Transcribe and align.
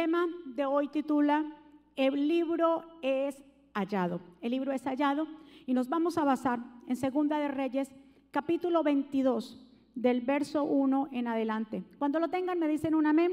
tema 0.00 0.26
de 0.46 0.64
hoy 0.64 0.88
titula 0.88 1.44
El 1.94 2.26
libro 2.26 2.84
es 3.02 3.44
hallado. 3.74 4.22
El 4.40 4.52
libro 4.52 4.72
es 4.72 4.82
hallado 4.84 5.26
y 5.66 5.74
nos 5.74 5.90
vamos 5.90 6.16
a 6.16 6.24
basar 6.24 6.58
en 6.88 6.96
Segunda 6.96 7.38
de 7.38 7.48
Reyes, 7.48 7.90
capítulo 8.30 8.82
22, 8.82 9.62
del 9.94 10.22
verso 10.22 10.64
1 10.64 11.10
en 11.12 11.26
adelante. 11.26 11.84
Cuando 11.98 12.18
lo 12.18 12.28
tengan 12.28 12.58
me 12.58 12.66
dicen 12.66 12.94
un 12.94 13.04
amén 13.04 13.30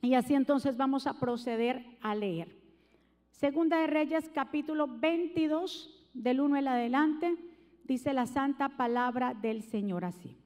y 0.00 0.14
así 0.14 0.36
entonces 0.36 0.76
vamos 0.76 1.08
a 1.08 1.18
proceder 1.18 1.84
a 2.02 2.14
leer. 2.14 2.56
Segunda 3.32 3.78
de 3.78 3.88
Reyes, 3.88 4.30
capítulo 4.32 4.86
22, 4.86 6.08
del 6.14 6.40
1 6.40 6.56
en 6.56 6.68
adelante, 6.68 7.36
dice 7.82 8.12
la 8.12 8.26
santa 8.26 8.76
palabra 8.76 9.34
del 9.34 9.64
Señor 9.64 10.04
así. 10.04 10.36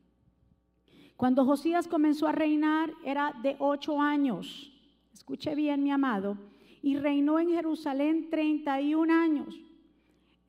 Cuando 1.19 1.45
Josías 1.45 1.87
comenzó 1.87 2.29
a 2.29 2.33
reinar 2.33 2.91
era 3.05 3.35
de 3.43 3.57
ocho 3.59 4.01
años. 4.01 4.72
Escuche 5.13 5.55
bien, 5.55 5.83
mi 5.83 5.91
amado. 5.91 6.37
Y 6.83 6.97
reinó 6.97 7.39
en 7.39 7.51
Jerusalén 7.51 8.29
31 8.31 9.13
años. 9.13 9.61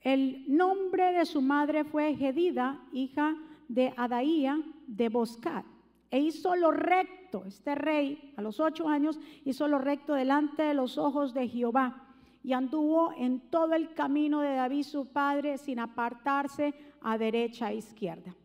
El 0.02 0.44
nombre 0.48 1.14
de 1.14 1.26
su 1.26 1.42
madre 1.42 1.84
fue 1.84 2.16
Gedida, 2.16 2.82
hija 2.92 3.38
de 3.68 3.94
Adaía 3.96 4.62
de 4.88 5.10
Boscat. 5.10 5.66
E 6.12 6.20
hizo 6.20 6.56
lo 6.56 6.72
recto, 6.72 7.44
este 7.46 7.74
rey 7.74 8.34
a 8.38 8.42
los 8.42 8.60
ocho 8.60 8.88
años 8.88 9.20
hizo 9.46 9.68
lo 9.68 9.80
recto 9.80 10.14
delante 10.14 10.62
de 10.62 10.74
los 10.74 10.98
ojos 10.98 11.34
de 11.34 11.48
Jehová 11.48 12.04
y 12.44 12.54
anduvo 12.54 13.14
en 13.18 13.40
todo 13.50 13.74
el 13.74 13.94
camino 13.94 14.42
de 14.42 14.54
David 14.54 14.84
su 14.84 15.08
padre 15.08 15.58
sin 15.58 15.80
apartarse 15.80 16.74
a 17.02 17.18
derecha 17.18 17.72
e 17.72 17.78
izquierda. 17.78 18.36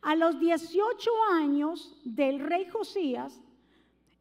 A 0.00 0.16
los 0.16 0.40
18 0.40 1.10
años 1.34 1.94
del 2.04 2.40
rey 2.40 2.66
Josías, 2.68 3.40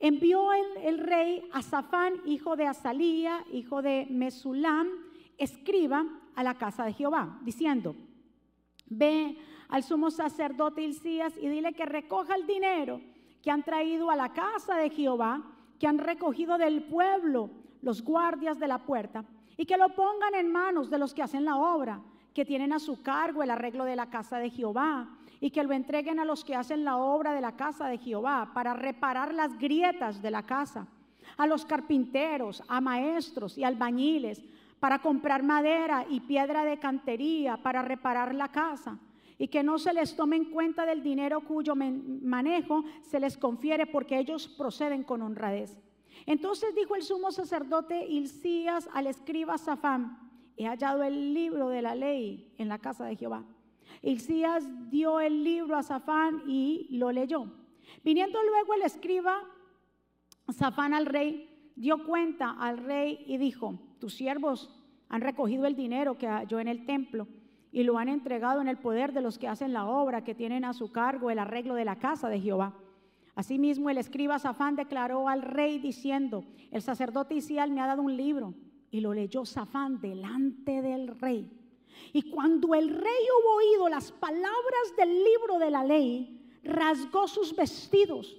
envió 0.02 0.52
el, 0.52 0.98
rey 0.98 1.48
a 1.54 1.62
Safán, 1.62 2.16
hijo 2.26 2.55
de 2.55 2.66
Azalía, 2.66 3.46
hijo 3.54 3.82
de 3.82 4.08
Mesulam, 4.09 4.90
escriba 5.38 6.06
a 6.36 6.44
la 6.44 6.56
casa 6.56 6.84
de 6.84 6.94
Jehová, 6.94 7.39
diciendo, 7.44 7.95
ve 8.88 9.38
al 9.70 9.84
sumo 9.84 10.09
sacerdote 10.09 10.81
Hilcías 10.81 11.34
y 11.38 11.48
dile 11.48 11.73
que 11.73 11.86
recoja 11.86 12.36
el 12.36 12.48
dinero 12.48 13.00
que 13.44 13.52
han 13.52 13.64
traído 13.64 14.09
a 14.09 14.16
la 14.16 14.34
casa 14.34 14.75
de 14.75 14.90
Jehová, 14.90 15.44
que 15.80 15.88
han 15.88 16.00
recogido 16.00 16.58
del 16.58 16.84
pueblo 16.84 17.52
los 17.81 18.03
guardias 18.03 18.59
de 18.59 18.68
la 18.68 18.80
puerta, 18.80 19.23
y 19.56 19.66
que 19.66 19.78
lo 19.78 19.90
pongan 19.90 20.34
en 20.36 20.52
manos 20.52 20.90
de 20.90 20.97
los 20.97 21.14
que 21.14 21.22
hacen 21.22 21.45
la 21.45 21.58
obra, 21.58 22.02
que 22.34 22.45
tienen 22.45 22.73
a 22.73 22.80
su 22.80 23.02
cargo 23.03 23.44
el 23.44 23.52
arreglo 23.52 23.86
de 23.86 23.95
la 23.95 24.09
casa 24.09 24.40
de 24.40 24.50
Jehová, 24.50 25.09
y 25.42 25.50
que 25.50 25.64
lo 25.64 25.73
entreguen 25.73 26.20
a 26.20 26.25
los 26.25 26.45
que 26.45 26.56
hacen 26.56 26.86
la 26.86 26.97
obra 26.97 27.34
de 27.34 27.42
la 27.42 27.58
casa 27.58 27.88
de 27.89 27.97
Jehová 27.97 28.52
para 28.53 28.73
reparar 28.73 29.34
las 29.34 29.58
grietas 29.58 30.22
de 30.22 30.31
la 30.31 30.44
casa, 30.44 30.88
a 31.36 31.47
los 31.47 31.66
carpinteros, 31.66 32.64
a 32.67 32.80
maestros 32.80 33.58
y 33.58 33.64
albañiles, 33.64 34.42
para 34.80 35.00
comprar 35.00 35.44
madera 35.44 36.06
y 36.09 36.22
piedra 36.22 36.64
de 36.64 36.80
cantería 36.80 37.58
para 37.58 37.81
reparar 37.81 38.34
la 38.34 38.50
casa 38.50 38.97
y 39.38 39.47
que 39.47 39.64
no 39.64 39.78
se 39.78 39.94
les 39.94 40.16
tome 40.16 40.36
en 40.36 40.45
cuenta 40.45 40.86
del 40.86 41.03
dinero 41.03 41.42
cuyo 41.42 41.75
manejo 41.75 42.84
se 43.02 43.19
les 43.19 43.38
confiere 43.38 43.86
porque 43.88 44.17
ellos 44.17 44.47
proceden 44.47 45.03
con 45.03 45.22
honradez. 45.22 45.80
Entonces 46.25 46.75
dijo 46.75 46.95
el 46.95 47.03
sumo 47.03 47.31
sacerdote 47.31 48.06
Hilcías 48.08 48.89
al 48.94 49.08
escriba 49.08 49.58
Safán, 49.58 50.17
he 50.58 50.66
hallado 50.66 51.03
el 51.03 51.34
libro 51.34 51.69
de 51.69 51.81
la 51.81 51.95
ley 51.95 52.52
en 52.58 52.67
la 52.67 52.78
casa 52.78 53.06
de 53.06 53.16
Jehová. 53.16 53.44
Hilcías 54.02 54.67
dio 54.89 55.20
el 55.20 55.44
libro 55.44 55.75
a 55.75 55.84
Safán 55.84 56.44
y 56.47 56.88
lo 56.92 57.11
leyó. 57.11 57.52
Viniendo 58.03 58.39
luego 58.44 58.73
el 58.73 58.81
escriba 58.84 59.42
Safán 60.50 60.94
al 60.94 61.06
rey, 61.06 61.72
dio 61.75 62.06
cuenta 62.06 62.52
al 62.52 62.78
rey 62.78 63.23
y 63.28 63.38
dijo, 63.38 63.80
tus 64.00 64.16
siervos 64.16 64.69
han 65.09 65.22
recogido 65.22 65.66
el 65.66 65.75
dinero 65.75 66.17
que 66.17 66.28
halló 66.28 66.59
en 66.59 66.67
el 66.67 66.86
templo 66.86 67.28
y 67.72 67.84
lo 67.84 67.97
han 67.97 68.09
entregado 68.09 68.62
en 68.62 68.67
el 68.67 68.78
poder 68.78 69.14
de 69.14 69.22
los 69.22 69.38
que 69.38 69.47
hacen 69.47 69.74
la 69.74 69.85
obra, 69.85 70.23
que 70.23 70.35
tienen 70.35 70.66
a 70.66 70.73
su 70.73 70.91
cargo 70.91 71.29
el 71.29 71.40
arreglo 71.40 71.75
de 71.75 71.85
la 71.85 72.00
casa 72.00 72.28
de 72.28 72.40
Jehová. 72.40 72.75
Asimismo, 73.35 73.90
el 73.90 73.97
escriba 73.97 74.40
Safán 74.40 74.75
declaró 74.75 75.29
al 75.29 75.41
rey 75.41 75.79
diciendo, 75.79 76.44
el 76.69 76.81
sacerdote 76.81 77.35
Isial 77.35 77.72
me 77.72 77.81
ha 77.81 77.88
dado 77.88 78.02
un 78.02 78.18
libro. 78.18 78.53
Y 78.94 79.00
lo 79.00 79.13
leyó 79.13 79.46
Safán 79.46 80.02
delante 80.02 80.81
del 80.81 81.08
rey. 81.19 81.50
Y 82.13 82.29
cuando 82.29 82.74
el 82.75 82.90
rey 82.90 83.24
hubo 83.40 83.56
oído 83.56 83.90
las 83.90 84.12
palabras 84.12 84.96
del 84.97 85.24
libro 85.24 85.59
de 85.59 85.72
la 85.72 85.84
ley, 85.84 86.41
rasgó 86.63 87.28
sus 87.28 87.56
vestidos. 87.56 88.38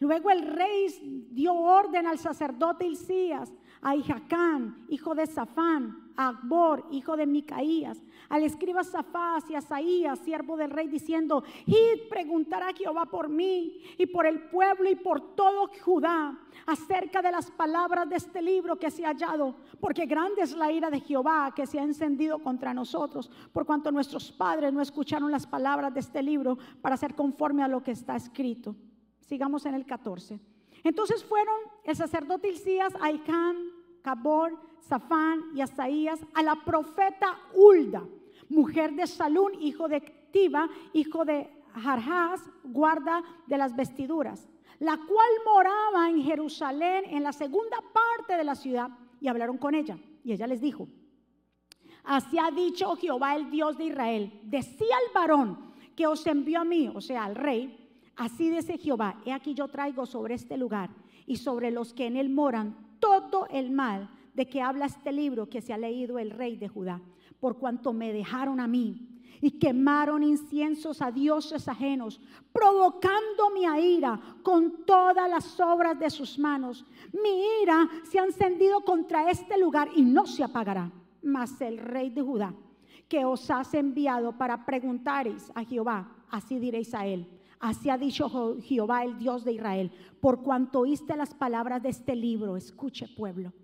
Luego 0.00 0.30
el 0.30 0.42
rey 0.46 1.26
dio 1.30 1.54
orden 1.54 2.06
al 2.06 2.18
sacerdote 2.18 2.86
Hilcías, 2.86 3.52
a 3.84 3.94
Ijacán, 3.94 4.86
hijo 4.88 5.14
de 5.14 5.26
Safán, 5.26 6.10
a 6.16 6.28
Akbor, 6.28 6.86
hijo 6.90 7.16
de 7.16 7.26
Micaías, 7.26 8.02
al 8.30 8.42
escriba 8.42 8.82
Safás 8.82 9.48
y 9.50 9.54
a 9.54 9.60
Saías, 9.60 10.18
siervo 10.20 10.56
del 10.56 10.70
rey, 10.70 10.88
diciendo, 10.88 11.44
id 11.66 12.08
preguntar 12.08 12.62
a 12.62 12.72
Jehová 12.72 13.04
por 13.06 13.28
mí 13.28 13.82
y 13.98 14.06
por 14.06 14.26
el 14.26 14.48
pueblo 14.48 14.88
y 14.88 14.94
por 14.96 15.34
todo 15.34 15.70
Judá 15.84 16.38
acerca 16.66 17.20
de 17.20 17.30
las 17.30 17.50
palabras 17.50 18.08
de 18.08 18.16
este 18.16 18.40
libro 18.40 18.76
que 18.76 18.90
se 18.90 19.04
ha 19.04 19.08
hallado, 19.08 19.56
porque 19.80 20.06
grande 20.06 20.42
es 20.42 20.56
la 20.56 20.72
ira 20.72 20.88
de 20.88 21.00
Jehová 21.00 21.52
que 21.54 21.66
se 21.66 21.78
ha 21.78 21.82
encendido 21.82 22.38
contra 22.38 22.72
nosotros, 22.72 23.30
por 23.52 23.66
cuanto 23.66 23.92
nuestros 23.92 24.32
padres 24.32 24.72
no 24.72 24.80
escucharon 24.80 25.30
las 25.30 25.46
palabras 25.46 25.92
de 25.92 26.00
este 26.00 26.22
libro 26.22 26.56
para 26.80 26.96
ser 26.96 27.14
conforme 27.14 27.62
a 27.62 27.68
lo 27.68 27.82
que 27.82 27.90
está 27.90 28.16
escrito. 28.16 28.74
Sigamos 29.20 29.66
en 29.66 29.74
el 29.74 29.84
14. 29.84 30.40
Entonces 30.84 31.24
fueron 31.24 31.56
el 31.84 31.96
sacerdote 31.96 32.48
Hilcías, 32.48 32.94
Aicán, 33.00 33.73
Cabor, 34.04 34.60
Safán 34.80 35.40
y 35.54 35.62
Asaías 35.62 36.20
a 36.34 36.42
la 36.42 36.56
profeta 36.56 37.38
Hulda, 37.54 38.04
mujer 38.50 38.92
de 38.92 39.06
Salún, 39.06 39.54
hijo 39.62 39.88
de 39.88 40.02
Tiba, 40.30 40.68
hijo 40.92 41.24
de 41.24 41.48
Jarjás, 41.72 42.42
guarda 42.64 43.22
de 43.46 43.56
las 43.56 43.74
vestiduras, 43.74 44.46
la 44.78 44.98
cual 44.98 45.30
moraba 45.46 46.10
en 46.10 46.22
Jerusalén, 46.22 47.04
en 47.06 47.22
la 47.22 47.32
segunda 47.32 47.78
parte 47.94 48.36
de 48.36 48.44
la 48.44 48.54
ciudad, 48.54 48.90
y 49.22 49.28
hablaron 49.28 49.56
con 49.56 49.74
ella. 49.74 49.96
Y 50.22 50.32
ella 50.32 50.46
les 50.46 50.60
dijo, 50.60 50.86
así 52.04 52.38
ha 52.38 52.50
dicho 52.50 52.96
Jehová 52.96 53.36
el 53.36 53.50
Dios 53.50 53.78
de 53.78 53.86
Israel, 53.86 54.38
decía 54.44 54.96
al 54.96 55.14
varón 55.14 55.72
que 55.96 56.06
os 56.06 56.26
envió 56.26 56.60
a 56.60 56.64
mí, 56.64 56.90
o 56.94 57.00
sea, 57.00 57.24
al 57.24 57.36
rey, 57.36 58.02
así 58.16 58.50
dice 58.50 58.76
Jehová, 58.76 59.18
he 59.24 59.32
aquí 59.32 59.54
yo 59.54 59.68
traigo 59.68 60.04
sobre 60.04 60.34
este 60.34 60.58
lugar 60.58 60.90
y 61.24 61.36
sobre 61.36 61.70
los 61.70 61.94
que 61.94 62.06
en 62.06 62.18
él 62.18 62.28
moran 62.28 62.83
todo 63.04 63.46
el 63.50 63.70
mal 63.70 64.08
de 64.32 64.48
que 64.48 64.62
habla 64.62 64.86
este 64.86 65.12
libro 65.12 65.48
que 65.48 65.60
se 65.60 65.74
ha 65.74 65.78
leído 65.78 66.18
el 66.18 66.30
rey 66.30 66.56
de 66.56 66.68
Judá, 66.68 67.02
por 67.38 67.58
cuanto 67.58 67.92
me 67.92 68.14
dejaron 68.14 68.60
a 68.60 68.66
mí 68.66 69.14
y 69.42 69.58
quemaron 69.58 70.22
inciensos 70.22 71.02
a 71.02 71.10
dioses 71.10 71.68
ajenos, 71.68 72.18
provocando 72.50 73.50
mi 73.50 73.64
ira 73.64 74.18
con 74.42 74.86
todas 74.86 75.28
las 75.28 75.60
obras 75.60 75.98
de 75.98 76.08
sus 76.08 76.38
manos. 76.38 76.86
Mi 77.12 77.62
ira 77.62 77.86
se 78.10 78.18
ha 78.18 78.24
encendido 78.24 78.80
contra 78.80 79.30
este 79.30 79.58
lugar 79.58 79.90
y 79.94 80.02
no 80.02 80.26
se 80.26 80.42
apagará. 80.42 80.90
Mas 81.22 81.60
el 81.60 81.76
rey 81.76 82.08
de 82.08 82.22
Judá, 82.22 82.54
que 83.06 83.26
os 83.26 83.50
has 83.50 83.74
enviado 83.74 84.32
para 84.32 84.64
preguntaréis 84.64 85.52
a 85.54 85.62
Jehová, 85.62 86.24
así 86.30 86.58
diréis 86.58 86.94
a 86.94 87.06
él. 87.06 87.28
Así 87.64 87.88
ha 87.88 87.96
dicho 87.96 88.58
Jehová, 88.60 89.04
el 89.04 89.18
Dios 89.18 89.42
de 89.42 89.52
Israel, 89.52 89.90
por 90.20 90.42
cuanto 90.42 90.80
oíste 90.80 91.16
las 91.16 91.32
palabras 91.32 91.82
de 91.82 91.88
este 91.88 92.14
libro, 92.14 92.58
escuche 92.58 93.08
pueblo 93.08 93.54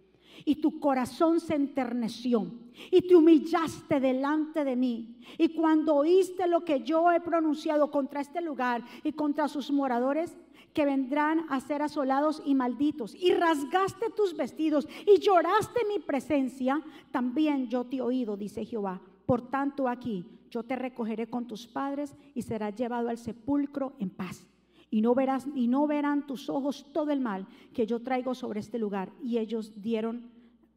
y 0.46 0.54
tu 0.54 0.80
corazón 0.80 1.38
se 1.38 1.54
enterneció 1.54 2.50
y 2.90 3.06
te 3.06 3.14
humillaste 3.14 4.00
delante 4.00 4.64
de 4.64 4.74
mí. 4.74 5.18
Y 5.36 5.50
cuando 5.50 5.96
oíste 5.96 6.48
lo 6.48 6.64
que 6.64 6.80
yo 6.80 7.12
he 7.12 7.20
pronunciado 7.20 7.90
contra 7.90 8.22
este 8.22 8.40
lugar 8.40 8.82
y 9.04 9.12
contra 9.12 9.48
sus 9.48 9.70
moradores, 9.70 10.34
que 10.72 10.86
vendrán 10.86 11.44
a 11.50 11.60
ser 11.60 11.82
asolados 11.82 12.40
y 12.46 12.54
malditos, 12.54 13.14
y 13.14 13.34
rasgaste 13.34 14.06
tus 14.16 14.34
vestidos 14.34 14.88
y 15.06 15.20
lloraste 15.20 15.80
mi 15.86 15.98
presencia, 15.98 16.80
también 17.10 17.68
yo 17.68 17.84
te 17.84 17.96
he 17.96 18.00
oído, 18.00 18.38
dice 18.38 18.64
Jehová. 18.64 19.02
Por 19.26 19.42
tanto 19.50 19.88
aquí 19.88 20.24
yo 20.50 20.62
te 20.64 20.76
recogeré 20.76 21.28
con 21.28 21.46
tus 21.46 21.66
padres 21.66 22.16
y 22.34 22.42
serás 22.42 22.74
llevado 22.74 23.08
al 23.08 23.18
sepulcro 23.18 23.94
en 23.98 24.10
paz 24.10 24.46
y 24.90 25.00
no 25.02 25.14
verás 25.14 25.46
y 25.54 25.68
no 25.68 25.86
verán 25.86 26.26
tus 26.26 26.50
ojos 26.50 26.86
todo 26.92 27.12
el 27.12 27.20
mal 27.20 27.46
que 27.72 27.86
yo 27.86 28.00
traigo 28.02 28.34
sobre 28.34 28.60
este 28.60 28.78
lugar. 28.78 29.12
Y 29.22 29.38
ellos 29.38 29.80
dieron 29.80 30.30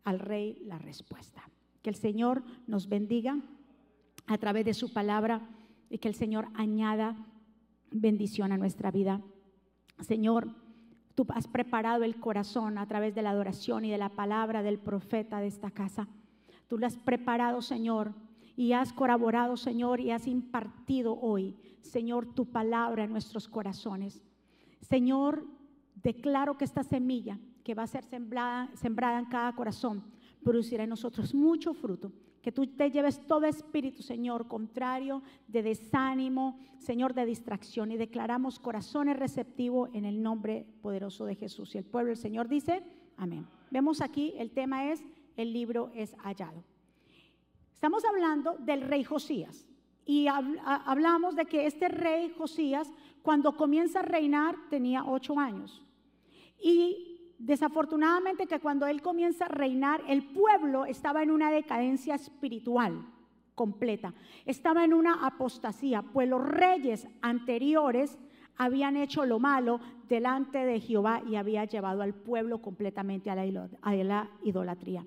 al 0.04 0.20
rey 0.20 0.60
la 0.66 0.78
respuesta. 0.78 1.50
Que 1.82 1.90
el 1.90 1.96
Señor 1.96 2.44
nos 2.68 2.88
bendiga 2.88 3.40
a 4.28 4.38
través 4.38 4.66
de 4.66 4.74
su 4.74 4.94
palabra 4.94 5.50
y 5.90 5.98
que 5.98 6.08
el 6.08 6.16
Señor 6.16 6.48
añada 6.54 7.16
bendición 7.92 8.52
a 8.52 8.58
nuestra 8.58 8.92
vida. 8.92 9.22
Señor, 10.00 10.48
tú 11.16 11.26
has 11.30 11.48
preparado 11.48 12.04
el 12.04 12.20
corazón 12.20 12.78
a 12.78 12.88
través 12.88 13.16
de 13.16 13.24
la 13.24 13.32
adoración 13.32 13.84
y 13.84 13.92
de 13.92 13.98
la 13.98 14.10
palabra 14.10 14.62
del 14.62 14.80
profeta 14.80 15.40
de 15.40 15.48
esta 15.48 15.72
casa. 15.72 16.08
Tú 16.68 16.78
lo 16.78 16.86
has 16.86 16.98
preparado, 16.98 17.62
Señor, 17.62 18.14
y 18.56 18.74
has 18.74 18.94
colaborado, 18.94 19.58
Señor, 19.58 20.00
y 20.00 20.12
has 20.12 20.28
impartido 20.28 21.20
hoy 21.20 21.56
Señor, 21.84 22.34
tu 22.34 22.46
palabra 22.46 23.04
en 23.04 23.12
nuestros 23.12 23.48
corazones. 23.48 24.24
Señor, 24.82 25.46
declaro 26.02 26.58
que 26.58 26.66
esta 26.66 26.84
semilla 26.84 27.38
que 27.64 27.76
va 27.76 27.84
a 27.84 27.88
ser 27.88 28.04
sembrada, 28.04 28.70
sembrada 28.76 29.20
en 29.20 29.26
cada 29.26 29.54
corazón, 29.54 30.04
producirá 30.44 30.84
en 30.84 30.90
nosotros 30.90 31.34
mucho 31.36 31.74
fruto. 31.74 32.12
Que 32.42 32.52
tú 32.52 32.68
te 32.68 32.92
lleves 32.92 33.26
todo 33.26 33.46
espíritu, 33.46 34.02
Señor, 34.02 34.48
contrario 34.48 35.24
de 35.48 35.64
desánimo, 35.64 36.60
Señor, 36.78 37.14
de 37.14 37.26
distracción. 37.26 37.92
Y 37.92 37.98
declaramos 37.98 38.60
corazones 38.60 39.18
receptivos 39.18 39.90
en 39.94 40.04
el 40.04 40.22
nombre 40.22 40.66
poderoso 40.82 41.26
de 41.26 41.36
Jesús. 41.36 41.74
Y 41.76 41.78
el 41.78 41.86
pueblo 41.86 42.10
del 42.10 42.18
Señor 42.18 42.50
dice, 42.50 42.84
amén. 43.16 43.48
Vemos 43.72 44.02
aquí, 44.02 44.34
el 44.38 44.52
tema 44.52 44.92
es, 44.92 45.06
el 45.38 45.54
libro 45.54 45.90
es 45.94 46.16
hallado. 46.16 46.64
Estamos 47.84 48.06
hablando 48.06 48.56
del 48.60 48.80
rey 48.80 49.04
Josías. 49.04 49.68
Y 50.06 50.28
hablamos 50.28 51.36
de 51.36 51.44
que 51.44 51.66
este 51.66 51.90
rey 51.90 52.34
Josías, 52.38 52.90
cuando 53.22 53.58
comienza 53.58 54.00
a 54.00 54.04
reinar, 54.04 54.56
tenía 54.70 55.04
ocho 55.04 55.38
años. 55.38 55.84
Y 56.62 57.10
Desafortunadamente 57.38 58.48
que 58.48 58.62
cuando 58.62 58.88
él 58.88 59.02
comienza 59.02 59.48
a 59.48 59.50
reinar, 59.50 60.02
el 60.08 60.24
pueblo 60.24 60.86
estaba 60.86 61.24
en 61.24 61.30
una 61.30 61.52
decadencia 61.52 62.16
espiritual 62.16 63.06
completa, 63.54 64.14
estaba 64.46 64.86
en 64.86 64.94
una 64.94 65.26
apostasía, 65.26 66.04
pues 66.04 66.30
los 66.30 66.42
reyes 66.42 67.06
anteriores 67.22 68.18
habían 68.56 68.96
hecho 68.96 69.26
lo 69.26 69.40
malo 69.40 69.82
delante 70.08 70.60
de 70.60 70.80
Jehová 70.80 71.22
y 71.28 71.36
había 71.36 71.66
llevado 71.66 72.02
al 72.02 72.14
pueblo 72.14 72.62
completamente 72.62 73.30
a 73.30 73.36
la 73.36 74.30
idolatría. 74.42 75.06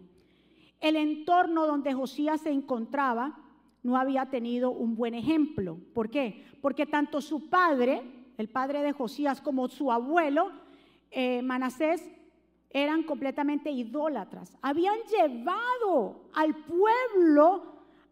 El 0.81 0.97
entorno 0.97 1.67
donde 1.67 1.95
Josías 1.95 2.41
se 2.43 2.51
encontraba 2.51 3.39
no 3.83 3.97
había 3.97 4.27
tenido 4.27 4.71
un 4.71 4.97
buen 4.97 5.15
ejemplo. 5.15 5.79
¿Por 5.95 6.11
qué? 6.11 6.45
Porque 6.61 6.87
tanto 6.87 7.21
su 7.21 7.49
padre, 7.49 8.03
el 8.37 8.49
padre 8.49 8.83
de 8.83 8.93
Josías, 8.93 9.41
como 9.41 9.69
su 9.69 9.93
abuelo, 9.93 10.51
eh, 11.11 11.41
Manasés, 11.43 12.03
eran 12.71 13.05
completamente 13.05 13.71
idólatras. 13.71 14.57
Habían 14.61 14.97
llevado 15.09 16.29
al 16.35 16.55
pueblo 16.57 17.63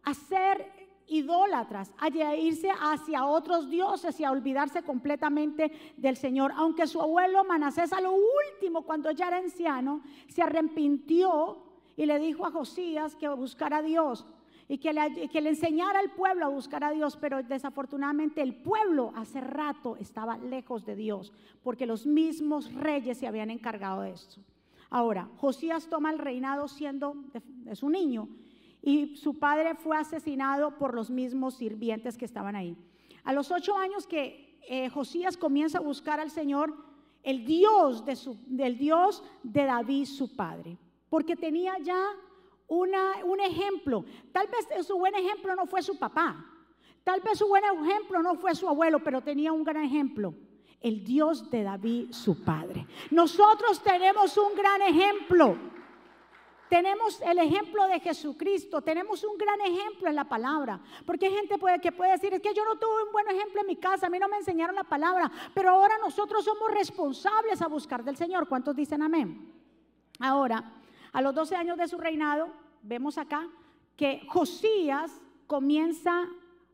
a 0.03 0.13
ser 0.13 0.65
idólatras, 1.07 1.93
a 1.99 2.07
irse 2.35 2.69
hacia 2.69 3.25
otros 3.25 3.69
dioses 3.69 4.19
y 4.19 4.23
a 4.23 4.31
olvidarse 4.31 4.81
completamente 4.81 5.71
del 5.97 6.15
Señor. 6.15 6.51
Aunque 6.55 6.87
su 6.87 7.01
abuelo 7.01 7.43
Manasés 7.43 7.93
a 7.93 8.01
lo 8.01 8.13
último, 8.13 8.83
cuando 8.83 9.11
ya 9.11 9.27
era 9.27 9.37
anciano, 9.37 10.01
se 10.27 10.41
arrepintió 10.41 11.64
y 11.97 12.05
le 12.05 12.19
dijo 12.19 12.45
a 12.45 12.51
Josías 12.51 13.15
que 13.15 13.27
buscara 13.29 13.77
a 13.77 13.81
Dios 13.81 14.25
y 14.67 14.79
que 14.79 14.93
le, 14.93 15.49
enseñara 15.49 15.99
al 15.99 16.11
pueblo 16.11 16.45
a 16.45 16.49
buscar 16.49 16.83
a 16.83 16.91
Dios, 16.91 17.17
pero 17.17 17.43
desafortunadamente 17.43 18.41
el 18.41 18.55
pueblo 18.55 19.13
hace 19.15 19.39
rato 19.39 19.95
estaba 19.97 20.37
lejos 20.37 20.85
de 20.85 20.95
Dios, 20.95 21.31
porque 21.61 21.85
los 21.85 22.05
mismos 22.05 22.73
reyes 22.73 23.19
se 23.19 23.27
habían 23.27 23.51
encargado 23.51 24.01
de 24.01 24.11
esto. 24.11 24.41
Ahora, 24.89 25.29
Josías 25.37 25.87
toma 25.87 26.11
el 26.11 26.19
reinado 26.19 26.67
siendo 26.67 27.15
es 27.67 27.83
un 27.83 27.91
niño 27.91 28.27
y 28.81 29.15
su 29.17 29.37
padre 29.39 29.75
fue 29.75 29.97
asesinado 29.97 30.77
por 30.77 30.93
los 30.93 31.09
mismos 31.09 31.55
sirvientes 31.55 32.17
que 32.17 32.25
estaban 32.25 32.55
ahí. 32.55 32.75
A 33.23 33.33
los 33.33 33.51
ocho 33.51 33.77
años 33.77 34.07
que 34.07 34.59
eh, 34.67 34.89
Josías 34.89 35.37
comienza 35.37 35.77
a 35.77 35.81
buscar 35.81 36.19
al 36.19 36.31
Señor, 36.31 36.73
el 37.23 37.45
Dios 37.45 38.05
de 38.05 38.15
su, 38.15 38.37
del 38.45 38.77
Dios 38.77 39.23
de 39.43 39.65
David, 39.65 40.05
su 40.05 40.35
padre, 40.35 40.77
porque 41.09 41.35
tenía 41.35 41.77
ya 41.79 42.01
una, 42.67 43.23
un 43.23 43.39
ejemplo. 43.39 44.05
Tal 44.31 44.47
vez 44.47 44.85
su 44.85 44.97
buen 44.97 45.15
ejemplo 45.15 45.55
no 45.55 45.65
fue 45.65 45.81
su 45.81 45.97
papá, 45.97 46.45
tal 47.03 47.21
vez 47.21 47.37
su 47.37 47.47
buen 47.47 47.63
ejemplo 47.63 48.21
no 48.21 48.35
fue 48.35 48.55
su 48.55 48.67
abuelo, 48.67 48.99
pero 49.03 49.21
tenía 49.21 49.51
un 49.51 49.63
gran 49.63 49.83
ejemplo 49.83 50.33
el 50.85 51.03
Dios 51.03 51.49
de 51.49 51.63
David, 51.63 52.11
su 52.11 52.43
padre. 52.43 52.85
Nosotros 53.09 53.81
tenemos 53.81 54.37
un 54.37 54.53
gran 54.53 54.83
ejemplo. 54.83 55.57
Tenemos 56.69 57.19
el 57.21 57.39
ejemplo 57.39 57.87
de 57.87 57.99
Jesucristo, 57.99 58.81
tenemos 58.81 59.23
un 59.23 59.35
gran 59.35 59.61
ejemplo 59.61 60.09
en 60.09 60.15
la 60.15 60.25
palabra, 60.25 60.79
porque 61.05 61.27
hay 61.27 61.33
gente 61.33 61.57
puede, 61.57 61.79
que 61.79 61.91
puede 61.91 62.11
decir, 62.11 62.33
es 62.33 62.41
que 62.41 62.53
yo 62.53 62.65
no 62.65 62.77
tuve 62.77 63.03
un 63.05 63.11
buen 63.11 63.27
ejemplo 63.29 63.61
en 63.61 63.67
mi 63.67 63.75
casa, 63.75 64.07
a 64.07 64.09
mí 64.09 64.17
no 64.17 64.27
me 64.27 64.37
enseñaron 64.37 64.75
la 64.75 64.83
palabra, 64.83 65.31
pero 65.53 65.69
ahora 65.69 65.95
nosotros 65.99 66.43
somos 66.43 66.71
responsables 66.71 67.61
a 67.61 67.67
buscar 67.67 68.03
del 68.03 68.17
Señor. 68.17 68.47
¿Cuántos 68.47 68.75
dicen 68.75 69.03
amén? 69.03 69.53
Ahora, 70.19 70.81
a 71.15 71.21
los 71.21 71.33
12 71.33 71.55
años 71.55 71.77
de 71.77 71.87
su 71.87 71.97
reinado, 71.97 72.49
vemos 72.83 73.17
acá 73.17 73.47
que 73.95 74.27
Josías 74.27 75.21
comienza 75.47 76.27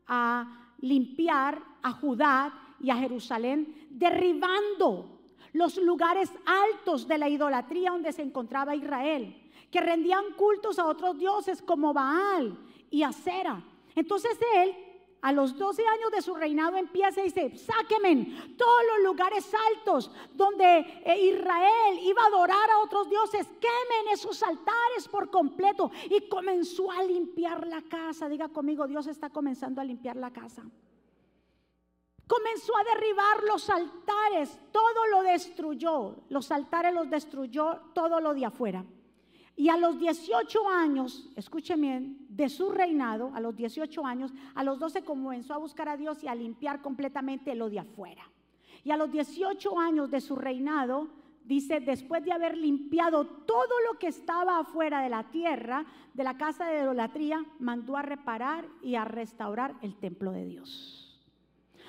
a 0.08 0.72
limpiar 0.80 1.62
a 1.80 1.92
Judá 1.92 2.52
y 2.80 2.90
a 2.90 2.96
Jerusalén, 2.96 3.86
derribando 3.90 5.20
los 5.52 5.76
lugares 5.76 6.28
altos 6.44 7.06
de 7.06 7.18
la 7.18 7.28
idolatría 7.28 7.92
donde 7.92 8.10
se 8.10 8.22
encontraba 8.22 8.74
Israel, 8.74 9.48
que 9.70 9.80
rendían 9.80 10.32
cultos 10.36 10.80
a 10.80 10.86
otros 10.86 11.16
dioses 11.16 11.62
como 11.62 11.94
Baal 11.94 12.58
y 12.90 13.04
Acera. 13.04 13.62
Entonces 13.94 14.36
él, 14.56 14.74
a 15.22 15.32
los 15.32 15.56
12 15.56 15.86
años 15.86 16.10
de 16.10 16.20
su 16.20 16.34
reinado, 16.34 16.76
empieza 16.76 17.20
y 17.20 17.24
dice, 17.24 17.56
sáquenme 17.56 18.54
todos 18.58 18.80
los 18.92 19.04
lugares 19.04 19.50
altos 19.70 20.10
donde 20.34 20.78
eh, 21.04 21.32
Israel 21.32 21.98
iba 22.02 22.22
a 22.22 22.26
adorar 22.26 22.70
a 22.70 22.78
otros 22.78 23.08
dioses, 23.08 23.46
quemen 23.60 24.12
esos 24.12 24.42
altares 24.42 25.08
por 25.10 25.30
completo. 25.30 25.90
Y 26.10 26.28
comenzó 26.28 26.90
a 26.90 27.02
limpiar 27.04 27.66
la 27.66 27.82
casa. 27.82 28.28
Diga 28.28 28.48
conmigo, 28.48 28.86
Dios 28.86 29.06
está 29.06 29.30
comenzando 29.30 29.80
a 29.80 29.84
limpiar 29.84 30.16
la 30.16 30.32
casa 30.32 30.64
comenzó 32.24 32.72
a 32.78 32.84
derribar 32.84 33.44
los 33.44 33.68
altares, 33.68 34.58
todo 34.72 35.06
lo 35.10 35.22
destruyó, 35.22 36.16
los 36.30 36.50
altares 36.50 36.94
los 36.94 37.10
destruyó, 37.10 37.80
todo 37.92 38.20
lo 38.20 38.32
de 38.32 38.46
afuera. 38.46 38.86
Y 39.56 39.68
a 39.68 39.76
los 39.76 39.98
18 39.98 40.68
años, 40.68 41.28
escuchen 41.36 41.80
bien, 41.80 42.26
de 42.28 42.48
su 42.48 42.70
reinado, 42.70 43.30
a 43.34 43.40
los 43.40 43.54
18 43.54 44.06
años, 44.06 44.32
a 44.54 44.64
los 44.64 44.78
12 44.78 45.04
comenzó 45.04 45.54
a 45.54 45.58
buscar 45.58 45.88
a 45.88 45.96
Dios 45.96 46.22
y 46.24 46.28
a 46.28 46.34
limpiar 46.34 46.80
completamente 46.80 47.54
lo 47.54 47.68
de 47.68 47.80
afuera. 47.80 48.22
Y 48.84 48.90
a 48.90 48.96
los 48.96 49.12
18 49.12 49.78
años 49.78 50.10
de 50.10 50.20
su 50.20 50.36
reinado, 50.36 51.08
dice, 51.44 51.80
después 51.80 52.24
de 52.24 52.32
haber 52.32 52.56
limpiado 52.56 53.26
todo 53.26 53.74
lo 53.90 53.98
que 53.98 54.08
estaba 54.08 54.58
afuera 54.58 55.02
de 55.02 55.10
la 55.10 55.30
tierra, 55.30 55.84
de 56.14 56.24
la 56.24 56.36
casa 56.36 56.66
de 56.66 56.82
idolatría, 56.82 57.44
mandó 57.58 57.96
a 57.96 58.02
reparar 58.02 58.66
y 58.82 58.94
a 58.94 59.04
restaurar 59.04 59.74
el 59.82 59.96
templo 59.96 60.32
de 60.32 60.46
Dios. 60.46 61.02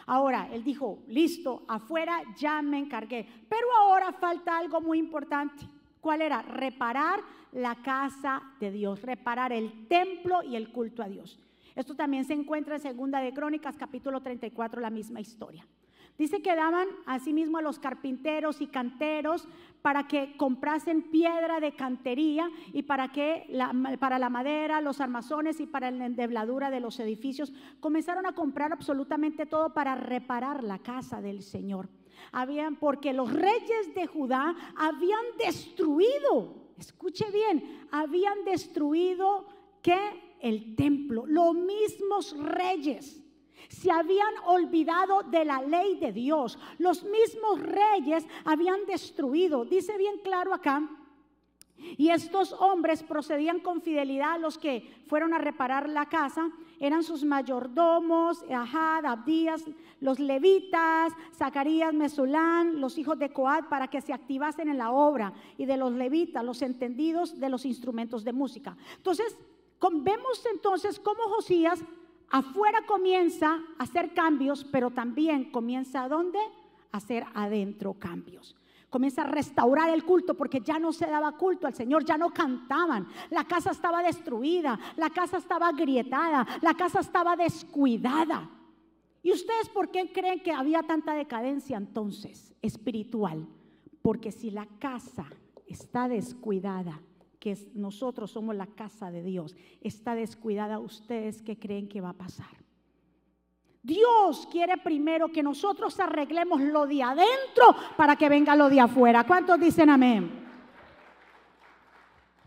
Ahora, 0.05 0.49
él 0.51 0.63
dijo, 0.63 0.99
listo, 1.07 1.63
afuera 1.67 2.21
ya 2.37 2.61
me 2.61 2.77
encargué. 2.77 3.25
Pero 3.47 3.67
ahora 3.79 4.11
falta 4.11 4.57
algo 4.57 4.81
muy 4.81 4.99
importante. 4.99 5.65
¿Cuál 6.03 6.21
era? 6.21 6.41
Reparar 6.41 7.21
la 7.53 7.75
casa 7.75 8.43
de 8.59 8.71
Dios, 8.71 9.01
reparar 9.03 9.53
el 9.53 9.87
templo 9.87 10.43
y 10.43 10.57
el 10.57 10.69
culto 10.69 11.01
a 11.01 11.07
Dios. 11.07 11.39
Esto 11.75 11.95
también 11.95 12.25
se 12.25 12.33
encuentra 12.33 12.75
en 12.75 12.81
Segunda 12.81 13.21
de 13.21 13.33
Crónicas, 13.33 13.77
capítulo 13.77 14.19
34, 14.19 14.81
la 14.81 14.89
misma 14.89 15.21
historia. 15.21 15.65
Dice 16.17 16.41
que 16.41 16.57
daban 16.57 16.89
asimismo 17.05 17.57
a 17.57 17.61
los 17.61 17.79
carpinteros 17.79 18.59
y 18.59 18.67
canteros 18.67 19.47
para 19.81 20.05
que 20.05 20.35
comprasen 20.35 21.03
piedra 21.03 21.61
de 21.61 21.71
cantería 21.71 22.49
y 22.73 22.83
para 22.83 23.13
que 23.13 23.47
para 23.97 24.19
la 24.19 24.29
madera, 24.29 24.81
los 24.81 24.99
armazones 24.99 25.61
y 25.61 25.67
para 25.67 25.89
la 25.89 26.05
endebladura 26.05 26.69
de 26.69 26.81
los 26.81 26.99
edificios 26.99 27.53
comenzaron 27.79 28.25
a 28.25 28.33
comprar 28.33 28.73
absolutamente 28.73 29.45
todo 29.45 29.73
para 29.73 29.95
reparar 29.95 30.65
la 30.65 30.79
casa 30.79 31.21
del 31.21 31.41
Señor. 31.41 31.87
Habían 32.31 32.75
porque 32.77 33.13
los 33.13 33.31
reyes 33.31 33.93
de 33.93 34.07
Judá 34.07 34.55
habían 34.75 35.25
destruido, 35.37 36.55
escuche 36.77 37.25
bien, 37.31 37.87
habían 37.91 38.43
destruido 38.45 39.45
que 39.81 39.97
el 40.39 40.75
templo, 40.75 41.25
los 41.25 41.53
mismos 41.55 42.35
reyes 42.37 43.23
se 43.69 43.91
habían 43.91 44.33
olvidado 44.45 45.23
de 45.23 45.45
la 45.45 45.61
ley 45.61 45.97
de 45.97 46.11
Dios. 46.11 46.59
Los 46.77 47.03
mismos 47.03 47.59
reyes 47.59 48.25
habían 48.45 48.85
destruido. 48.85 49.65
Dice 49.65 49.97
bien 49.97 50.19
claro 50.23 50.53
acá. 50.53 50.87
Y 51.97 52.09
estos 52.09 52.53
hombres 52.53 53.03
procedían 53.03 53.59
con 53.59 53.81
fidelidad 53.81 54.33
a 54.33 54.37
los 54.37 54.57
que 54.57 55.03
fueron 55.07 55.33
a 55.33 55.39
reparar 55.39 55.89
la 55.89 56.07
casa. 56.07 56.51
Eran 56.79 57.03
sus 57.03 57.23
mayordomos, 57.23 58.43
Ahad, 58.49 59.05
Abdías, 59.05 59.63
los 60.01 60.19
levitas, 60.19 61.13
Zacarías, 61.35 61.93
Mesulán, 61.93 62.81
los 62.81 62.97
hijos 62.97 63.17
de 63.17 63.31
Coad, 63.31 63.65
para 63.69 63.87
que 63.87 64.01
se 64.01 64.13
activasen 64.13 64.69
en 64.69 64.77
la 64.77 64.91
obra. 64.91 65.33
Y 65.57 65.65
de 65.65 65.77
los 65.77 65.93
levitas, 65.93 66.43
los 66.43 66.61
entendidos 66.61 67.39
de 67.39 67.49
los 67.49 67.65
instrumentos 67.65 68.23
de 68.23 68.33
música. 68.33 68.75
Entonces, 68.97 69.37
vemos 69.91 70.45
entonces 70.51 70.99
cómo 70.99 71.23
Josías 71.23 71.83
Afuera 72.29 72.79
comienza 72.87 73.59
a 73.77 73.83
hacer 73.83 74.13
cambios, 74.15 74.65
pero 74.65 74.89
también 74.89 75.51
comienza 75.51 76.03
a 76.03 76.09
dónde? 76.09 76.39
A 76.91 76.97
hacer 76.97 77.25
adentro 77.35 77.93
cambios. 77.93 78.55
Comienza 78.93 79.23
a 79.23 79.25
restaurar 79.25 79.89
el 79.89 80.03
culto 80.05 80.37
porque 80.37 80.61
ya 80.61 80.77
no 80.77 80.93
se 80.93 81.07
daba 81.07 81.35
culto 81.35 81.65
al 81.65 81.73
Señor, 81.73 82.05
ya 82.05 82.15
no 82.15 82.29
cantaban. 82.29 83.07
La 83.31 83.43
casa 83.43 83.71
estaba 83.71 84.03
destruida, 84.03 84.79
la 84.97 85.09
casa 85.09 85.37
estaba 85.37 85.69
agrietada, 85.69 86.45
la 86.61 86.75
casa 86.75 86.99
estaba 86.99 87.35
descuidada. 87.35 88.47
¿Y 89.23 89.31
ustedes 89.31 89.67
por 89.69 89.89
qué 89.89 90.11
creen 90.11 90.43
que 90.43 90.51
había 90.51 90.83
tanta 90.83 91.15
decadencia 91.15 91.75
entonces 91.75 92.53
espiritual? 92.61 93.47
Porque 94.03 94.31
si 94.31 94.51
la 94.51 94.67
casa 94.77 95.25
está 95.65 96.07
descuidada, 96.07 97.01
que 97.39 97.57
nosotros 97.73 98.29
somos 98.29 98.55
la 98.55 98.67
casa 98.67 99.09
de 99.09 99.23
Dios, 99.23 99.55
está 99.81 100.13
descuidada 100.13 100.77
ustedes 100.77 101.41
que 101.41 101.57
creen 101.57 101.89
que 101.89 101.99
va 101.99 102.09
a 102.09 102.13
pasar. 102.13 102.62
Dios 103.83 104.47
quiere 104.49 104.77
primero 104.77 105.27
que 105.27 105.43
nosotros 105.43 105.99
arreglemos 105.99 106.61
lo 106.61 106.87
de 106.87 107.03
adentro 107.03 107.75
para 107.97 108.15
que 108.15 108.29
venga 108.29 108.55
lo 108.55 108.69
de 108.69 108.79
afuera. 108.79 109.25
¿Cuántos 109.25 109.59
dicen 109.59 109.89
amén? 109.89 110.31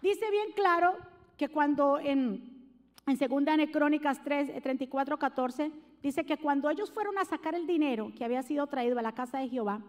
Dice 0.00 0.30
bien 0.30 0.52
claro 0.54 0.96
que 1.36 1.50
cuando 1.50 1.98
en, 1.98 2.72
en 3.06 3.16
segunda 3.18 3.54
de 3.54 3.70
Crónicas 3.70 4.22
3, 4.24 4.62
34, 4.62 5.18
14, 5.18 5.72
dice 6.02 6.24
que 6.24 6.38
cuando 6.38 6.70
ellos 6.70 6.90
fueron 6.90 7.18
a 7.18 7.26
sacar 7.26 7.54
el 7.54 7.66
dinero 7.66 8.12
que 8.16 8.24
había 8.24 8.42
sido 8.42 8.66
traído 8.66 8.98
a 8.98 9.02
la 9.02 9.12
casa 9.12 9.38
de 9.38 9.50
Jehová, 9.50 9.82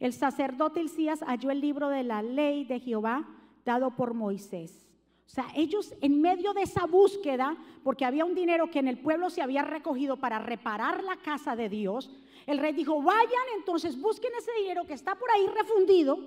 el 0.00 0.12
sacerdote 0.12 0.80
Elías 0.80 1.20
halló 1.20 1.50
el 1.50 1.62
libro 1.62 1.88
de 1.88 2.02
la 2.02 2.22
ley 2.22 2.64
de 2.64 2.78
Jehová 2.78 3.26
dado 3.64 3.96
por 3.96 4.12
Moisés. 4.12 4.89
O 5.30 5.32
sea, 5.32 5.46
ellos 5.54 5.94
en 6.00 6.20
medio 6.20 6.52
de 6.54 6.62
esa 6.62 6.86
búsqueda, 6.86 7.56
porque 7.84 8.04
había 8.04 8.24
un 8.24 8.34
dinero 8.34 8.68
que 8.68 8.80
en 8.80 8.88
el 8.88 8.98
pueblo 8.98 9.30
se 9.30 9.40
había 9.40 9.62
recogido 9.62 10.16
para 10.16 10.40
reparar 10.40 11.04
la 11.04 11.18
casa 11.18 11.54
de 11.54 11.68
Dios, 11.68 12.10
el 12.48 12.58
rey 12.58 12.72
dijo, 12.72 13.00
vayan 13.00 13.46
entonces, 13.56 14.00
busquen 14.00 14.32
ese 14.36 14.50
dinero 14.54 14.84
que 14.84 14.94
está 14.94 15.14
por 15.14 15.30
ahí 15.30 15.46
refundido 15.46 16.18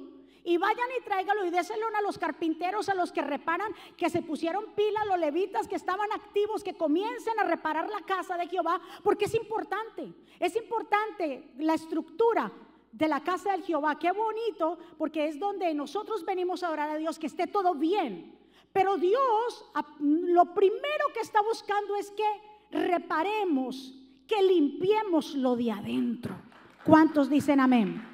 y 0.46 0.56
vayan 0.58 0.88
y 0.98 1.04
tráigalo 1.04 1.44
y 1.44 1.50
déselo 1.50 1.86
a 1.94 2.02
los 2.02 2.18
carpinteros, 2.18 2.88
a 2.88 2.94
los 2.94 3.12
que 3.12 3.22
reparan, 3.22 3.74
que 3.98 4.10
se 4.10 4.22
pusieron 4.22 4.68
pila, 4.74 5.04
los 5.04 5.20
levitas 5.20 5.68
que 5.68 5.76
estaban 5.76 6.10
activos, 6.14 6.64
que 6.64 6.76
comiencen 6.76 7.38
a 7.42 7.44
reparar 7.44 7.90
la 7.90 8.06
casa 8.06 8.38
de 8.38 8.48
Jehová, 8.48 8.80
porque 9.04 9.26
es 9.26 9.36
importante, 9.36 10.14
es 10.40 10.56
importante 10.56 11.52
la 11.58 11.74
estructura 11.74 12.50
de 12.90 13.08
la 13.10 13.22
casa 13.22 13.58
de 13.58 13.64
Jehová. 13.64 14.00
Qué 14.00 14.14
bonito, 14.14 14.78
porque 14.98 15.28
es 15.28 15.38
donde 15.38 15.74
nosotros 15.74 16.24
venimos 16.24 16.64
a 16.64 16.70
orar 16.70 16.90
a 16.90 16.98
Dios, 16.98 17.20
que 17.20 17.28
esté 17.28 17.48
todo 17.48 17.76
bien. 17.76 18.42
Pero 18.74 18.98
Dios 18.98 19.66
lo 20.00 20.54
primero 20.54 21.06
que 21.14 21.20
está 21.20 21.42
buscando 21.44 21.96
es 21.96 22.12
que 22.12 22.24
reparemos, 22.72 23.94
que 24.28 24.42
limpiemos 24.42 25.36
lo 25.36 25.56
de 25.56 25.72
adentro. 25.72 26.36
¿Cuántos 26.84 27.30
dicen 27.30 27.60
amén? 27.60 28.10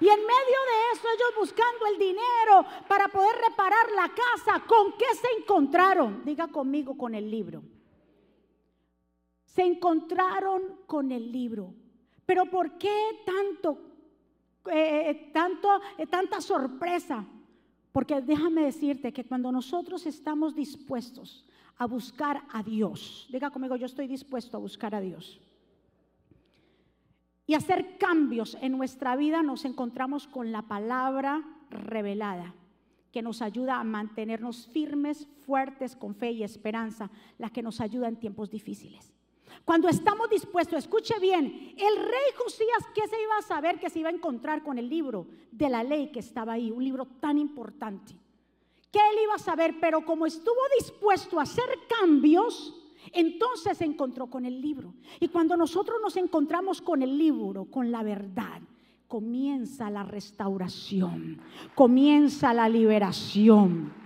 Y 0.00 0.08
en 0.08 0.20
medio 0.20 0.26
de 0.26 0.92
eso 0.92 1.06
ellos 1.14 1.32
buscando 1.38 1.86
el 1.86 1.98
dinero 1.98 2.66
para 2.88 3.08
poder 3.08 3.36
reparar 3.48 3.90
la 3.94 4.08
casa, 4.08 4.64
¿con 4.66 4.92
qué 4.98 5.06
se 5.14 5.28
encontraron? 5.38 6.24
Diga 6.24 6.48
conmigo 6.48 6.98
con 6.98 7.14
el 7.14 7.30
libro. 7.30 7.62
Se 9.44 9.62
encontraron 9.62 10.80
con 10.86 11.12
el 11.12 11.30
libro. 11.30 11.72
Pero 12.26 12.46
¿por 12.46 12.76
qué 12.76 13.22
tanto, 13.24 13.78
eh, 14.66 15.10
eh, 15.10 15.30
tanto, 15.32 15.80
eh, 15.96 16.06
tanta 16.06 16.40
sorpresa? 16.40 17.24
Porque 17.94 18.20
déjame 18.20 18.62
decirte 18.62 19.12
que 19.12 19.24
cuando 19.24 19.52
nosotros 19.52 20.04
estamos 20.04 20.56
dispuestos 20.56 21.46
a 21.76 21.86
buscar 21.86 22.42
a 22.52 22.60
Dios, 22.60 23.28
diga 23.30 23.50
conmigo, 23.50 23.76
yo 23.76 23.86
estoy 23.86 24.08
dispuesto 24.08 24.56
a 24.56 24.60
buscar 24.60 24.96
a 24.96 25.00
Dios. 25.00 25.40
Y 27.46 27.54
hacer 27.54 27.96
cambios 27.96 28.58
en 28.60 28.72
nuestra 28.72 29.14
vida, 29.14 29.44
nos 29.44 29.64
encontramos 29.64 30.26
con 30.26 30.50
la 30.50 30.62
palabra 30.62 31.44
revelada, 31.70 32.52
que 33.12 33.22
nos 33.22 33.40
ayuda 33.40 33.78
a 33.78 33.84
mantenernos 33.84 34.66
firmes, 34.66 35.28
fuertes, 35.46 35.94
con 35.94 36.16
fe 36.16 36.32
y 36.32 36.42
esperanza, 36.42 37.12
la 37.38 37.50
que 37.50 37.62
nos 37.62 37.80
ayuda 37.80 38.08
en 38.08 38.18
tiempos 38.18 38.50
difíciles. 38.50 39.13
Cuando 39.64 39.88
estamos 39.88 40.28
dispuestos, 40.28 40.78
escuche 40.78 41.14
bien, 41.20 41.74
el 41.76 41.96
rey 41.96 42.32
Josías, 42.36 42.88
¿qué 42.94 43.06
se 43.08 43.20
iba 43.20 43.36
a 43.38 43.42
saber 43.42 43.78
que 43.78 43.90
se 43.90 44.00
iba 44.00 44.08
a 44.08 44.12
encontrar 44.12 44.62
con 44.62 44.78
el 44.78 44.88
libro 44.88 45.26
de 45.50 45.68
la 45.68 45.82
ley 45.82 46.10
que 46.12 46.20
estaba 46.20 46.54
ahí? 46.54 46.70
Un 46.70 46.84
libro 46.84 47.06
tan 47.20 47.38
importante. 47.38 48.14
¿Qué 48.90 48.98
él 48.98 49.18
iba 49.24 49.34
a 49.34 49.38
saber? 49.38 49.76
Pero 49.80 50.04
como 50.04 50.26
estuvo 50.26 50.60
dispuesto 50.78 51.40
a 51.40 51.42
hacer 51.42 51.64
cambios, 52.00 52.74
entonces 53.12 53.78
se 53.78 53.84
encontró 53.84 54.28
con 54.28 54.44
el 54.44 54.60
libro. 54.60 54.94
Y 55.18 55.28
cuando 55.28 55.56
nosotros 55.56 55.98
nos 56.02 56.16
encontramos 56.16 56.80
con 56.80 57.02
el 57.02 57.18
libro, 57.18 57.64
con 57.64 57.90
la 57.90 58.02
verdad, 58.02 58.60
comienza 59.08 59.90
la 59.90 60.02
restauración, 60.02 61.40
comienza 61.74 62.54
la 62.54 62.68
liberación. 62.68 64.03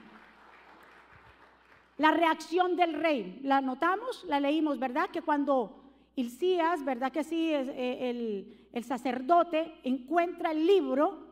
La 1.98 2.12
reacción 2.12 2.76
del 2.76 2.94
rey, 2.94 3.40
¿la 3.42 3.60
notamos? 3.60 4.24
La 4.28 4.38
leímos, 4.38 4.78
¿verdad? 4.78 5.10
Que 5.10 5.22
cuando 5.22 5.82
Hilcías, 6.14 6.84
¿verdad 6.84 7.12
que 7.12 7.24
sí? 7.24 7.50
Eh, 7.52 8.10
el, 8.10 8.68
el 8.72 8.84
sacerdote 8.84 9.74
encuentra 9.82 10.52
el 10.52 10.64
libro, 10.64 11.26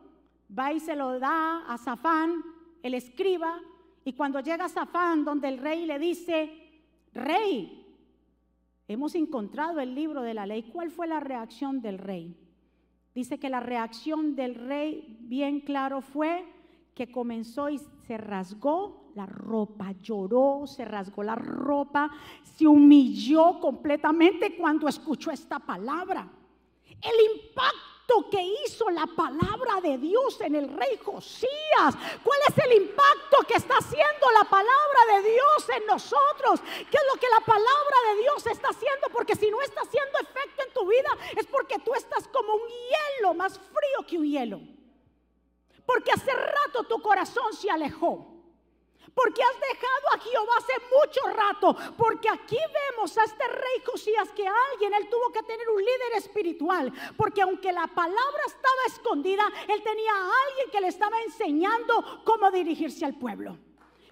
va 0.57 0.73
y 0.73 0.79
se 0.79 0.95
lo 0.95 1.19
da 1.19 1.65
a 1.67 1.77
Zafán, 1.77 2.43
el 2.83 2.93
escriba, 2.93 3.59
y 4.03 4.13
cuando 4.13 4.39
llega 4.41 4.69
Zafán, 4.69 5.23
donde 5.23 5.47
el 5.47 5.57
rey 5.57 5.85
le 5.85 5.99
dice, 5.99 6.51
rey, 7.13 7.85
hemos 8.87 9.15
encontrado 9.15 9.79
el 9.79 9.95
libro 9.95 10.21
de 10.21 10.33
la 10.33 10.45
ley, 10.45 10.63
¿cuál 10.63 10.91
fue 10.91 11.07
la 11.07 11.19
reacción 11.19 11.81
del 11.81 11.97
rey? 11.97 12.35
Dice 13.15 13.39
que 13.39 13.49
la 13.49 13.59
reacción 13.59 14.35
del 14.35 14.55
rey, 14.55 15.17
bien 15.21 15.61
claro, 15.61 16.01
fue 16.01 16.45
que 16.93 17.11
comenzó 17.11 17.69
y 17.69 17.79
se 18.05 18.17
rasgó 18.17 19.06
la 19.17 19.25
ropa, 19.25 19.93
lloró, 19.99 20.67
se 20.67 20.85
rasgó 20.85 21.23
la 21.23 21.33
ropa, 21.33 22.07
se 22.43 22.67
humilló 22.67 23.59
completamente 23.59 24.55
cuando 24.55 24.87
escuchó 24.87 25.31
esta 25.31 25.57
palabra. 25.57 26.29
El 27.01 27.31
impacto 27.33 28.29
que 28.29 28.41
hizo 28.63 28.91
la 28.91 29.07
palabra 29.07 29.81
de 29.81 29.97
Dios 29.97 30.39
en 30.41 30.55
el 30.55 30.69
rey 30.69 30.99
Josías. 31.03 31.95
¿Cuál 32.23 32.39
es 32.47 32.57
el 32.63 32.83
impacto 32.83 33.37
que 33.47 33.55
está 33.55 33.77
haciendo 33.77 34.31
la 34.39 34.47
palabra 34.47 34.99
de 35.13 35.31
Dios 35.31 35.69
en 35.75 35.85
nosotros? 35.87 36.61
¿Qué 36.61 36.97
es 36.97 37.03
lo 37.11 37.19
que 37.19 37.27
la 37.29 37.43
palabra 37.43 37.97
de 38.09 38.21
Dios 38.21 38.45
está 38.45 38.69
haciendo? 38.69 39.09
Porque 39.11 39.35
si 39.35 39.49
no 39.49 39.59
está 39.63 39.81
haciendo 39.81 40.19
efecto 40.19 40.63
en 40.63 40.73
tu 40.73 40.87
vida 40.87 41.09
es 41.35 41.47
porque 41.47 41.79
tú 41.79 41.95
estás 41.95 42.27
como 42.27 42.53
un 42.53 42.69
hielo, 42.69 43.33
más 43.33 43.57
frío 43.57 44.05
que 44.07 44.17
un 44.19 44.25
hielo. 44.25 44.61
Porque 45.87 46.11
hace 46.11 46.31
rato 46.31 46.83
tu 46.83 47.01
corazón 47.01 47.51
se 47.53 47.71
alejó. 47.71 48.36
Porque 49.13 49.41
has 49.41 49.59
dejado 49.59 50.07
a 50.13 50.19
Jehová 50.19 50.53
hace 50.57 50.73
mucho 50.93 51.37
rato. 51.37 51.75
Porque 51.97 52.29
aquí 52.29 52.57
vemos 52.57 53.17
a 53.17 53.23
este 53.23 53.47
rey 53.47 53.83
Josías 53.85 54.29
que 54.33 54.47
alguien, 54.47 54.93
él 54.93 55.09
tuvo 55.09 55.31
que 55.31 55.43
tener 55.43 55.69
un 55.69 55.79
líder 55.79 56.13
espiritual. 56.17 56.91
Porque 57.15 57.41
aunque 57.41 57.71
la 57.71 57.87
palabra 57.87 58.41
estaba 58.45 58.85
escondida, 58.87 59.43
él 59.67 59.81
tenía 59.81 60.11
a 60.11 60.31
alguien 60.47 60.71
que 60.71 60.81
le 60.81 60.87
estaba 60.87 61.21
enseñando 61.21 62.21
cómo 62.23 62.51
dirigirse 62.51 63.05
al 63.05 63.15
pueblo. 63.15 63.57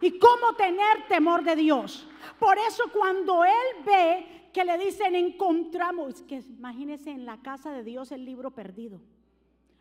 Y 0.01 0.19
cómo 0.19 0.53
tener 0.55 1.07
temor 1.07 1.43
de 1.43 1.55
Dios. 1.55 2.07
Por 2.39 2.57
eso 2.57 2.83
cuando 2.91 3.43
él 3.43 3.83
ve 3.85 4.49
que 4.53 4.63
le 4.63 4.77
dicen 4.77 5.15
encontramos, 5.15 6.21
que 6.21 6.35
imagínense 6.35 7.11
en 7.11 7.25
la 7.25 7.41
casa 7.41 7.71
de 7.71 7.83
Dios 7.83 8.11
el 8.11 8.23
libro 8.23 8.51
perdido. 8.51 9.01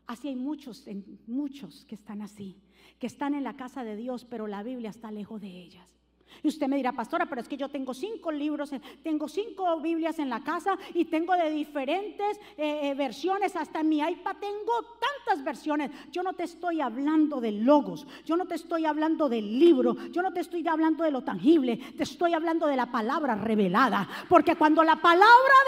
Así 0.06 0.28
hay 0.28 0.37
muchos, 0.37 0.85
muchos 1.26 1.85
que 1.87 1.94
están 1.94 2.23
así 2.23 2.56
que 2.98 3.06
están 3.06 3.34
en 3.34 3.44
la 3.44 3.56
casa 3.56 3.84
de 3.84 3.96
Dios, 3.96 4.24
pero 4.24 4.46
la 4.46 4.62
Biblia 4.62 4.90
está 4.90 5.10
lejos 5.10 5.40
de 5.40 5.48
ellas. 5.48 5.93
Y 6.42 6.48
usted 6.48 6.66
me 6.68 6.76
dirá, 6.76 6.92
pastora, 6.92 7.26
pero 7.26 7.40
es 7.40 7.48
que 7.48 7.56
yo 7.56 7.68
tengo 7.68 7.94
cinco 7.94 8.30
libros, 8.30 8.70
tengo 9.02 9.28
cinco 9.28 9.80
Biblias 9.80 10.18
en 10.18 10.30
la 10.30 10.42
casa 10.42 10.76
y 10.94 11.06
tengo 11.06 11.34
de 11.34 11.50
diferentes 11.50 12.38
eh, 12.56 12.90
eh, 12.90 12.94
versiones, 12.94 13.56
hasta 13.56 13.80
en 13.80 13.88
mi 13.88 14.00
iPad 14.00 14.36
tengo 14.40 14.72
tantas 15.00 15.44
versiones. 15.44 15.90
Yo 16.10 16.22
no 16.22 16.32
te 16.32 16.44
estoy 16.44 16.80
hablando 16.80 17.40
de 17.40 17.52
logos, 17.52 18.06
yo 18.24 18.36
no 18.36 18.46
te 18.46 18.54
estoy 18.54 18.84
hablando 18.84 19.28
del 19.28 19.58
libro, 19.58 19.96
yo 20.10 20.22
no 20.22 20.32
te 20.32 20.40
estoy 20.40 20.66
hablando 20.68 21.04
de 21.04 21.10
lo 21.10 21.22
tangible, 21.22 21.76
te 21.96 22.02
estoy 22.02 22.34
hablando 22.34 22.66
de 22.66 22.76
la 22.76 22.90
palabra 22.90 23.34
revelada. 23.34 24.08
Porque 24.28 24.56
cuando 24.56 24.82
la 24.82 24.96
palabra 24.96 25.24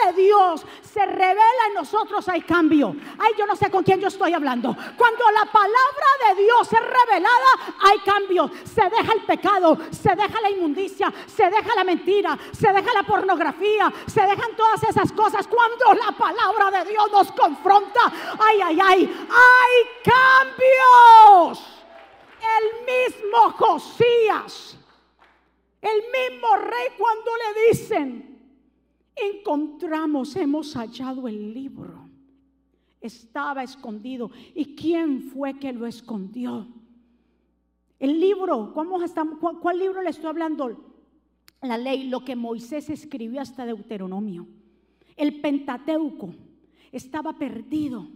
de 0.07 0.23
Dios 0.23 0.65
se 0.83 1.05
revela 1.05 1.67
en 1.69 1.75
nosotros 1.75 2.29
hay 2.29 2.43
cambio. 2.43 2.95
Ay, 3.19 3.33
yo 3.39 3.47
no 3.47 3.57
sé 3.57 3.71
con 3.71 3.85
quién 3.85 4.01
yo 4.01 4.09
estoy 4.09 4.33
hablando. 4.33 4.75
Cuando 4.97 5.25
la 5.31 5.51
palabra 5.51 6.35
de 6.35 6.43
Dios 6.43 6.73
es 6.73 6.81
revelada 6.81 7.77
hay 7.81 7.99
cambio. 8.01 8.51
Se 8.65 8.83
deja 8.83 9.13
el 9.13 9.23
pecado, 9.23 9.79
se 9.91 10.15
deja 10.15 10.41
la 10.41 10.51
inmundicia, 10.57 11.13
se 11.27 11.45
deja 11.45 11.75
la 11.75 11.85
mentira, 11.85 12.39
se 12.53 12.73
deja 12.73 12.95
la 12.95 13.03
pornografía, 13.03 13.93
se 14.07 14.23
dejan 14.23 14.57
todas 14.57 14.83
esas 14.85 15.13
cosas. 15.13 15.47
Cuando 15.47 15.95
la 15.95 16.13
palabra 16.17 16.79
de 16.79 16.91
Dios 16.91 17.07
nos 17.13 17.33
confronta, 17.33 18.01
ay, 18.39 18.61
ay, 18.63 18.79
ay, 18.83 19.27
hay 19.31 19.85
cambios. 20.05 21.73
El 22.59 22.85
mismo 22.87 23.51
Josías, 23.57 24.79
el 25.81 25.99
mismo 25.99 26.57
rey 26.57 26.89
cuando 26.99 27.31
le 27.37 27.69
dicen, 27.69 28.37
encontramos, 29.15 30.37
hemos 30.37 30.75
hallado 30.75 31.29
el 31.29 31.53
libro. 31.55 32.09
Estaba 33.01 33.63
escondido. 33.63 34.31
¿Y 34.55 34.75
quién 34.75 35.31
fue 35.31 35.59
que 35.59 35.73
lo 35.73 35.87
escondió? 35.87 36.67
El 37.99 38.21
libro, 38.21 38.73
¿cómo 38.75 39.03
estamos, 39.03 39.39
cuál, 39.61 39.79
libro 39.79 40.03
le 40.03 40.11
estoy 40.11 40.27
hablando? 40.27 40.77
La 41.63 41.79
ley, 41.79 42.09
lo 42.09 42.25
que 42.25 42.37
Moisés 42.37 42.91
escribió 42.91 43.41
hasta 43.41 43.65
Deuteronomio. 43.65 44.47
El 45.17 45.41
Pentateuco 45.41 46.35
estaba 46.93 47.33
perdido. 47.33 48.09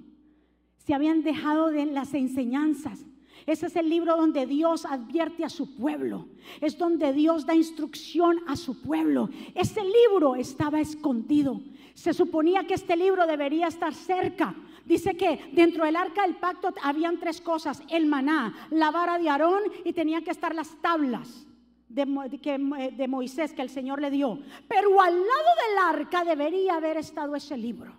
Se 0.77 0.93
habían 0.93 1.23
dejado 1.23 1.69
de 1.69 1.87
las 1.87 2.13
enseñanzas. 2.13 3.07
Ese 3.47 3.67
es 3.67 3.77
el 3.77 3.89
libro 3.89 4.17
donde 4.17 4.47
Dios 4.47 4.85
advierte 4.85 5.45
a 5.45 5.49
su 5.49 5.75
pueblo. 5.75 6.29
Es 6.61 6.77
donde 6.77 7.15
Dios 7.15 7.47
da 7.47 7.55
instrucción 7.55 8.39
a 8.47 8.57
su 8.57 8.83
pueblo. 8.83 9.31
Ese 9.55 9.81
libro 9.83 10.37
estaba 10.37 10.81
escondido. 10.81 11.63
Se 11.95 12.13
suponía 12.13 12.67
que 12.67 12.75
este 12.75 12.97
libro 12.97 13.27
debería 13.27 13.67
estar 13.69 13.95
cerca. 13.95 14.55
Dice 14.91 15.17
que 15.17 15.39
dentro 15.53 15.85
del 15.85 15.95
arca 15.95 16.23
del 16.23 16.35
pacto 16.35 16.75
habían 16.83 17.21
tres 17.21 17.41
cosas. 17.41 17.81
El 17.89 18.07
maná, 18.07 18.67
la 18.71 18.91
vara 18.91 19.21
de 19.21 19.29
Aarón 19.29 19.63
y 19.85 19.93
tenían 19.93 20.25
que 20.25 20.33
estar 20.33 20.53
las 20.53 20.83
tablas 20.83 21.47
de, 21.89 22.93
de 22.97 23.07
Moisés 23.07 23.53
que 23.53 23.63
el 23.63 23.71
Señor 23.71 24.01
le 24.01 24.11
dio. 24.11 24.41
Pero 24.67 25.01
al 25.01 25.15
lado 25.15 25.51
del 25.63 26.01
arca 26.01 26.25
debería 26.25 26.75
haber 26.75 26.97
estado 26.97 27.37
ese 27.37 27.57
libro. 27.57 27.93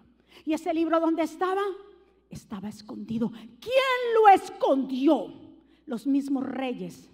¿Y 0.44 0.52
ese 0.52 0.74
libro 0.74 1.00
dónde 1.00 1.24
estaba? 1.24 1.62
Estaba 2.30 2.68
escondido. 2.68 3.32
¿Quién 3.32 4.14
lo 4.14 4.28
escondió? 4.28 5.34
Los 5.86 6.06
mismos 6.06 6.46
reyes 6.46 7.10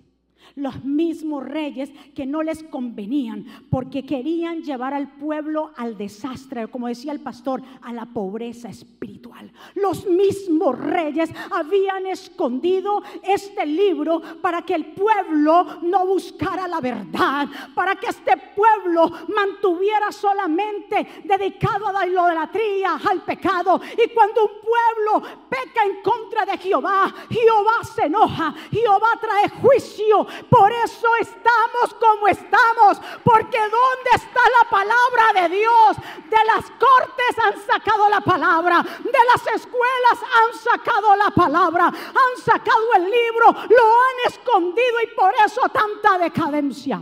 los 0.55 0.83
mismos 0.83 1.43
reyes 1.43 1.91
que 2.15 2.25
no 2.25 2.43
les 2.43 2.63
convenían 2.63 3.45
porque 3.69 4.05
querían 4.05 4.61
llevar 4.63 4.93
al 4.93 5.09
pueblo 5.13 5.71
al 5.77 5.97
desastre, 5.97 6.67
como 6.67 6.87
decía 6.87 7.11
el 7.11 7.19
pastor, 7.19 7.61
a 7.81 7.93
la 7.93 8.05
pobreza 8.05 8.69
espiritual. 8.69 9.51
Los 9.75 10.05
mismos 10.05 10.77
reyes 10.77 11.29
habían 11.51 12.07
escondido 12.07 13.01
este 13.23 13.65
libro 13.65 14.21
para 14.41 14.61
que 14.61 14.75
el 14.75 14.85
pueblo 14.93 15.79
no 15.83 16.05
buscara 16.05 16.67
la 16.67 16.79
verdad, 16.79 17.47
para 17.75 17.95
que 17.95 18.07
este 18.07 18.33
pueblo 18.55 19.11
mantuviera 19.27 20.11
solamente 20.11 21.07
dedicado 21.23 21.87
a 21.87 21.93
la 21.93 22.07
idolatría, 22.07 22.99
al 23.09 23.21
pecado. 23.23 23.79
Y 23.93 24.09
cuando 24.13 24.43
un 24.43 24.51
pueblo 24.61 25.27
peca 25.49 25.83
en 25.85 26.01
contra 26.01 26.45
de 26.45 26.57
Jehová, 26.57 27.13
Jehová 27.29 27.83
se 27.83 28.05
enoja, 28.05 28.53
Jehová 28.71 29.09
trae 29.19 29.49
juicio 29.49 30.27
por 30.49 30.71
eso 30.71 31.07
estamos 31.19 31.93
como 31.99 32.27
estamos, 32.27 33.01
porque 33.23 33.57
¿dónde 33.57 34.09
está 34.13 34.41
la 34.61 34.69
palabra 34.69 35.41
de 35.41 35.55
Dios? 35.55 35.97
De 36.29 36.37
las 36.45 36.65
cortes 36.71 37.39
han 37.43 37.59
sacado 37.61 38.09
la 38.09 38.21
palabra, 38.21 38.81
de 38.81 39.19
las 39.31 39.55
escuelas 39.55 40.19
han 40.21 40.59
sacado 40.59 41.15
la 41.15 41.31
palabra, 41.31 41.85
han 41.87 42.43
sacado 42.43 42.93
el 42.95 43.03
libro, 43.03 43.51
lo 43.51 43.83
han 43.83 44.31
escondido 44.31 45.01
y 45.03 45.15
por 45.15 45.33
eso 45.45 45.61
tanta 45.69 46.17
decadencia. 46.17 47.01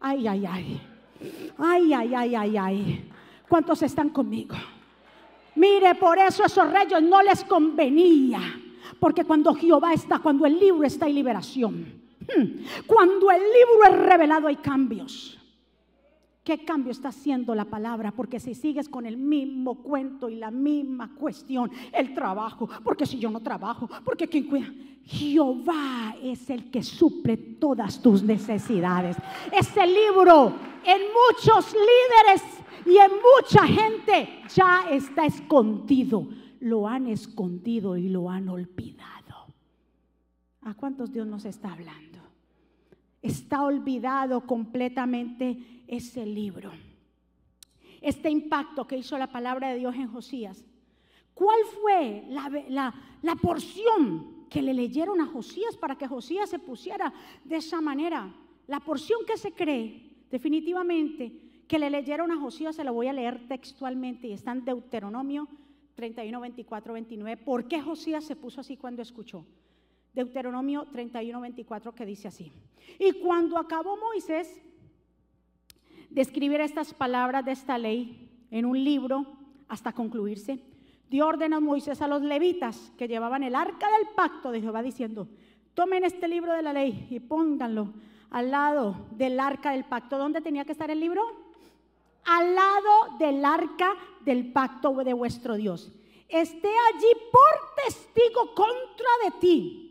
Ay, 0.00 0.28
ay, 0.28 0.46
ay. 0.46 0.88
Ay, 1.58 1.92
ay, 1.92 2.14
ay, 2.14 2.34
ay, 2.34 2.56
ay. 2.56 3.12
¿Cuántos 3.48 3.82
están 3.82 4.10
conmigo? 4.10 4.54
Mire, 5.56 5.94
por 5.96 6.18
eso 6.18 6.44
esos 6.44 6.70
reyes 6.70 7.02
no 7.02 7.20
les 7.22 7.42
convenía. 7.44 8.40
Porque 9.00 9.24
cuando 9.24 9.54
Jehová 9.54 9.92
está, 9.92 10.18
cuando 10.18 10.46
el 10.46 10.58
libro 10.58 10.84
está 10.84 11.06
en 11.06 11.14
liberación. 11.14 12.07
Hmm. 12.28 12.64
Cuando 12.86 13.30
el 13.30 13.42
libro 13.42 13.84
es 13.88 14.06
revelado 14.06 14.48
hay 14.48 14.56
cambios. 14.56 15.38
¿Qué 16.48 16.64
cambio 16.64 16.92
está 16.92 17.08
haciendo 17.08 17.54
la 17.54 17.66
palabra? 17.66 18.10
Porque 18.10 18.40
si 18.40 18.54
sigues 18.54 18.88
con 18.88 19.04
el 19.04 19.18
mismo 19.18 19.82
cuento 19.82 20.30
y 20.30 20.36
la 20.36 20.50
misma 20.50 21.14
cuestión, 21.14 21.70
el 21.92 22.14
trabajo, 22.14 22.66
porque 22.82 23.04
si 23.04 23.18
yo 23.18 23.30
no 23.30 23.40
trabajo, 23.40 23.86
porque 24.02 24.28
quien 24.28 24.44
cuida, 24.44 24.72
Jehová 25.04 26.16
es 26.22 26.48
el 26.48 26.70
que 26.70 26.82
suple 26.82 27.36
todas 27.36 28.00
tus 28.00 28.22
necesidades. 28.22 29.18
Ese 29.52 29.86
libro 29.86 30.54
en 30.86 31.02
muchos 31.12 31.74
líderes 31.74 32.42
y 32.86 32.96
en 32.96 33.10
mucha 33.12 33.66
gente 33.66 34.42
ya 34.48 34.86
está 34.90 35.26
escondido. 35.26 36.28
Lo 36.60 36.88
han 36.88 37.08
escondido 37.08 37.94
y 37.98 38.08
lo 38.08 38.30
han 38.30 38.48
olvidado. 38.48 39.52
¿A 40.62 40.72
cuántos 40.72 41.12
Dios 41.12 41.26
nos 41.26 41.44
está 41.44 41.74
hablando? 41.74 42.07
Está 43.22 43.64
olvidado 43.64 44.46
completamente 44.46 45.82
ese 45.86 46.24
libro. 46.24 46.70
Este 48.00 48.30
impacto 48.30 48.86
que 48.86 48.98
hizo 48.98 49.18
la 49.18 49.26
palabra 49.26 49.70
de 49.70 49.78
Dios 49.78 49.94
en 49.96 50.08
Josías. 50.08 50.64
¿Cuál 51.34 51.58
fue 51.80 52.24
la, 52.28 52.94
la 53.22 53.34
porción 53.36 54.46
que 54.48 54.62
le 54.62 54.74
leyeron 54.74 55.20
a 55.20 55.26
Josías 55.26 55.76
para 55.76 55.96
que 55.96 56.06
Josías 56.06 56.48
se 56.50 56.58
pusiera 56.58 57.12
de 57.44 57.56
esa 57.56 57.80
manera? 57.80 58.32
La 58.66 58.80
porción 58.80 59.20
que 59.26 59.36
se 59.36 59.52
cree, 59.52 60.26
definitivamente, 60.30 61.32
que 61.66 61.78
le 61.78 61.90
leyeron 61.90 62.30
a 62.32 62.40
Josías, 62.40 62.76
se 62.76 62.84
lo 62.84 62.92
voy 62.92 63.08
a 63.08 63.12
leer 63.12 63.46
textualmente 63.46 64.28
y 64.28 64.32
está 64.32 64.52
en 64.52 64.64
Deuteronomio 64.64 65.48
31, 65.94 66.40
24, 66.40 66.92
29. 66.92 67.42
¿Por 67.44 67.66
qué 67.66 67.82
Josías 67.82 68.24
se 68.24 68.36
puso 68.36 68.60
así 68.60 68.76
cuando 68.76 69.02
escuchó? 69.02 69.44
Deuteronomio 70.14 70.86
31, 70.92 71.40
24, 71.40 71.94
que 71.94 72.06
dice 72.06 72.28
así. 72.28 72.52
Y 72.98 73.12
cuando 73.12 73.58
acabó 73.58 73.96
Moisés 73.96 74.60
de 76.10 76.20
escribir 76.20 76.60
estas 76.60 76.94
palabras 76.94 77.44
de 77.44 77.52
esta 77.52 77.78
ley 77.78 78.28
en 78.50 78.64
un 78.64 78.82
libro 78.82 79.26
hasta 79.68 79.92
concluirse, 79.92 80.60
dio 81.10 81.26
orden 81.26 81.54
a 81.54 81.60
Moisés 81.60 82.00
a 82.02 82.08
los 82.08 82.22
levitas 82.22 82.92
que 82.96 83.08
llevaban 83.08 83.42
el 83.42 83.54
arca 83.54 83.86
del 83.90 84.08
pacto 84.14 84.50
de 84.50 84.60
Jehová 84.60 84.82
diciendo, 84.82 85.28
tomen 85.74 86.04
este 86.04 86.28
libro 86.28 86.52
de 86.54 86.62
la 86.62 86.72
ley 86.72 87.06
y 87.10 87.20
pónganlo 87.20 87.92
al 88.30 88.50
lado 88.50 89.06
del 89.12 89.38
arca 89.38 89.72
del 89.72 89.84
pacto. 89.84 90.18
¿Dónde 90.18 90.40
tenía 90.40 90.64
que 90.64 90.72
estar 90.72 90.90
el 90.90 91.00
libro? 91.00 91.22
Al 92.24 92.54
lado 92.54 93.16
del 93.18 93.44
arca 93.44 93.94
del 94.24 94.52
pacto 94.52 94.92
de 94.92 95.12
vuestro 95.12 95.54
Dios. 95.56 95.92
Esté 96.28 96.68
allí 96.68 97.08
por 97.32 97.84
testigo 97.84 98.54
contra 98.54 99.08
de 99.24 99.30
ti 99.40 99.87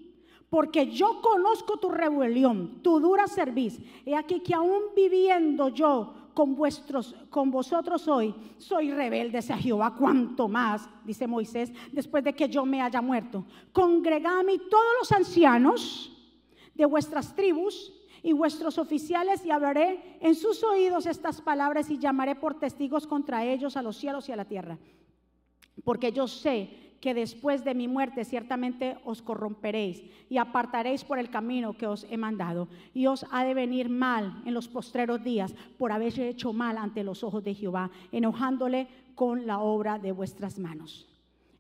porque 0.50 0.92
yo 0.92 1.22
conozco 1.22 1.78
tu 1.78 1.90
rebelión, 1.90 2.82
tu 2.82 3.00
dura 3.00 3.28
serviz. 3.28 3.80
He 4.06 4.16
aquí 4.16 4.40
que 4.40 4.54
aún 4.54 4.82
viviendo 4.96 5.70
yo 5.70 6.14
con, 6.34 6.56
vuestros, 6.56 7.16
con 7.30 7.52
vosotros 7.52 8.08
hoy, 8.08 8.34
soy 8.58 8.92
rebelde 8.92 9.40
hacia 9.40 9.58
Jehová, 9.58 9.96
cuanto 9.96 10.48
más, 10.48 10.88
dice 11.04 11.28
Moisés, 11.28 11.72
después 11.92 12.24
de 12.24 12.34
que 12.34 12.48
yo 12.48 12.66
me 12.66 12.82
haya 12.82 13.02
muerto. 13.02 13.46
Congregad 13.74 14.40
a 14.40 14.44
mí 14.44 14.58
todos 14.70 14.94
los 15.00 15.12
ancianos 15.12 16.16
de 16.76 16.86
vuestras 16.86 17.36
tribus 17.36 17.92
y 18.24 18.34
vuestros 18.34 18.78
oficiales 18.78 19.46
y 19.46 19.52
hablaré 19.52 20.18
en 20.22 20.36
sus 20.36 20.64
oídos 20.64 21.06
estas 21.08 21.42
palabras 21.42 21.90
y 21.90 21.98
llamaré 21.98 22.36
por 22.36 22.60
testigos 22.60 23.06
contra 23.06 23.44
ellos 23.44 23.76
a 23.76 23.82
los 23.82 23.98
cielos 23.98 24.30
y 24.30 24.32
a 24.32 24.36
la 24.38 24.46
tierra. 24.46 24.78
Porque 25.84 26.12
yo 26.12 26.28
sé 26.28 26.87
que 27.00 27.14
después 27.14 27.64
de 27.64 27.76
mi 27.76 27.88
muerte 27.88 28.26
ciertamente 28.26 28.98
os 29.06 29.22
corromperéis 29.22 30.04
y 30.30 30.38
apartaréis 30.38 31.04
por 31.04 31.20
el 31.20 31.30
camino 31.30 31.74
que 31.78 31.88
os 31.88 32.06
he 32.10 32.18
mandado. 32.18 32.68
Y 32.94 33.08
os 33.08 33.26
ha 33.32 33.44
de 33.44 33.54
venir 33.54 33.90
mal 33.90 34.42
en 34.46 34.54
los 34.54 34.68
postreros 34.68 35.24
días 35.24 35.54
por 35.78 35.92
haber 35.92 36.20
hecho 36.20 36.54
mal 36.54 36.78
ante 36.78 37.04
los 37.04 37.24
ojos 37.24 37.44
de 37.44 37.54
Jehová, 37.54 37.92
enojándole 38.12 38.88
con 39.16 39.46
la 39.46 39.60
obra 39.60 40.00
de 40.00 40.12
vuestras 40.12 40.58
manos. 40.60 41.08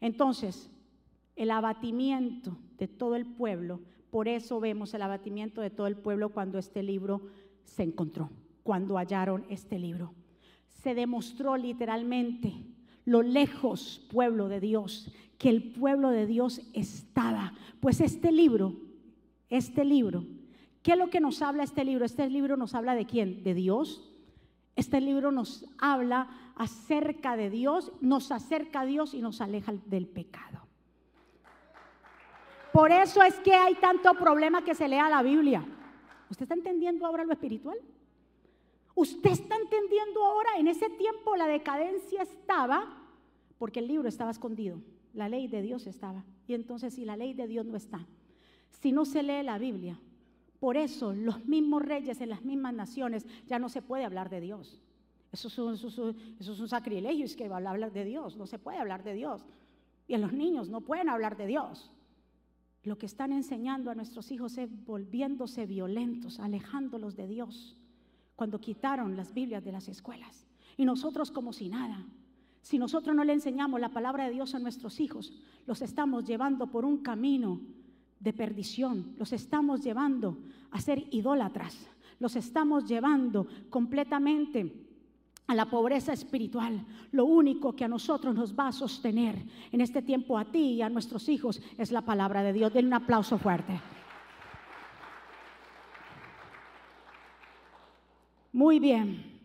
Entonces, 0.02 0.70
el 1.36 1.52
abatimiento 1.52 2.58
de 2.78 2.88
todo 2.88 3.16
el 3.16 3.26
pueblo, 3.26 3.80
por 4.10 4.28
eso 4.28 4.60
vemos 4.60 4.94
el 4.94 5.02
abatimiento 5.02 5.62
de 5.62 5.70
todo 5.70 5.88
el 5.88 5.98
pueblo 5.98 6.30
cuando 6.30 6.58
este 6.58 6.82
libro 6.82 7.22
se 7.64 7.84
encontró, 7.84 8.30
cuando 8.64 8.96
hallaron 8.98 9.46
este 9.50 9.78
libro. 9.78 10.14
Se 10.70 10.96
demostró 10.96 11.58
literalmente 11.58 12.54
lo 13.08 13.22
lejos, 13.22 14.06
pueblo 14.12 14.50
de 14.50 14.60
Dios, 14.60 15.10
que 15.38 15.48
el 15.48 15.72
pueblo 15.72 16.10
de 16.10 16.26
Dios 16.26 16.62
estaba. 16.74 17.54
Pues 17.80 18.02
este 18.02 18.34
libro, 18.34 18.74
este 19.50 19.86
libro, 19.86 20.26
¿qué 20.84 20.92
es 20.92 20.98
lo 20.98 21.10
que 21.10 21.22
nos 21.22 21.42
habla 21.42 21.64
este 21.64 21.86
libro? 21.86 22.04
Este 22.04 22.30
libro 22.30 22.58
nos 22.58 22.76
habla 22.76 22.96
de 22.96 23.06
quién? 23.06 23.44
De 23.44 23.54
Dios. 23.54 24.12
Este 24.76 25.00
libro 25.00 25.32
nos 25.32 25.66
habla 25.78 26.28
acerca 26.58 27.38
de 27.38 27.50
Dios, 27.50 27.94
nos 28.02 28.30
acerca 28.34 28.82
a 28.82 28.86
Dios 28.86 29.14
y 29.14 29.22
nos 29.22 29.40
aleja 29.40 29.74
del 29.86 30.06
pecado. 30.06 30.68
Por 32.74 32.92
eso 32.92 33.24
es 33.24 33.36
que 33.40 33.54
hay 33.54 33.76
tanto 33.76 34.14
problema 34.16 34.66
que 34.66 34.76
se 34.76 34.90
lea 34.90 35.10
la 35.10 35.24
Biblia. 35.24 35.66
¿Usted 36.30 36.44
está 36.44 36.56
entendiendo 36.56 37.06
ahora 37.06 37.24
lo 37.24 37.32
espiritual? 37.32 37.78
¿Usted 38.96 39.30
está 39.30 39.56
entendiendo 39.56 40.26
ahora? 40.26 40.50
En 40.58 40.68
ese 40.68 40.90
tiempo 40.90 41.38
la 41.38 41.48
decadencia 41.48 42.24
estaba 42.24 42.97
porque 43.58 43.80
el 43.80 43.88
libro 43.88 44.08
estaba 44.08 44.32
escondido. 44.32 44.82
La 45.14 45.30
ley 45.30 45.48
de 45.48 45.62
Dios 45.62 45.88
estaba. 45.88 46.24
Y 46.48 46.54
entonces 46.54 46.94
si 46.94 47.06
la 47.06 47.18
ley 47.18 47.34
de 47.34 47.48
Dios 47.48 47.66
no 47.66 47.76
está, 47.76 48.06
si 48.70 48.92
no 48.92 49.06
se 49.06 49.24
lee 49.24 49.44
la 49.44 49.58
Biblia, 49.58 50.00
por 50.60 50.78
eso 50.78 51.14
los 51.14 51.46
mismos 51.46 51.84
reyes 51.84 52.22
en 52.22 52.30
las 52.30 52.44
mismas 52.44 52.74
naciones 52.74 53.26
ya 53.48 53.60
no 53.60 53.70
se 53.70 53.82
puede 53.82 54.06
hablar 54.06 54.30
de 54.30 54.42
Dios. 54.42 54.82
Eso 55.32 55.48
es 55.50 56.60
un, 56.60 56.68
sacrilegio, 56.68 57.26
es 57.26 57.36
que 57.36 57.46
hablar 57.46 57.92
de 57.92 58.06
Dios, 58.06 58.38
no 58.38 58.48
se 58.48 58.58
puede 58.58 58.78
hablar 58.78 59.04
de 59.04 59.14
Dios. 59.14 59.46
Y 60.08 60.14
en 60.14 60.22
los 60.22 60.34
niños 60.34 60.70
no 60.70 60.82
pueden 60.82 61.10
hablar 61.10 61.36
de 61.38 61.48
Dios. 61.48 61.92
Lo 62.84 62.98
que 62.98 63.06
están 63.06 63.34
enseñando 63.34 63.92
a 63.92 63.96
nuestros 63.96 64.32
hijos 64.32 64.58
es 64.58 64.70
volviéndose 64.86 65.66
violentos, 65.66 66.40
alejándolos 66.40 67.16
de 67.16 67.28
Dios, 67.28 67.76
cuando 68.36 68.62
quitaron 68.62 69.18
las 69.18 69.34
Biblias 69.34 69.64
de 69.64 69.74
las 69.74 69.90
escuelas. 69.90 70.48
Y 70.78 70.86
nosotros 70.86 71.30
como 71.30 71.52
si 71.52 71.70
nada. 71.70 72.08
Si 72.62 72.78
nosotros 72.78 73.16
no 73.16 73.24
le 73.24 73.34
enseñamos 73.34 73.80
la 73.80 73.90
palabra 73.90 74.26
de 74.26 74.32
Dios 74.32 74.56
a 74.56 74.60
nuestros 74.60 75.00
hijos, 75.00 75.34
los 75.66 75.82
estamos 75.82 76.26
llevando 76.26 76.68
por 76.68 76.86
un 76.86 76.98
camino 76.98 77.62
de 78.20 78.34
perdición. 78.34 79.14
Los 79.18 79.34
estamos 79.34 79.82
llevando 79.82 80.38
a 80.72 80.82
ser 80.82 81.06
idólatras. 81.12 81.88
Los 82.20 82.36
estamos 82.36 82.86
llevando 82.86 83.48
completamente 83.70 84.86
a 85.48 85.56
la 85.56 85.66
pobreza 85.66 86.14
espiritual. 86.14 86.86
Lo 87.12 87.26
único 87.26 87.76
que 87.76 87.86
a 87.86 87.88
nosotros 87.88 88.36
nos 88.36 88.58
va 88.58 88.68
a 88.68 88.74
sostener 88.74 89.36
en 89.72 89.82
este 89.82 90.02
tiempo 90.02 90.38
a 90.38 90.46
ti 90.46 90.74
y 90.74 90.82
a 90.82 90.90
nuestros 90.90 91.30
hijos 91.30 91.62
es 91.78 91.92
la 91.92 92.02
palabra 92.02 92.44
de 92.44 92.54
Dios. 92.54 92.74
Denle 92.74 92.90
un 92.90 93.02
aplauso 93.02 93.38
fuerte. 93.38 93.80
Muy 98.52 98.80
bien. 98.80 99.40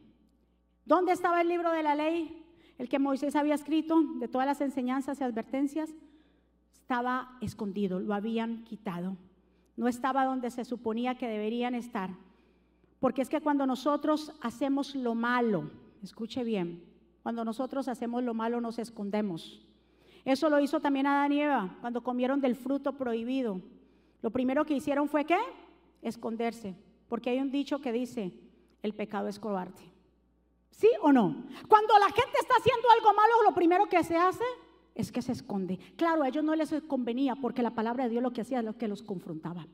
¿Dónde 0.84 1.12
estaba 1.12 1.40
el 1.42 1.48
libro 1.48 1.70
de 1.70 1.82
la 1.82 1.94
ley? 1.94 2.41
El 2.78 2.88
que 2.88 2.98
Moisés 2.98 3.36
había 3.36 3.54
escrito 3.54 4.02
de 4.18 4.28
todas 4.28 4.46
las 4.46 4.60
enseñanzas 4.60 5.20
y 5.20 5.24
advertencias. 5.24 5.94
Estaba 6.72 7.36
escondido, 7.40 8.00
lo 8.00 8.14
habían 8.14 8.64
quitado. 8.64 9.16
No 9.76 9.88
estaba 9.88 10.24
donde 10.24 10.50
se 10.50 10.64
suponía 10.64 11.16
que 11.16 11.28
deberían 11.28 11.74
estar. 11.74 12.10
Porque 13.00 13.22
es 13.22 13.28
que 13.28 13.40
cuando 13.40 13.66
nosotros 13.66 14.32
hacemos 14.40 14.94
lo 14.94 15.14
malo, 15.14 15.70
escuche 16.02 16.44
bien, 16.44 16.82
cuando 17.22 17.44
nosotros 17.44 17.88
hacemos 17.88 18.22
lo 18.22 18.34
malo 18.34 18.60
nos 18.60 18.78
escondemos. 18.78 19.64
Eso 20.24 20.48
lo 20.48 20.60
hizo 20.60 20.80
también 20.80 21.06
Adán 21.06 21.32
y 21.32 21.40
Eva 21.40 21.76
cuando 21.80 22.02
comieron 22.02 22.40
del 22.40 22.56
fruto 22.56 22.96
prohibido. 22.96 23.60
Lo 24.22 24.30
primero 24.30 24.64
que 24.64 24.74
hicieron 24.74 25.08
fue 25.08 25.24
qué? 25.24 25.38
Esconderse. 26.00 26.74
Porque 27.08 27.30
hay 27.30 27.40
un 27.40 27.50
dicho 27.50 27.80
que 27.80 27.92
dice, 27.92 28.32
el 28.82 28.94
pecado 28.94 29.28
es 29.28 29.38
cobarde. 29.38 29.91
¿Sí 30.72 30.88
o 31.00 31.12
no? 31.12 31.44
Cuando 31.68 31.98
la 31.98 32.06
gente 32.06 32.38
está 32.40 32.54
haciendo 32.58 32.90
algo 32.90 33.14
malo, 33.14 33.42
lo 33.44 33.54
primero 33.54 33.86
que 33.86 34.02
se 34.02 34.16
hace 34.16 34.44
es 34.94 35.12
que 35.12 35.22
se 35.22 35.32
esconde. 35.32 35.78
Claro, 35.96 36.22
a 36.22 36.28
ellos 36.28 36.42
no 36.42 36.54
les 36.54 36.74
convenía 36.88 37.36
porque 37.36 37.62
la 37.62 37.70
palabra 37.70 38.04
de 38.04 38.10
Dios 38.10 38.22
lo 38.22 38.32
que 38.32 38.40
hacía 38.40 38.58
es 38.58 38.64
lo 38.64 38.76
que 38.76 38.88
los 38.88 39.02
confrontaba. 39.02 39.66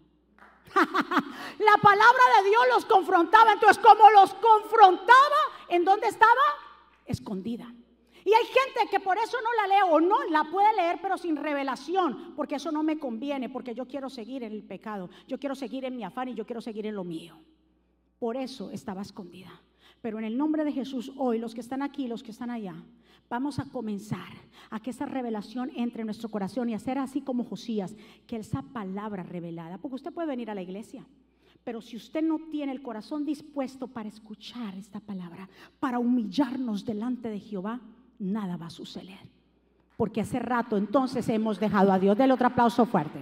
la 0.75 1.77
palabra 1.81 2.23
de 2.43 2.49
Dios 2.49 2.63
los 2.75 2.85
confrontaba. 2.85 3.53
Entonces, 3.53 3.83
como 3.83 4.11
los 4.11 4.35
confrontaba, 4.35 5.39
¿en 5.69 5.85
dónde 5.85 6.09
estaba? 6.09 6.43
Escondida. 7.07 7.73
Y 8.25 8.35
hay 8.35 8.45
gente 8.45 8.91
que 8.91 9.01
por 9.01 9.17
eso 9.17 9.39
no 9.41 9.55
la 9.55 9.75
lee 9.75 9.91
o 9.91 10.01
no 10.01 10.25
la 10.25 10.45
puede 10.45 10.75
leer, 10.75 10.99
pero 11.01 11.17
sin 11.17 11.37
revelación, 11.37 12.35
porque 12.37 12.57
eso 12.57 12.71
no 12.71 12.83
me 12.83 12.99
conviene, 12.99 13.49
porque 13.49 13.75
yo 13.75 13.87
quiero 13.87 14.11
seguir 14.11 14.43
en 14.43 14.53
el 14.53 14.65
pecado, 14.65 15.09
yo 15.27 15.39
quiero 15.39 15.55
seguir 15.55 15.87
en 15.87 15.97
mi 15.97 16.05
afán 16.05 16.29
y 16.29 16.35
yo 16.35 16.45
quiero 16.45 16.61
seguir 16.61 16.85
en 16.85 16.97
lo 16.97 17.05
mío. 17.05 17.39
Por 18.19 18.37
eso 18.37 18.71
estaba 18.71 19.01
escondida. 19.01 19.63
Pero 20.01 20.19
en 20.19 20.25
el 20.25 20.37
nombre 20.39 20.65
de 20.65 20.73
Jesús, 20.73 21.13
hoy, 21.17 21.39
los 21.39 21.55
que 21.55 21.61
están 21.61 21.83
aquí, 21.83 22.07
los 22.07 22.23
que 22.23 22.31
están 22.31 22.51
allá, 22.51 22.75
vamos 23.29 23.59
a 23.59 23.65
comenzar 23.65 24.33
a 24.71 24.81
que 24.81 24.91
esa 24.91 25.07
revelación 25.07 25.71
entre 25.77 26.03
en 26.03 26.07
nuestro 26.07 26.29
corazón 26.29 26.69
y 26.69 26.75
hacer 26.75 26.99
así 26.99 27.21
como 27.21 27.45
Josías, 27.45 27.97
que 28.27 28.37
esa 28.37 28.63
palabra 28.63 29.23
revelada, 29.23 29.79
porque 29.79 29.97
usted 29.97 30.13
puede 30.13 30.29
venir 30.29 30.51
a 30.51 30.55
la 30.55 30.63
iglesia, 30.63 31.05
pero 31.65 31.83
si 31.83 31.97
usted 31.97 32.23
no 32.23 32.39
tiene 32.51 32.73
el 32.73 32.81
corazón 32.81 33.25
dispuesto 33.25 33.89
para 33.89 34.09
escuchar 34.09 34.75
esta 34.75 35.01
palabra, 35.01 35.49
para 35.81 35.99
humillarnos 35.99 36.85
delante 36.85 37.29
de 37.29 37.41
Jehová, 37.41 37.81
nada 38.19 38.57
va 38.57 38.67
a 38.67 38.71
suceder. 38.71 39.19
Porque 39.97 40.21
hace 40.21 40.39
rato 40.39 40.77
entonces 40.77 41.29
hemos 41.29 41.59
dejado 41.59 41.93
a 41.93 41.99
Dios. 41.99 42.17
Del 42.17 42.31
otro 42.31 42.47
aplauso 42.47 42.87
fuerte. 42.87 43.19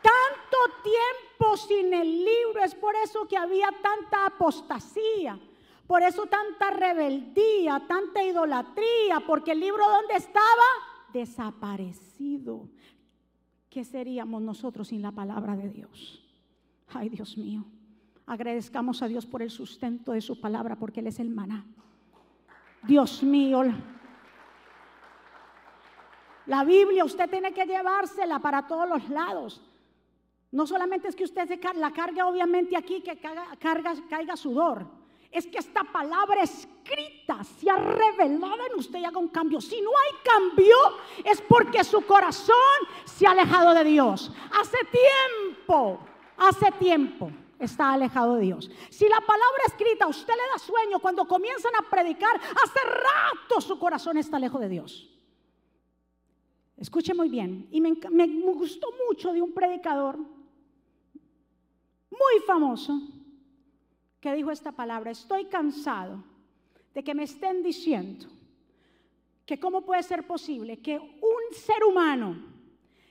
Tanto 0.00 0.82
tiempo 0.82 1.23
sin 1.56 1.92
el 1.92 2.24
libro, 2.24 2.62
es 2.64 2.74
por 2.74 2.94
eso 2.96 3.26
que 3.28 3.36
había 3.36 3.68
tanta 3.82 4.26
apostasía. 4.26 5.38
Por 5.86 6.02
eso 6.02 6.26
tanta 6.26 6.70
rebeldía, 6.70 7.82
tanta 7.86 8.24
idolatría, 8.24 9.20
porque 9.26 9.52
el 9.52 9.60
libro 9.60 9.84
¿dónde 9.86 10.14
estaba? 10.14 10.64
Desaparecido. 11.12 12.68
¿Qué 13.68 13.84
seríamos 13.84 14.40
nosotros 14.40 14.88
sin 14.88 15.02
la 15.02 15.12
palabra 15.12 15.56
de 15.56 15.68
Dios? 15.68 16.24
Ay, 16.88 17.08
Dios 17.08 17.36
mío. 17.36 17.64
Agradezcamos 18.26 19.02
a 19.02 19.08
Dios 19.08 19.26
por 19.26 19.42
el 19.42 19.50
sustento 19.50 20.12
de 20.12 20.20
su 20.20 20.40
palabra, 20.40 20.76
porque 20.76 21.00
Él 21.00 21.08
es 21.08 21.18
el 21.18 21.28
maná. 21.28 21.66
Dios 22.82 23.22
mío. 23.22 23.62
La 26.46 26.64
Biblia 26.64 27.04
usted 27.04 27.28
tiene 27.28 27.52
que 27.52 27.66
llevársela 27.66 28.38
para 28.38 28.66
todos 28.66 28.88
los 28.88 29.08
lados. 29.10 29.62
No 30.54 30.68
solamente 30.68 31.08
es 31.08 31.16
que 31.16 31.24
usted 31.24 31.48
se 31.48 31.58
la 31.74 31.90
cargue 31.90 32.22
obviamente 32.22 32.76
aquí, 32.76 33.00
que 33.00 33.18
carga, 33.18 33.94
caiga 34.08 34.36
sudor 34.36 34.86
es 35.32 35.48
que 35.48 35.58
esta 35.58 35.82
palabra 35.82 36.44
escrita 36.44 37.42
se 37.42 37.68
ha 37.68 37.74
revelado 37.74 38.66
en 38.70 38.78
usted 38.78 39.00
y 39.00 39.04
haga 39.04 39.18
un 39.18 39.26
cambio. 39.26 39.60
Si 39.60 39.80
no 39.80 39.90
hay 39.90 40.12
cambio, 40.22 40.76
es 41.24 41.40
porque 41.40 41.82
su 41.82 42.02
corazón 42.02 42.54
se 43.04 43.26
ha 43.26 43.32
alejado 43.32 43.74
de 43.74 43.82
Dios. 43.82 44.30
Hace 44.60 44.78
tiempo, 44.92 45.98
hace 46.36 46.70
tiempo 46.78 47.32
está 47.58 47.94
alejado 47.94 48.36
de 48.36 48.42
Dios. 48.42 48.70
Si 48.90 49.08
la 49.08 49.20
palabra 49.22 49.64
escrita 49.66 50.04
a 50.04 50.08
usted 50.08 50.34
le 50.34 50.52
da 50.52 50.58
sueño 50.60 51.00
cuando 51.00 51.26
comienzan 51.26 51.72
a 51.80 51.90
predicar, 51.90 52.36
hace 52.36 52.80
rato 52.84 53.60
su 53.60 53.76
corazón 53.76 54.16
está 54.18 54.38
lejos 54.38 54.60
de 54.60 54.68
Dios. 54.68 55.10
Escuche 56.76 57.12
muy 57.12 57.28
bien. 57.28 57.66
Y 57.72 57.80
me 57.80 57.92
gustó 58.52 58.86
mucho 59.08 59.32
de 59.32 59.42
un 59.42 59.52
predicador 59.52 60.16
muy 62.18 62.42
famoso 62.46 63.00
que 64.20 64.34
dijo 64.34 64.50
esta 64.50 64.72
palabra, 64.72 65.10
estoy 65.10 65.46
cansado 65.46 66.22
de 66.94 67.02
que 67.02 67.14
me 67.14 67.24
estén 67.24 67.62
diciendo 67.62 68.26
que 69.44 69.58
cómo 69.58 69.82
puede 69.82 70.02
ser 70.02 70.26
posible 70.26 70.80
que 70.80 70.98
un 70.98 71.54
ser 71.54 71.84
humano 71.84 72.36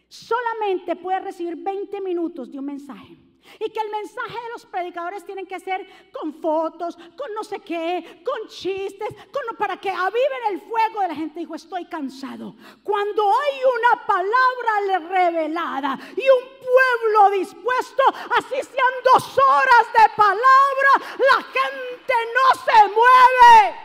solamente 0.08 0.96
puede 0.96 1.20
recibir 1.20 1.56
20 1.56 2.02
minutos 2.02 2.52
de 2.52 2.60
un 2.60 2.66
mensaje. 2.66 3.18
Y 3.60 3.70
que 3.70 3.80
el 3.80 3.90
mensaje 3.90 4.34
de 4.34 4.50
los 4.54 4.66
predicadores 4.66 5.26
tienen 5.26 5.46
que 5.46 5.60
ser 5.60 5.86
con 6.12 6.34
fotos, 6.42 6.96
con 6.96 7.34
no 7.34 7.44
sé 7.44 7.60
qué, 7.60 8.22
con 8.24 8.48
chistes, 8.48 9.10
para 9.58 9.78
que 9.78 9.90
aviven 9.90 10.44
el 10.50 10.62
fuego 10.62 11.02
de 11.02 11.08
la 11.08 11.16
gente. 11.16 11.40
Dijo, 11.40 11.56
estoy 11.56 11.86
cansado. 11.86 12.56
Cuando 12.84 13.24
hay 13.24 13.60
una 13.64 14.06
palabra 14.06 15.10
revelada 15.10 16.00
y 16.16 16.22
un 16.22 16.50
pueblo 16.60 17.30
dispuesto, 17.32 18.04
así 18.38 18.56
sean 18.56 18.94
dos 19.14 19.38
horas 19.38 19.88
de 19.94 20.16
palabra, 20.16 21.18
la 21.18 21.44
gente 21.44 22.14
no 22.36 22.62
se 22.62 22.94
mueve. 22.94 23.76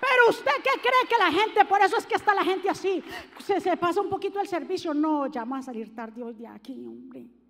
Pero 0.00 0.30
usted 0.30 0.52
qué 0.62 0.80
cree 0.80 1.08
que 1.08 1.16
la 1.18 1.30
gente, 1.30 1.64
por 1.64 1.80
eso 1.80 1.96
es 1.96 2.06
que 2.06 2.16
está 2.16 2.34
la 2.34 2.44
gente 2.44 2.68
así, 2.68 3.02
se, 3.38 3.60
se 3.60 3.76
pasa 3.76 4.00
un 4.00 4.08
poquito 4.08 4.40
el 4.40 4.48
servicio, 4.48 4.92
no, 4.92 5.26
ya 5.28 5.44
va 5.44 5.58
a 5.58 5.62
salir 5.62 5.94
tarde 5.94 6.22
hoy 6.22 6.34
de 6.34 6.48
aquí, 6.48 6.84
hombre. 6.86 7.41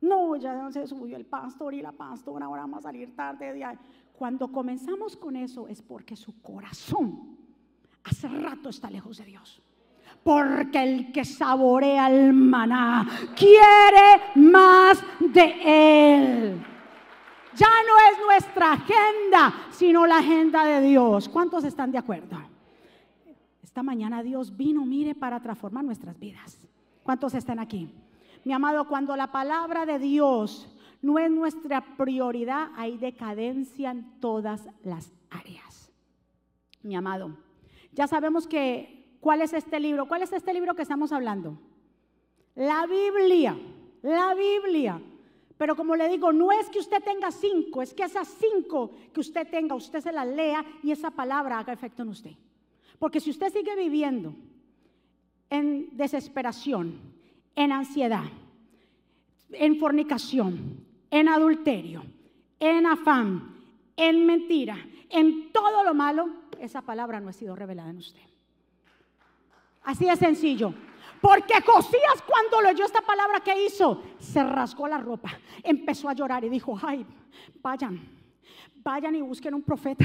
No, 0.00 0.36
ya 0.36 0.70
se 0.70 0.86
subió 0.86 1.16
el 1.16 1.24
pastor 1.24 1.74
y 1.74 1.82
la 1.82 1.92
pastora, 1.92 2.46
ahora 2.46 2.62
vamos 2.62 2.80
a 2.80 2.82
salir 2.82 3.14
tarde 3.16 3.52
de 3.52 3.64
ahí. 3.64 3.78
Cuando 4.16 4.48
comenzamos 4.48 5.16
con 5.16 5.36
eso 5.36 5.68
es 5.68 5.82
porque 5.82 6.16
su 6.16 6.40
corazón 6.40 7.36
hace 8.04 8.28
rato 8.28 8.68
está 8.68 8.90
lejos 8.90 9.18
de 9.18 9.24
Dios. 9.24 9.62
Porque 10.22 10.82
el 10.82 11.12
que 11.12 11.24
saborea 11.24 12.08
el 12.10 12.32
maná 12.32 13.06
quiere 13.36 14.22
más 14.36 15.02
de 15.20 16.14
él. 16.14 16.66
Ya 17.54 17.68
no 17.68 18.12
es 18.12 18.26
nuestra 18.26 18.72
agenda, 18.72 19.54
sino 19.70 20.06
la 20.06 20.18
agenda 20.18 20.64
de 20.64 20.86
Dios. 20.88 21.28
¿Cuántos 21.28 21.64
están 21.64 21.90
de 21.90 21.98
acuerdo? 21.98 22.38
Esta 23.62 23.82
mañana 23.82 24.22
Dios 24.22 24.56
vino, 24.56 24.84
mire, 24.84 25.14
para 25.14 25.40
transformar 25.40 25.84
nuestras 25.84 26.18
vidas. 26.18 26.66
¿Cuántos 27.02 27.34
están 27.34 27.58
aquí? 27.58 27.90
Mi 28.46 28.52
amado, 28.52 28.86
cuando 28.86 29.16
la 29.16 29.32
palabra 29.32 29.86
de 29.86 29.98
Dios 29.98 30.68
no 31.02 31.18
es 31.18 31.28
nuestra 31.28 31.96
prioridad, 31.96 32.68
hay 32.76 32.96
decadencia 32.96 33.90
en 33.90 34.20
todas 34.20 34.68
las 34.84 35.12
áreas. 35.30 35.90
Mi 36.80 36.94
amado, 36.94 37.36
ya 37.90 38.06
sabemos 38.06 38.46
que, 38.46 39.18
¿cuál 39.18 39.42
es 39.42 39.52
este 39.52 39.80
libro? 39.80 40.06
¿Cuál 40.06 40.22
es 40.22 40.32
este 40.32 40.54
libro 40.54 40.76
que 40.76 40.82
estamos 40.82 41.10
hablando? 41.10 41.58
La 42.54 42.86
Biblia, 42.86 43.58
la 44.02 44.32
Biblia. 44.36 45.02
Pero 45.58 45.74
como 45.74 45.96
le 45.96 46.08
digo, 46.08 46.32
no 46.32 46.52
es 46.52 46.70
que 46.70 46.78
usted 46.78 47.02
tenga 47.02 47.32
cinco, 47.32 47.82
es 47.82 47.92
que 47.94 48.04
esas 48.04 48.28
cinco 48.28 48.92
que 49.12 49.18
usted 49.18 49.50
tenga, 49.50 49.74
usted 49.74 50.00
se 50.00 50.12
las 50.12 50.28
lea 50.28 50.64
y 50.84 50.92
esa 50.92 51.10
palabra 51.10 51.58
haga 51.58 51.72
efecto 51.72 52.04
en 52.04 52.10
usted. 52.10 52.36
Porque 53.00 53.18
si 53.18 53.30
usted 53.30 53.52
sigue 53.52 53.74
viviendo 53.74 54.36
en 55.50 55.88
desesperación, 55.96 57.15
en 57.56 57.72
ansiedad, 57.72 58.24
en 59.50 59.78
fornicación, 59.78 60.86
en 61.10 61.28
adulterio, 61.28 62.04
en 62.60 62.86
afán, 62.86 63.56
en 63.96 64.26
mentira, 64.26 64.78
en 65.10 65.50
todo 65.52 65.82
lo 65.82 65.94
malo, 65.94 66.28
esa 66.60 66.82
palabra 66.82 67.18
no 67.18 67.30
ha 67.30 67.32
sido 67.32 67.56
revelada 67.56 67.90
en 67.90 67.98
usted. 67.98 68.22
Así 69.82 70.04
de 70.04 70.16
sencillo. 70.16 70.72
Porque 71.20 71.54
Josías 71.62 72.22
cuando 72.26 72.60
leyó 72.60 72.84
esta 72.84 73.00
palabra 73.00 73.40
que 73.40 73.66
hizo, 73.66 74.02
se 74.18 74.44
rasgó 74.44 74.86
la 74.86 74.98
ropa, 74.98 75.30
empezó 75.62 76.08
a 76.08 76.12
llorar 76.12 76.44
y 76.44 76.50
dijo, 76.50 76.78
ay, 76.82 77.06
vayan, 77.62 78.00
vayan 78.84 79.14
y 79.14 79.22
busquen 79.22 79.54
un 79.54 79.62
profeta 79.62 80.04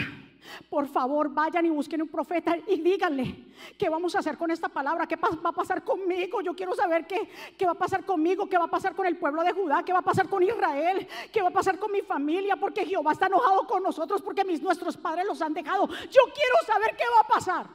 Por 0.69 0.87
favor, 0.87 1.29
vayan 1.29 1.65
y 1.65 1.69
busquen 1.69 2.01
un 2.01 2.07
profeta 2.07 2.57
y 2.67 2.81
díganle 2.81 3.45
qué 3.77 3.89
vamos 3.89 4.15
a 4.15 4.19
hacer 4.19 4.37
con 4.37 4.51
esta 4.51 4.69
palabra, 4.69 5.07
qué 5.07 5.15
va 5.15 5.49
a 5.49 5.51
pasar 5.51 5.83
conmigo. 5.83 6.41
Yo 6.41 6.55
quiero 6.55 6.75
saber 6.75 7.05
qué, 7.07 7.29
qué 7.57 7.65
va 7.65 7.73
a 7.73 7.75
pasar 7.75 8.05
conmigo, 8.05 8.47
qué 8.47 8.57
va 8.57 8.65
a 8.65 8.69
pasar 8.69 8.95
con 8.95 9.05
el 9.05 9.17
pueblo 9.17 9.43
de 9.43 9.51
Judá, 9.51 9.83
qué 9.83 9.93
va 9.93 9.99
a 9.99 10.03
pasar 10.03 10.29
con 10.29 10.43
Israel, 10.43 11.07
qué 11.31 11.41
va 11.41 11.49
a 11.49 11.53
pasar 11.53 11.77
con 11.77 11.91
mi 11.91 12.01
familia, 12.01 12.55
porque 12.55 12.85
Jehová 12.85 13.13
está 13.13 13.27
enojado 13.27 13.67
con 13.67 13.83
nosotros, 13.83 14.21
porque 14.21 14.43
mis, 14.43 14.61
nuestros 14.61 14.97
padres 14.97 15.25
los 15.25 15.41
han 15.41 15.53
dejado. 15.53 15.87
Yo 15.87 16.21
quiero 16.33 16.55
saber 16.65 16.95
qué 16.95 17.03
va 17.15 17.21
a 17.21 17.27
pasar. 17.27 17.67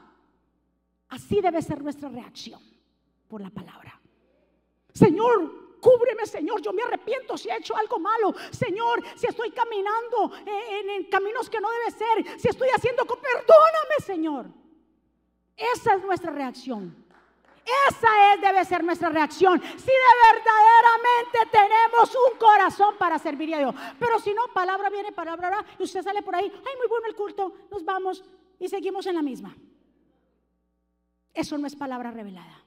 Así 1.09 1.41
debe 1.41 1.63
ser 1.63 1.83
nuestra 1.83 2.09
reacción 2.09 2.61
por 3.29 3.41
la 3.41 3.51
palabra. 3.51 4.01
Señor, 4.93 5.66
Cúbreme, 5.87 6.27
Señor. 6.27 6.61
Yo 6.61 6.73
me 6.73 6.83
arrepiento 6.83 7.39
si 7.39 7.49
he 7.49 7.57
hecho 7.57 7.77
algo 7.77 8.01
malo. 8.01 8.35
Señor, 8.51 9.01
si 9.15 9.29
estoy 9.29 9.53
caminando 9.53 10.33
en, 10.45 11.05
caminos 11.05 11.49
que 11.49 11.61
no 11.61 11.71
debe 11.71 11.91
ser. 11.93 12.41
Si 12.41 12.49
estoy 12.49 12.69
haciendo... 12.75 13.05
Perdóname, 13.05 13.97
Señor. 14.05 14.47
Esa 15.57 15.95
es 15.95 16.03
nuestra 16.03 16.33
reacción. 16.33 17.07
Esa 17.89 18.35
es, 18.35 18.41
debe 18.41 18.65
ser 18.65 18.83
nuestra 18.83 19.11
reacción. 19.11 19.63
Si 19.63 19.87
de 19.87 20.13
verdaderamente 20.33 21.39
tenemos 21.53 22.13
un 22.33 22.37
corazón 22.37 22.97
para 22.99 23.21
servir 23.21 23.55
a 23.55 23.59
Dios. 23.59 23.75
Pero 24.01 24.19
si 24.19 24.35
no, 24.35 24.43
palabra 24.53 24.91
viene, 24.91 25.13
palabra 25.13 25.51
va. 25.51 25.65
Y 25.79 25.85
usted 25.85 26.03
sale 26.03 26.21
por 26.21 26.35
ahí. 26.35 26.51
Ay, 26.53 26.75
muy 26.79 26.89
bueno 26.89 27.07
el 27.07 27.15
culto. 27.15 27.55
Nos 27.71 27.85
vamos 27.85 28.25
y 28.59 28.69
seguimos 28.69 29.07
en 29.07 29.15
la 29.15 29.23
misma. 29.23 29.57
Eso 31.33 31.57
no 31.57 31.69
es 31.69 31.77
palabra 31.77 32.11
revelada. 32.11 32.65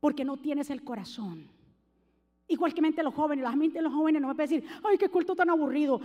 Porque 0.00 0.24
no 0.24 0.38
tienes 0.38 0.70
el 0.70 0.82
corazón. 0.82 1.55
Igual 2.48 2.72
que 2.72 2.80
mente 2.80 3.02
los 3.02 3.14
jóvenes, 3.14 3.42
la 3.42 3.56
mente 3.56 3.78
de 3.78 3.82
los 3.82 3.92
jóvenes 3.92 4.22
no 4.22 4.28
me 4.28 4.34
puede 4.34 4.48
decir, 4.48 4.68
ay, 4.84 4.96
qué 4.96 5.08
culto 5.08 5.34
tan 5.34 5.50
aburrido. 5.50 6.00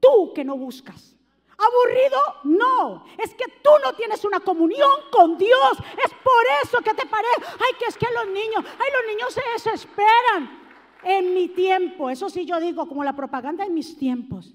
Tú 0.00 0.32
que 0.34 0.44
no 0.44 0.56
buscas. 0.56 1.16
¿Aburrido? 1.56 2.18
No. 2.44 3.04
Es 3.16 3.32
que 3.34 3.44
tú 3.62 3.70
no 3.84 3.92
tienes 3.92 4.24
una 4.24 4.40
comunión 4.40 4.90
con 5.12 5.38
Dios. 5.38 5.72
Es 6.04 6.10
por 6.12 6.44
eso 6.64 6.78
que 6.78 6.94
te 6.94 7.06
parece. 7.06 7.34
Ay, 7.40 7.78
que 7.78 7.86
es 7.86 7.96
que 7.96 8.06
los 8.12 8.26
niños, 8.26 8.64
ay, 8.64 8.90
los 8.92 9.14
niños 9.14 9.32
se 9.32 9.42
desesperan. 9.52 10.64
En 11.04 11.34
mi 11.34 11.48
tiempo, 11.48 12.10
eso 12.10 12.28
sí 12.28 12.44
yo 12.44 12.58
digo, 12.58 12.88
como 12.88 13.04
la 13.04 13.14
propaganda 13.14 13.64
en 13.64 13.74
mis 13.74 13.96
tiempos. 13.96 14.54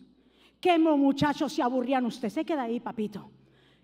Que 0.59 0.77
muchachos 0.77 1.53
se 1.53 1.61
aburrían. 1.61 2.05
Usted 2.05 2.29
se 2.29 2.43
queda 2.43 2.63
ahí, 2.63 2.81
papito. 2.81 3.31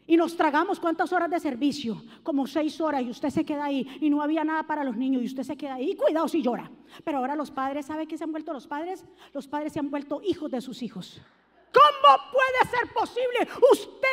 Y 0.07 0.17
nos 0.17 0.37
tragamos 0.37 0.79
cuántas 0.79 1.11
horas 1.13 1.29
de 1.29 1.39
servicio, 1.39 2.03
como 2.21 2.45
seis 2.45 2.79
horas, 2.79 3.01
y 3.01 3.09
usted 3.09 3.29
se 3.29 3.43
queda 3.43 3.65
ahí, 3.65 3.97
y 4.01 4.09
no 4.09 4.21
había 4.21 4.43
nada 4.43 4.63
para 4.63 4.83
los 4.83 4.95
niños, 4.95 5.23
y 5.23 5.25
usted 5.25 5.43
se 5.43 5.57
queda 5.57 5.75
ahí, 5.75 5.95
cuidado 5.95 6.27
si 6.27 6.43
llora. 6.43 6.69
Pero 7.03 7.17
ahora 7.17 7.35
los 7.35 7.49
padres, 7.49 7.87
¿sabe 7.87 8.07
qué 8.07 8.17
se 8.17 8.23
han 8.23 8.31
vuelto 8.31 8.53
los 8.53 8.67
padres? 8.67 9.03
Los 9.33 9.47
padres 9.47 9.73
se 9.73 9.79
han 9.79 9.89
vuelto 9.89 10.21
hijos 10.23 10.51
de 10.51 10.61
sus 10.61 10.83
hijos. 10.83 11.21
¿Cómo 11.73 12.31
puede 12.31 12.71
ser 12.71 12.93
posible? 12.93 13.47
Usted, 13.71 14.05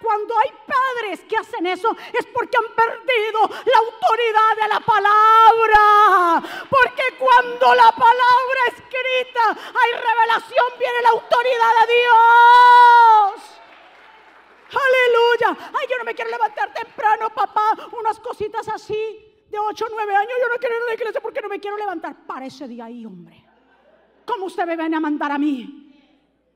cuando 0.00 0.34
hay 0.38 0.50
padres 0.66 1.20
que 1.28 1.36
hacen 1.36 1.66
eso, 1.66 1.94
es 2.12 2.26
porque 2.26 2.56
han 2.56 2.74
perdido 2.74 3.40
la 3.64 3.78
autoridad 3.78 4.52
de 4.62 4.68
la 4.68 4.80
palabra. 4.80 6.42
Porque 6.68 7.02
cuando 7.18 7.74
la 7.74 7.92
palabra 7.92 8.60
escrita 8.68 9.50
hay 9.50 9.92
revelación, 9.92 10.66
viene 10.78 11.02
la 11.02 11.10
autoridad 11.10 11.72
de 11.86 11.94
Dios. 11.94 13.61
Aleluya. 14.72 15.70
Ay, 15.72 15.86
yo 15.90 15.98
no 15.98 16.04
me 16.04 16.14
quiero 16.14 16.30
levantar 16.30 16.72
temprano, 16.72 17.28
papá. 17.34 17.88
Unas 17.98 18.18
cositas 18.20 18.66
así 18.68 18.94
de 19.50 19.58
8 19.58 19.84
o 19.84 19.88
9 19.90 20.14
años. 20.16 20.32
Yo 20.40 20.48
no 20.48 20.58
quiero 20.58 20.76
ir 20.76 20.82
a 20.82 20.86
la 20.86 20.94
iglesia 20.94 21.20
porque 21.20 21.40
no 21.40 21.48
me 21.48 21.60
quiero 21.60 21.76
levantar. 21.76 22.26
Para 22.26 22.46
ese 22.46 22.66
día 22.66 22.86
ahí, 22.86 23.04
hombre. 23.04 23.44
¿Cómo 24.24 24.46
usted 24.46 24.66
me 24.66 24.76
viene 24.76 24.96
a 24.96 25.00
mandar 25.00 25.32
a 25.32 25.38
mí? 25.38 25.92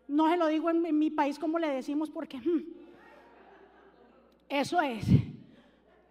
No 0.09 0.31
se 0.31 0.37
lo 0.37 0.47
digo 0.47 0.71
en, 0.71 0.99
mi 0.99 1.11
país 1.11 1.39
como 1.39 1.59
le 1.59 1.69
decimos 1.69 2.11
porque 2.11 2.39
hmm, 2.39 2.63
eso 4.49 4.81
es. 4.81 5.05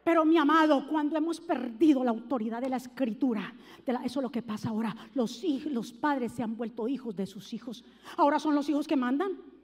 Pero 0.03 0.23
mi 0.23 0.37
amado, 0.37 0.87
cuando 0.87 1.17
hemos 1.17 1.41
perdido 1.41 2.03
la 2.03 2.11
autoridad 2.11 2.61
de 2.61 2.69
la 2.69 2.77
escritura, 2.77 3.55
eso 3.87 4.19
es 4.19 4.23
lo 4.23 4.29
que 4.29 4.43
pasa 4.43 4.69
ahora. 4.69 4.95
Los, 5.15 5.43
los 5.65 5.93
padres 5.93 6.33
se 6.33 6.43
han 6.43 6.55
vuelto 6.55 6.87
hijos 6.87 7.15
de 7.15 7.25
sus 7.25 7.53
hijos. 7.53 7.83
Ahora 8.17 8.37
son 8.37 8.53
los 8.53 8.69
hijos 8.69 8.87
que 8.87 8.95
mandan. 8.95 9.54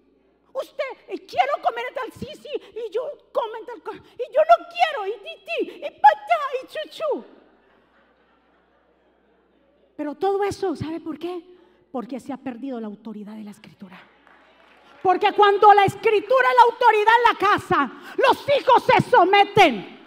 Usted, 0.53 0.91
eh, 1.07 1.25
quiero 1.25 1.53
comer 1.63 1.85
tal 1.93 2.11
sí, 2.11 2.27
sí, 2.35 2.49
y 2.73 2.91
yo 2.91 3.01
comen 3.31 3.65
tal 3.65 3.81
cosa, 3.81 3.99
y 3.99 4.33
yo 4.33 4.41
no 4.41 4.67
quiero, 4.69 5.07
y 5.07 5.19
titi, 5.19 5.85
y 5.85 5.91
pata, 5.91 6.39
y 6.61 6.67
chuchu. 6.67 7.25
Pero 9.95 10.15
todo 10.15 10.43
eso, 10.43 10.75
¿sabe 10.75 10.99
por 10.99 11.17
qué? 11.17 11.43
Porque 11.91 12.19
se 12.19 12.33
ha 12.33 12.37
perdido 12.37 12.79
la 12.79 12.87
autoridad 12.87 13.35
de 13.35 13.43
la 13.43 13.51
escritura. 13.51 14.01
Porque 15.01 15.31
cuando 15.33 15.73
la 15.73 15.85
escritura 15.85 16.47
es 16.49 16.55
la 16.55 16.71
autoridad 16.71 17.13
en 17.17 17.33
la 17.33 17.39
casa, 17.39 17.91
los 18.17 18.45
hijos 18.57 18.83
se 18.83 19.09
someten. 19.09 19.99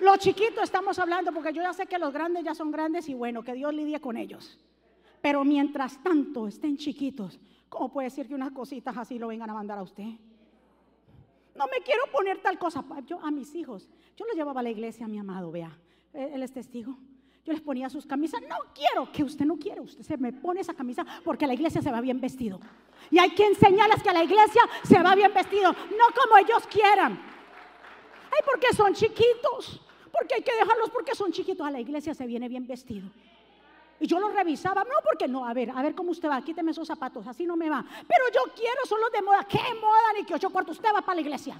Los 0.00 0.18
chiquitos 0.18 0.64
estamos 0.64 0.98
hablando, 0.98 1.32
porque 1.32 1.52
yo 1.52 1.62
ya 1.62 1.72
sé 1.72 1.86
que 1.86 1.98
los 1.98 2.12
grandes 2.12 2.44
ya 2.44 2.54
son 2.54 2.70
grandes 2.70 3.08
y 3.08 3.14
bueno, 3.14 3.42
que 3.42 3.54
Dios 3.54 3.72
lidie 3.72 4.00
con 4.00 4.16
ellos. 4.16 4.58
Pero 5.20 5.44
mientras 5.44 6.02
tanto 6.02 6.48
estén 6.48 6.76
chiquitos, 6.76 7.38
¿Cómo 7.74 7.88
puede 7.88 8.06
decir 8.06 8.28
que 8.28 8.36
unas 8.36 8.52
cositas 8.52 8.96
así 8.96 9.18
lo 9.18 9.26
vengan 9.26 9.50
a 9.50 9.52
mandar 9.52 9.78
a 9.78 9.82
usted? 9.82 10.04
No 11.56 11.66
me 11.66 11.82
quiero 11.84 12.04
poner 12.12 12.40
tal 12.40 12.56
cosa. 12.56 12.84
Yo 13.04 13.18
a 13.20 13.32
mis 13.32 13.52
hijos, 13.56 13.88
yo 14.16 14.24
los 14.26 14.36
llevaba 14.36 14.60
a 14.60 14.62
la 14.62 14.70
iglesia, 14.70 15.08
mi 15.08 15.18
amado, 15.18 15.50
vea, 15.50 15.76
él 16.12 16.40
es 16.44 16.52
testigo. 16.52 16.96
Yo 17.44 17.52
les 17.52 17.60
ponía 17.60 17.90
sus 17.90 18.06
camisas. 18.06 18.40
No 18.42 18.54
quiero 18.72 19.10
que 19.10 19.24
usted 19.24 19.44
no 19.44 19.56
quiere. 19.56 19.80
Usted 19.80 20.04
se 20.04 20.16
me 20.16 20.32
pone 20.32 20.60
esa 20.60 20.72
camisa 20.72 21.04
porque 21.24 21.48
la 21.48 21.54
iglesia 21.54 21.82
se 21.82 21.90
va 21.90 22.00
bien 22.00 22.20
vestido. 22.20 22.60
Y 23.10 23.18
hay 23.18 23.30
que 23.30 23.44
enseñarles 23.44 24.04
que 24.04 24.10
a 24.10 24.14
la 24.14 24.22
iglesia 24.22 24.62
se 24.84 25.02
va 25.02 25.16
bien 25.16 25.34
vestido, 25.34 25.72
no 25.72 26.22
como 26.22 26.38
ellos 26.38 26.64
quieran. 26.68 27.18
Ay, 28.30 28.40
porque 28.44 28.68
son 28.76 28.94
chiquitos. 28.94 29.80
Porque 30.12 30.36
hay 30.36 30.42
que 30.42 30.54
dejarlos 30.54 30.90
porque 30.90 31.16
son 31.16 31.32
chiquitos. 31.32 31.66
A 31.66 31.72
la 31.72 31.80
iglesia 31.80 32.14
se 32.14 32.24
viene 32.24 32.48
bien 32.48 32.68
vestido. 32.68 33.10
Y 34.00 34.06
yo 34.06 34.18
lo 34.18 34.28
revisaba, 34.28 34.82
no, 34.84 34.96
porque 35.02 35.28
no, 35.28 35.46
a 35.46 35.54
ver, 35.54 35.70
a 35.70 35.80
ver 35.82 35.94
cómo 35.94 36.10
usted 36.10 36.28
va, 36.28 36.42
quíteme 36.42 36.72
esos 36.72 36.86
zapatos, 36.86 37.26
así 37.26 37.46
no 37.46 37.56
me 37.56 37.70
va. 37.70 37.84
Pero 38.06 38.24
yo 38.34 38.42
quiero, 38.54 38.84
son 38.86 39.00
los 39.00 39.12
de 39.12 39.22
moda, 39.22 39.44
¿qué 39.44 39.62
moda? 39.80 40.12
Ni 40.16 40.24
que 40.24 40.34
ocho 40.34 40.50
cuartos, 40.50 40.76
usted 40.76 40.90
va 40.94 41.00
para 41.00 41.14
la 41.16 41.20
iglesia. 41.20 41.54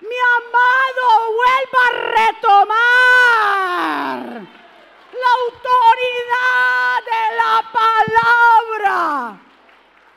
Mi 0.00 0.16
amado, 0.36 1.06
vuelva 1.32 1.80
a 1.88 1.92
retomar 2.26 2.86
la 5.12 5.30
autoridad 5.42 7.00
de 7.06 7.22
la 7.36 7.54
palabra. 8.82 9.40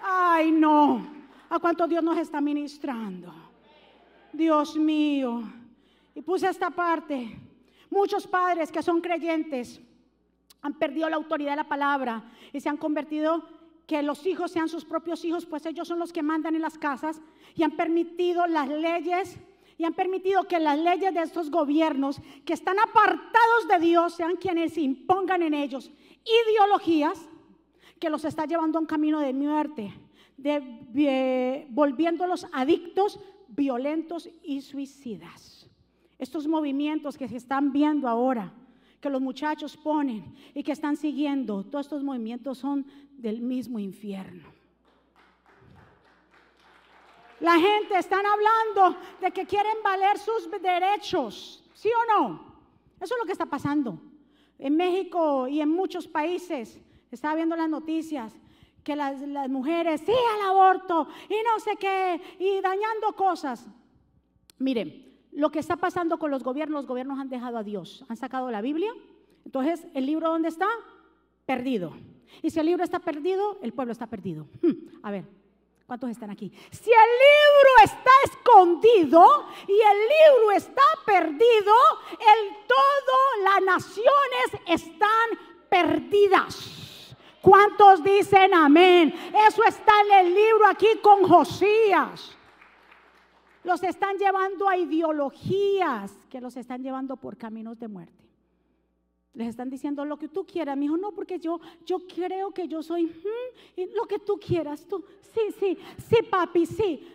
Ay, 0.02 0.52
no. 0.52 1.08
¿A 1.50 1.60
cuánto 1.60 1.88
Dios 1.88 2.04
nos 2.04 2.18
está 2.18 2.42
ministrando? 2.42 3.34
Dios 4.34 4.76
mío. 4.76 5.44
Y 6.14 6.22
puse 6.22 6.50
esta 6.50 6.70
parte. 6.70 7.40
Muchos 7.90 8.28
padres 8.28 8.72
que 8.72 8.84
son 8.84 9.02
creyentes 9.02 9.82
han 10.62 10.74
perdido 10.74 11.10
la 11.10 11.16
autoridad 11.16 11.52
de 11.52 11.58
la 11.58 11.68
palabra 11.68 12.32
y 12.52 12.60
se 12.60 12.70
han 12.70 12.78
convertido 12.78 13.44
que 13.88 14.04
los 14.04 14.26
hijos 14.28 14.52
sean 14.52 14.70
sus 14.70 14.86
propios 14.86 15.26
hijos, 15.26 15.46
pues 15.46 15.66
ellos 15.66 15.88
son 15.88 16.00
los 16.00 16.14
que 16.14 16.22
mandan 16.22 16.56
en 16.56 16.62
las 16.62 16.78
casas 16.78 17.22
y 17.56 17.64
han 17.64 17.72
permitido 17.72 18.46
las 18.46 18.68
leyes 18.68 19.38
y 19.78 19.86
han 19.86 19.94
permitido 19.94 20.44
que 20.44 20.60
las 20.60 20.78
leyes 20.78 21.14
de 21.14 21.22
estos 21.22 21.50
gobiernos 21.50 22.22
que 22.46 22.54
están 22.54 22.78
apartados 22.80 23.68
de 23.70 23.80
Dios 23.80 24.14
sean 24.14 24.36
quienes 24.36 24.78
impongan 24.78 25.42
en 25.42 25.54
ellos 25.54 25.90
ideologías 26.48 27.28
que 28.00 28.10
los 28.10 28.26
está 28.26 28.46
llevando 28.46 28.78
a 28.78 28.82
un 28.82 28.88
camino 28.88 29.20
de 29.20 29.34
muerte, 29.34 29.94
de, 30.38 31.68
volviéndolos 31.70 32.48
adictos, 32.54 33.20
violentos 33.48 34.30
y 34.44 34.62
suicidas. 34.62 35.70
Estos 36.18 36.48
movimientos 36.48 37.18
que 37.18 37.28
se 37.28 37.38
están 37.38 37.72
viendo 37.72 38.08
ahora 38.08 38.54
que 39.00 39.10
los 39.10 39.22
muchachos 39.22 39.78
ponen 39.78 40.36
y 40.54 40.64
que 40.64 40.72
están 40.72 40.98
siguiendo, 40.98 41.64
todos 41.64 41.86
estos 41.86 42.04
movimientos 42.04 42.58
son 42.58 42.86
del 43.12 43.42
mismo 43.42 43.80
infierno. 43.80 44.50
La 47.40 47.58
gente 47.58 47.98
están 47.98 48.26
hablando 48.26 49.00
de 49.22 49.32
que 49.32 49.46
quieren 49.46 49.78
valer 49.84 50.18
sus 50.18 50.50
derechos, 50.62 51.64
¿sí 51.74 51.90
o 51.90 52.20
no? 52.20 52.50
Eso 53.00 53.14
es 53.16 53.20
lo 53.20 53.26
que 53.26 53.32
está 53.32 53.46
pasando. 53.46 54.02
En 54.58 54.76
México 54.76 55.48
y 55.48 55.62
en 55.62 55.70
muchos 55.70 56.06
países, 56.06 56.82
estaba 57.10 57.36
viendo 57.36 57.56
las 57.56 57.70
noticias, 57.70 58.38
que 58.84 58.96
las, 58.96 59.22
las 59.22 59.50
mujeres, 59.50 60.02
sí 60.06 60.12
al 60.12 60.50
aborto 60.50 61.08
y 61.30 61.36
no 61.44 61.60
sé 61.60 61.78
qué, 61.78 62.22
y 62.40 62.60
dañando 62.60 63.16
cosas. 63.16 63.66
Miren, 64.58 65.09
lo 65.32 65.52
que 65.52 65.60
está 65.60 65.78
pasando 65.78 66.18
con 66.18 66.32
los 66.32 66.44
gobiernos, 66.44 66.82
los 66.82 66.88
gobiernos 66.88 67.20
han 67.20 67.30
dejado 67.30 67.58
a 67.58 67.64
Dios, 67.64 68.06
han 68.08 68.18
sacado 68.18 68.50
la 68.52 68.62
Biblia. 68.62 68.92
Entonces, 69.46 69.86
¿el 69.94 70.06
libro 70.06 70.30
dónde 70.30 70.50
está? 70.50 70.68
Perdido. 71.46 71.94
Y 72.42 72.50
si 72.50 72.60
el 72.60 72.66
libro 72.66 72.84
está 72.84 73.00
perdido, 73.00 73.58
el 73.62 73.74
pueblo 73.74 73.92
está 73.92 74.08
perdido. 74.08 74.48
Hmm, 74.62 75.00
a 75.04 75.12
ver, 75.12 75.26
¿cuántos 75.86 76.10
están 76.10 76.30
aquí? 76.30 76.52
Si 76.72 76.90
el 76.90 77.12
libro 77.26 77.72
está 77.84 78.12
escondido 78.26 79.26
y 79.68 79.74
el 79.74 79.98
libro 80.00 80.52
está 80.56 80.82
perdido, 81.06 81.74
el 82.12 82.56
todo, 82.68 83.44
las 83.44 83.64
naciones 83.82 84.62
están 84.68 85.30
perdidas. 85.70 87.16
¿Cuántos 87.42 88.04
dicen 88.04 88.54
amén? 88.54 89.14
Eso 89.48 89.64
está 89.64 89.94
en 90.02 90.26
el 90.26 90.36
libro 90.36 90.68
aquí 90.68 90.88
con 91.02 91.24
Josías. 91.24 92.38
Los 93.64 93.84
están 93.84 94.18
llevando 94.18 94.70
a 94.70 94.78
ideologías 94.78 96.12
que 96.30 96.40
los 96.40 96.56
están 96.56 96.82
llevando 96.82 97.18
por 97.18 97.38
caminos 97.38 97.78
de 97.78 97.88
muerte. 97.88 98.30
Les 99.34 99.50
están 99.50 99.70
diciendo 99.70 100.04
lo 100.06 100.18
que 100.18 100.28
tú 100.28 100.46
quieras. 100.46 100.78
Mi 100.78 100.86
hijo, 100.86 100.98
no, 100.98 101.12
porque 101.12 101.40
yo, 101.40 101.60
yo 101.86 102.00
creo 102.08 102.52
que 102.52 102.68
yo 102.68 102.82
soy 102.82 103.06
mm, 103.06 103.82
lo 103.96 104.06
que 104.06 104.20
tú 104.20 104.40
quieras. 104.40 104.86
Tú, 104.86 105.04
sí, 105.34 105.42
sí, 105.60 105.78
sí, 106.10 106.18
papi, 106.30 106.66
sí. 106.66 107.08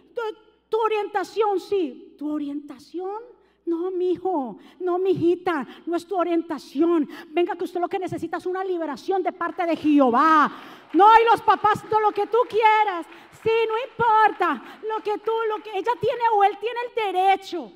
Tu, 0.70 0.76
orientación, 0.78 1.60
sí. 1.60 2.14
Tu 2.18 2.28
orientación. 2.28 3.22
No, 3.66 3.90
mi 3.90 4.10
hijo, 4.12 4.58
no, 4.80 4.98
mi 4.98 5.10
hijita, 5.10 5.66
no 5.86 5.96
es 5.96 6.06
tu 6.06 6.16
orientación. 6.16 7.08
Venga, 7.30 7.56
que 7.56 7.64
usted 7.64 7.80
lo 7.80 7.88
que 7.88 7.98
necesita 7.98 8.36
es 8.36 8.46
una 8.46 8.62
liberación 8.62 9.22
de 9.22 9.32
parte 9.32 9.64
de 9.64 9.74
Jehová. 9.74 10.52
No, 10.92 11.06
y 11.20 11.24
los 11.30 11.40
papás, 11.40 11.82
todo 11.88 12.00
lo 12.00 12.12
que 12.12 12.26
tú 12.26 12.38
quieras. 12.48 13.06
Sí, 13.42 13.50
no 13.68 13.74
importa. 13.90 14.62
Lo 14.82 15.02
que 15.02 15.18
tú, 15.18 15.32
lo 15.48 15.62
que 15.62 15.78
ella 15.78 15.92
tiene 16.00 16.22
o 16.34 16.44
él 16.44 16.58
tiene 16.60 16.78
el 16.88 17.12
derecho. 17.12 17.72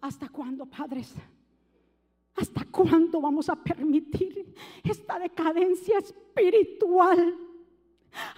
¿Hasta 0.00 0.28
cuándo, 0.28 0.66
padres? 0.66 1.14
¿Hasta 2.36 2.64
cuándo 2.70 3.20
vamos 3.20 3.48
a 3.48 3.56
permitir 3.56 4.54
esta 4.82 5.18
decadencia 5.18 5.98
espiritual? 5.98 7.43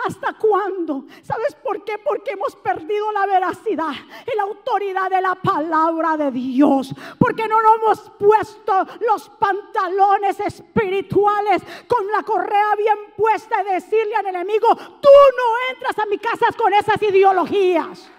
¿Hasta 0.07 0.33
cuándo? 0.35 1.05
¿Sabes 1.23 1.55
por 1.55 1.85
qué? 1.85 1.99
Porque 1.99 2.33
hemos 2.33 2.57
perdido 2.57 3.11
la 3.13 3.27
veracidad 3.27 3.93
y 4.33 4.37
la 4.37 4.45
autoridad 4.45 5.11
de 5.11 5.21
la 5.21 5.35
palabra 5.35 6.17
de 6.17 6.31
Dios. 6.31 6.95
Porque 7.19 7.47
no 7.49 7.61
nos 7.61 7.77
hemos 7.77 8.11
puesto 8.19 8.87
los 9.09 9.29
pantalones 9.31 10.41
espirituales 10.41 11.63
con 11.87 12.07
la 12.11 12.23
correa 12.23 12.75
bien 12.77 12.99
puesta 13.17 13.63
y 13.63 13.75
decirle 13.75 14.15
al 14.17 14.27
enemigo, 14.27 14.69
tú 14.77 15.09
no 15.37 15.75
entras 15.75 15.99
a 15.99 16.07
mi 16.07 16.19
casa 16.19 16.47
con 16.57 16.73
esas 16.73 17.01
ideologías. 17.03 18.11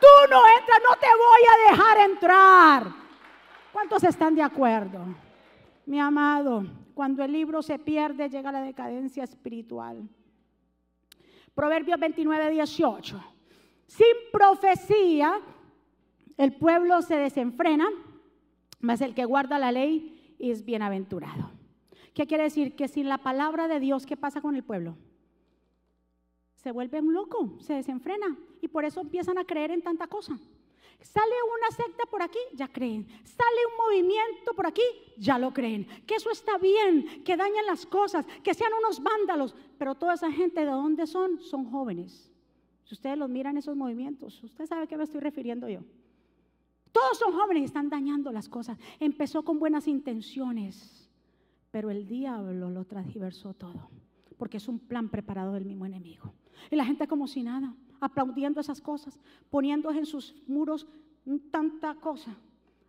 Tú 0.00 0.30
no 0.30 0.42
entras, 0.58 0.80
no 0.88 0.96
te 0.96 1.06
voy 1.06 1.42
a 1.48 1.70
dejar 1.70 2.10
entrar. 2.10 2.86
¿Cuántos 3.72 4.04
están 4.04 4.34
de 4.34 4.42
acuerdo? 4.42 5.00
Mi 5.86 5.98
amado, 6.00 6.64
cuando 6.94 7.22
el 7.22 7.32
libro 7.32 7.62
se 7.62 7.78
pierde 7.78 8.28
llega 8.28 8.52
la 8.52 8.62
decadencia 8.62 9.24
espiritual. 9.24 10.08
Proverbios 11.54 11.98
29, 12.00 12.50
18. 12.50 13.24
Sin 13.86 14.06
profecía 14.32 15.40
el 16.36 16.54
pueblo 16.54 17.00
se 17.02 17.16
desenfrena, 17.16 17.88
mas 18.80 19.00
el 19.00 19.14
que 19.14 19.24
guarda 19.24 19.58
la 19.58 19.72
ley 19.72 20.34
es 20.38 20.64
bienaventurado. 20.64 21.50
¿Qué 22.12 22.26
quiere 22.26 22.44
decir? 22.44 22.76
Que 22.76 22.88
sin 22.88 23.08
la 23.08 23.18
palabra 23.18 23.68
de 23.68 23.80
Dios, 23.80 24.06
¿qué 24.06 24.16
pasa 24.16 24.40
con 24.40 24.56
el 24.56 24.64
pueblo? 24.64 24.96
Se 26.56 26.72
vuelve 26.72 27.00
un 27.00 27.12
loco, 27.12 27.56
se 27.60 27.74
desenfrena 27.74 28.36
y 28.60 28.68
por 28.68 28.84
eso 28.84 29.00
empiezan 29.00 29.38
a 29.38 29.44
creer 29.44 29.70
en 29.70 29.82
tanta 29.82 30.06
cosa. 30.06 30.38
Sale 31.04 31.34
una 31.58 31.76
secta 31.76 32.06
por 32.06 32.22
aquí, 32.22 32.38
ya 32.54 32.66
creen. 32.66 33.06
Sale 33.24 33.66
un 33.70 33.76
movimiento 33.86 34.54
por 34.54 34.66
aquí, 34.66 34.82
ya 35.18 35.38
lo 35.38 35.52
creen. 35.52 35.86
Que 36.06 36.14
eso 36.14 36.30
está 36.30 36.56
bien, 36.56 37.22
que 37.22 37.36
dañan 37.36 37.66
las 37.66 37.84
cosas, 37.84 38.26
que 38.42 38.54
sean 38.54 38.72
unos 38.72 39.02
vándalos. 39.02 39.54
Pero 39.76 39.94
toda 39.94 40.14
esa 40.14 40.32
gente, 40.32 40.60
¿de 40.60 40.70
dónde 40.70 41.06
son? 41.06 41.40
Son 41.40 41.70
jóvenes. 41.70 42.32
Si 42.84 42.94
ustedes 42.94 43.18
los 43.18 43.28
miran 43.28 43.58
esos 43.58 43.76
movimientos, 43.76 44.42
usted 44.42 44.66
sabe 44.66 44.84
a 44.84 44.86
qué 44.86 44.96
me 44.96 45.04
estoy 45.04 45.20
refiriendo 45.20 45.68
yo. 45.68 45.80
Todos 46.90 47.18
son 47.18 47.34
jóvenes 47.34 47.62
y 47.62 47.64
están 47.66 47.90
dañando 47.90 48.32
las 48.32 48.48
cosas. 48.48 48.78
Empezó 48.98 49.44
con 49.44 49.58
buenas 49.58 49.86
intenciones, 49.86 51.10
pero 51.70 51.90
el 51.90 52.06
diablo 52.08 52.70
lo 52.70 52.86
transversó 52.86 53.52
todo, 53.52 53.90
porque 54.44 54.58
es 54.58 54.68
un 54.68 54.78
plan 54.78 55.08
preparado 55.08 55.54
del 55.54 55.64
mismo 55.64 55.86
enemigo. 55.86 56.34
Y 56.70 56.76
la 56.76 56.84
gente 56.84 57.08
como 57.08 57.26
si 57.26 57.42
nada 57.42 57.74
aplaudiendo 57.98 58.60
esas 58.60 58.78
cosas, 58.78 59.18
poniendo 59.48 59.90
en 59.90 60.04
sus 60.04 60.34
muros 60.46 60.86
tanta 61.50 61.94
cosa, 61.94 62.36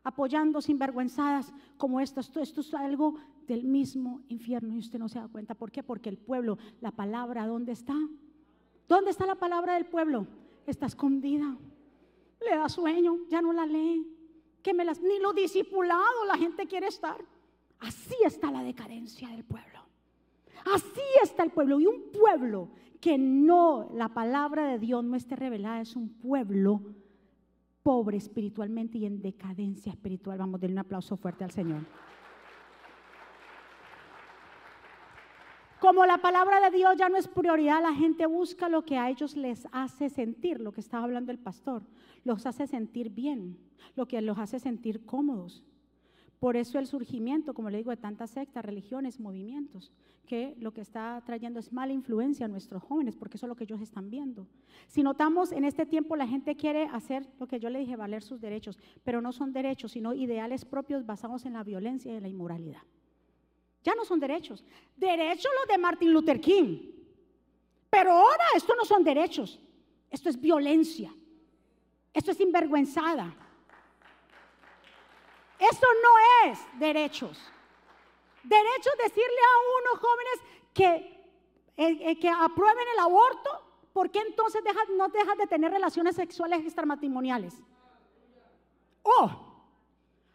apoyando 0.03 0.59
sinvergüenzadas 0.59 1.53
como 1.77 2.01
estas. 2.01 2.27
Esto, 2.27 2.41
esto 2.41 2.59
es 2.59 2.73
algo 2.73 3.15
del 3.47 3.63
mismo 3.63 4.19
infierno 4.27 4.75
y 4.75 4.79
usted 4.79 4.99
no 4.99 5.07
se 5.07 5.17
da 5.17 5.29
cuenta. 5.29 5.55
¿Por 5.55 5.71
qué? 5.71 5.81
Porque 5.81 6.09
el 6.09 6.17
pueblo, 6.17 6.57
la 6.81 6.91
palabra, 6.91 7.47
¿dónde 7.47 7.71
está? 7.71 7.95
¿Dónde 8.89 9.11
está 9.11 9.25
la 9.25 9.35
palabra 9.35 9.75
del 9.75 9.85
pueblo? 9.85 10.27
Está 10.67 10.87
escondida. 10.87 11.57
Le 12.45 12.53
da 12.53 12.67
sueño, 12.67 13.19
ya 13.29 13.41
no 13.41 13.53
la 13.53 13.65
lee. 13.65 14.05
Que 14.61 14.73
me 14.73 14.83
las, 14.83 15.01
ni 15.01 15.19
lo 15.19 15.31
discipulado 15.31 16.25
la 16.27 16.37
gente 16.37 16.67
quiere 16.67 16.87
estar. 16.87 17.23
Así 17.79 18.17
está 18.25 18.51
la 18.51 18.61
decadencia 18.61 19.29
del 19.29 19.45
pueblo. 19.45 19.74
Así 20.73 21.01
está 21.21 21.43
el 21.43 21.51
pueblo. 21.51 21.79
Y 21.79 21.85
un 21.85 22.11
pueblo 22.11 22.69
que 22.99 23.17
no, 23.17 23.89
la 23.93 24.09
palabra 24.09 24.67
de 24.67 24.79
Dios 24.79 25.03
no 25.03 25.15
esté 25.15 25.35
revelada, 25.35 25.81
es 25.81 25.95
un 25.95 26.09
pueblo 26.09 26.81
pobre 27.83 28.17
espiritualmente 28.17 28.97
y 28.97 29.05
en 29.05 29.21
decadencia 29.21 29.91
espiritual. 29.91 30.39
Vamos 30.39 30.55
a 30.55 30.61
darle 30.61 30.73
un 30.73 30.79
aplauso 30.79 31.15
fuerte 31.17 31.43
al 31.43 31.51
Señor. 31.51 31.83
Como 35.79 36.03
la 36.07 36.17
palabra 36.17 36.59
de 36.61 36.75
Dios 36.75 36.95
ya 36.97 37.09
no 37.09 37.17
es 37.17 37.27
prioridad, 37.27 37.79
la 37.79 37.93
gente 37.93 38.25
busca 38.25 38.69
lo 38.69 38.83
que 38.83 38.97
a 38.97 39.07
ellos 39.09 39.35
les 39.35 39.67
hace 39.71 40.09
sentir, 40.09 40.59
lo 40.59 40.71
que 40.71 40.81
estaba 40.81 41.03
hablando 41.03 41.31
el 41.31 41.37
pastor, 41.37 41.83
los 42.23 42.47
hace 42.47 42.65
sentir 42.65 43.11
bien, 43.11 43.59
lo 43.95 44.07
que 44.07 44.19
los 44.21 44.39
hace 44.39 44.59
sentir 44.59 45.05
cómodos. 45.05 45.63
Por 46.45 46.57
eso 46.57 46.77
el 46.77 46.85
surgimiento, 46.85 47.55
como 47.55 47.71
le 47.71 47.79
digo, 47.79 47.89
de 47.89 47.97
tantas 47.97 48.29
sectas, 48.29 48.63
religiones, 48.63 49.19
movimientos, 49.19 49.91
que 50.27 50.55
lo 50.59 50.71
que 50.73 50.81
está 50.81 51.23
trayendo 51.25 51.59
es 51.59 51.73
mala 51.73 51.91
influencia 51.91 52.45
a 52.45 52.47
nuestros 52.47 52.83
jóvenes, 52.83 53.15
porque 53.15 53.37
eso 53.37 53.47
es 53.47 53.49
lo 53.49 53.55
que 53.55 53.63
ellos 53.63 53.81
están 53.81 54.11
viendo. 54.11 54.45
Si 54.85 55.01
notamos, 55.01 55.51
en 55.51 55.65
este 55.65 55.87
tiempo 55.87 56.15
la 56.15 56.27
gente 56.27 56.55
quiere 56.55 56.83
hacer 56.83 57.27
lo 57.39 57.47
que 57.47 57.59
yo 57.59 57.71
le 57.71 57.79
dije, 57.79 57.95
valer 57.95 58.21
sus 58.21 58.39
derechos, 58.39 58.77
pero 59.03 59.21
no 59.21 59.31
son 59.31 59.53
derechos, 59.53 59.93
sino 59.93 60.13
ideales 60.13 60.65
propios 60.65 61.03
basados 61.03 61.47
en 61.47 61.53
la 61.53 61.63
violencia 61.63 62.15
y 62.15 62.19
la 62.19 62.27
inmoralidad. 62.27 62.83
Ya 63.83 63.95
no 63.95 64.05
son 64.05 64.19
derechos. 64.19 64.63
Derechos 64.95 65.51
los 65.59 65.67
de 65.67 65.81
Martin 65.81 66.13
Luther 66.13 66.39
King. 66.39 66.91
Pero 67.89 68.11
ahora 68.11 68.45
esto 68.55 68.75
no 68.75 68.85
son 68.85 69.03
derechos. 69.03 69.59
Esto 70.11 70.29
es 70.29 70.39
violencia. 70.39 71.11
Esto 72.13 72.29
es 72.29 72.37
sinvergüenzada. 72.37 73.35
Eso 75.59 75.87
no 76.03 76.49
es 76.51 76.79
derechos. 76.79 77.39
Derechos 78.43 78.93
decirle 79.03 79.23
a 79.25 79.55
unos 79.79 79.99
jóvenes 79.99 80.39
que, 80.73 80.87
eh, 81.77 82.11
eh, 82.11 82.19
que 82.19 82.29
aprueben 82.29 82.87
el 82.93 82.99
aborto, 82.99 83.61
¿por 83.93 84.11
qué 84.11 84.19
entonces 84.19 84.61
no 84.97 85.07
dejas 85.09 85.37
de 85.37 85.47
tener 85.47 85.71
relaciones 85.71 86.15
sexuales 86.15 86.63
extramatrimoniales? 86.63 87.55
Oh, 89.03 89.29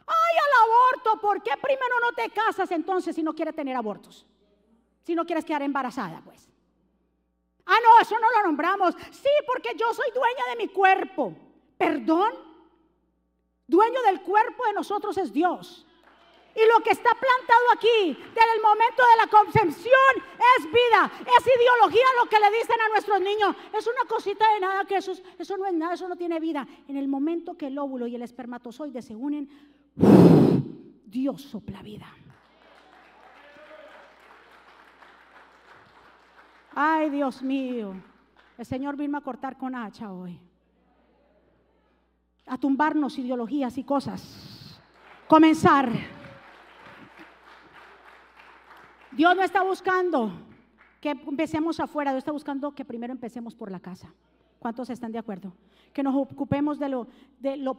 ay, 0.06 0.36
al 0.38 0.68
aborto, 0.68 1.20
¿por 1.20 1.42
qué 1.42 1.52
primero 1.60 2.00
no 2.00 2.12
te 2.12 2.30
casas 2.30 2.70
entonces 2.70 3.14
si 3.14 3.22
no 3.22 3.34
quieres 3.34 3.54
tener 3.54 3.76
abortos? 3.76 4.26
Si 5.02 5.14
no 5.14 5.24
quieres 5.24 5.44
quedar 5.44 5.62
embarazada, 5.62 6.20
pues. 6.24 6.48
Ah, 7.66 7.78
no, 7.82 8.00
eso 8.00 8.18
no 8.18 8.30
lo 8.30 8.42
nombramos. 8.42 8.94
Sí, 9.10 9.30
porque 9.46 9.76
yo 9.76 9.92
soy 9.94 10.10
dueña 10.12 10.44
de 10.50 10.56
mi 10.56 10.68
cuerpo. 10.68 11.34
¿Perdón? 11.78 12.49
Dueño 13.70 14.02
del 14.02 14.20
cuerpo 14.22 14.66
de 14.66 14.72
nosotros 14.72 15.16
es 15.16 15.32
Dios. 15.32 15.86
Y 16.56 16.60
lo 16.66 16.82
que 16.82 16.90
está 16.90 17.10
plantado 17.10 17.66
aquí, 17.72 18.18
desde 18.34 18.52
el 18.56 18.60
momento 18.60 19.02
de 19.10 19.16
la 19.16 19.28
concepción, 19.28 20.12
es 20.58 20.64
vida, 20.66 21.12
es 21.38 21.46
ideología 21.46 22.06
lo 22.20 22.28
que 22.28 22.40
le 22.40 22.50
dicen 22.58 22.80
a 22.80 22.88
nuestros 22.88 23.20
niños. 23.20 23.54
Es 23.72 23.86
una 23.86 24.08
cosita 24.08 24.52
de 24.54 24.60
nada, 24.60 24.84
que 24.84 24.96
eso, 24.96 25.12
eso 25.38 25.56
no 25.56 25.66
es 25.66 25.72
nada, 25.72 25.94
eso 25.94 26.08
no 26.08 26.16
tiene 26.16 26.40
vida. 26.40 26.66
En 26.88 26.96
el 26.96 27.06
momento 27.06 27.56
que 27.56 27.68
el 27.68 27.78
óvulo 27.78 28.08
y 28.08 28.16
el 28.16 28.22
espermatozoide 28.22 29.02
se 29.02 29.14
unen, 29.14 29.48
Dios 31.06 31.42
sopla 31.42 31.80
vida. 31.82 32.12
Ay, 36.74 37.10
Dios 37.10 37.40
mío, 37.42 37.94
el 38.58 38.66
Señor 38.66 38.96
vino 38.96 39.16
a 39.16 39.20
cortar 39.20 39.56
con 39.56 39.76
hacha 39.76 40.12
hoy 40.12 40.49
a 42.50 42.58
tumbarnos 42.58 43.16
ideologías 43.16 43.78
y 43.78 43.84
cosas. 43.84 44.80
Comenzar. 45.28 45.88
Dios 49.12 49.36
no 49.36 49.42
está 49.44 49.62
buscando 49.62 50.32
que 51.00 51.10
empecemos 51.10 51.78
afuera, 51.78 52.10
Dios 52.10 52.22
está 52.22 52.32
buscando 52.32 52.74
que 52.74 52.84
primero 52.84 53.12
empecemos 53.12 53.54
por 53.54 53.70
la 53.70 53.78
casa. 53.78 54.12
¿Cuántos 54.58 54.90
están 54.90 55.12
de 55.12 55.18
acuerdo? 55.18 55.52
Que 55.92 56.02
nos 56.02 56.16
ocupemos 56.16 56.80
de 56.80 56.88
lo, 56.88 57.06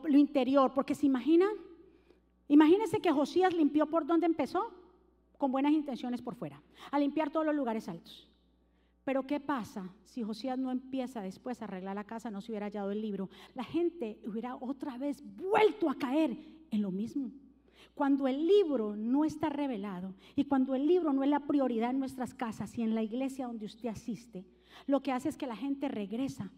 interior, 0.07 0.71
porque 0.73 0.95
se 0.95 1.05
imaginan, 1.05 1.51
imagínense 2.47 3.01
que 3.01 3.11
Josías 3.11 3.53
limpió 3.53 3.87
por 3.87 4.05
donde 4.05 4.25
empezó, 4.25 4.71
con 5.37 5.51
buenas 5.51 5.73
intenciones 5.73 6.21
por 6.21 6.35
fuera, 6.35 6.61
a 6.91 6.97
limpiar 6.97 7.29
todos 7.29 7.45
los 7.45 7.55
lugares 7.55 7.89
altos. 7.89 8.30
Pero 9.03 9.25
¿qué 9.25 9.39
pasa 9.39 9.89
si 10.03 10.21
Josías 10.21 10.59
no 10.59 10.71
empieza 10.71 11.21
después 11.21 11.61
a 11.61 11.65
arreglar 11.65 11.95
la 11.95 12.03
casa, 12.03 12.29
no 12.29 12.41
se 12.41 12.51
hubiera 12.51 12.67
hallado 12.67 12.91
el 12.91 13.01
libro? 13.01 13.29
La 13.55 13.63
gente 13.63 14.19
hubiera 14.25 14.55
otra 14.55 14.97
vez 14.97 15.23
vuelto 15.35 15.89
a 15.89 15.95
caer 15.95 16.37
en 16.69 16.81
lo 16.81 16.91
mismo. 16.91 17.31
Cuando 17.95 18.27
el 18.27 18.47
libro 18.47 18.95
no 18.95 19.25
está 19.25 19.49
revelado 19.49 20.13
y 20.35 20.45
cuando 20.45 20.75
el 20.75 20.87
libro 20.87 21.13
no 21.13 21.23
es 21.23 21.29
la 21.29 21.41
prioridad 21.41 21.89
en 21.89 21.99
nuestras 21.99 22.33
casas 22.33 22.77
y 22.77 22.83
en 22.83 22.95
la 22.95 23.03
iglesia 23.03 23.47
donde 23.47 23.65
usted 23.65 23.89
asiste, 23.89 24.45
lo 24.85 25.01
que 25.01 25.11
hace 25.11 25.29
es 25.29 25.37
que 25.37 25.47
la 25.47 25.55
gente 25.55 25.89
regresa 25.89 26.49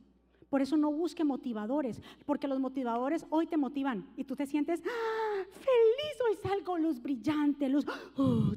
Por 0.49 0.61
eso 0.61 0.77
no 0.77 0.91
busque 0.91 1.23
motivadores, 1.23 1.99
porque 2.25 2.47
los 2.47 2.59
motivadores 2.59 3.25
hoy 3.31 3.47
te 3.47 3.57
motivan 3.57 4.05
y 4.15 4.23
tú 4.23 4.35
te 4.35 4.45
sientes 4.45 4.83
¡Ah, 4.85 5.43
feliz, 5.49 6.15
hoy 6.29 6.35
salgo 6.35 6.77
luz 6.77 7.01
brillante, 7.01 7.67
luz. 7.69 7.85
Oh, 8.15 8.53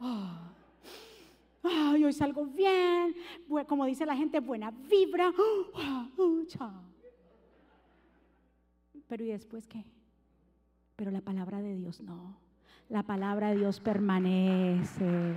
oh. 0.00 0.37
Hoy 2.04 2.12
salgo 2.12 2.46
bien, 2.46 3.14
como 3.66 3.84
dice 3.84 4.06
la 4.06 4.16
gente, 4.16 4.40
buena 4.40 4.70
vibra. 4.70 5.32
Oh, 6.16 6.42
Pero 9.06 9.24
¿y 9.24 9.28
después 9.28 9.66
qué? 9.66 9.84
Pero 10.96 11.10
la 11.10 11.20
palabra 11.20 11.60
de 11.60 11.74
Dios 11.74 12.00
no. 12.00 12.36
La 12.88 13.02
palabra 13.02 13.50
de 13.50 13.58
Dios 13.58 13.80
permanece. 13.80 15.34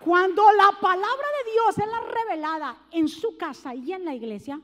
Cuando 0.00 0.42
la 0.52 0.80
palabra 0.80 1.06
de 1.44 1.50
Dios 1.52 1.78
es 1.78 1.86
la 1.86 2.00
revelada 2.00 2.76
en 2.90 3.06
su 3.06 3.36
casa 3.36 3.74
y 3.74 3.92
en 3.92 4.04
la 4.04 4.14
iglesia, 4.14 4.60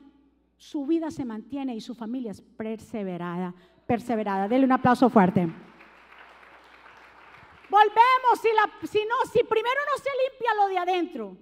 su 0.57 0.85
vida 0.85 1.11
se 1.11 1.23
mantiene 1.23 1.75
y 1.75 1.81
su 1.81 1.95
familia 1.95 2.31
es 2.31 2.41
perseverada, 2.41 3.53
perseverada. 3.87 4.49
Dele 4.49 4.65
un 4.65 4.73
aplauso 4.73 5.09
fuerte. 5.09 5.49
Volvemos, 7.69 8.39
si, 8.41 8.49
la, 8.49 8.87
si 8.87 8.99
no, 9.05 9.15
si 9.31 9.43
primero 9.43 9.79
no 9.91 10.01
se 10.01 10.09
limpia 10.29 10.53
lo 10.55 10.67
de 10.67 10.77
adentro, 10.77 11.37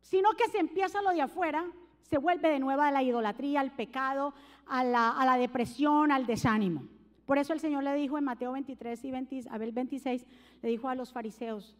sino 0.00 0.30
que 0.32 0.48
se 0.48 0.58
empieza 0.58 1.02
lo 1.02 1.10
de 1.10 1.22
afuera, 1.22 1.64
se 2.02 2.18
vuelve 2.18 2.48
de 2.48 2.58
nuevo 2.58 2.82
a 2.82 2.90
la 2.90 3.02
idolatría, 3.02 3.60
al 3.60 3.72
pecado, 3.72 4.34
a 4.66 4.84
la, 4.84 5.10
a 5.10 5.24
la 5.24 5.36
depresión, 5.36 6.12
al 6.12 6.26
desánimo. 6.26 6.82
Por 7.24 7.38
eso 7.38 7.52
el 7.52 7.60
Señor 7.60 7.84
le 7.84 7.94
dijo 7.94 8.18
en 8.18 8.24
Mateo 8.24 8.50
23 8.50 9.04
y 9.04 9.10
26, 9.12 10.26
le 10.62 10.68
dijo 10.68 10.88
a 10.88 10.96
los 10.96 11.12
fariseos, 11.12 11.76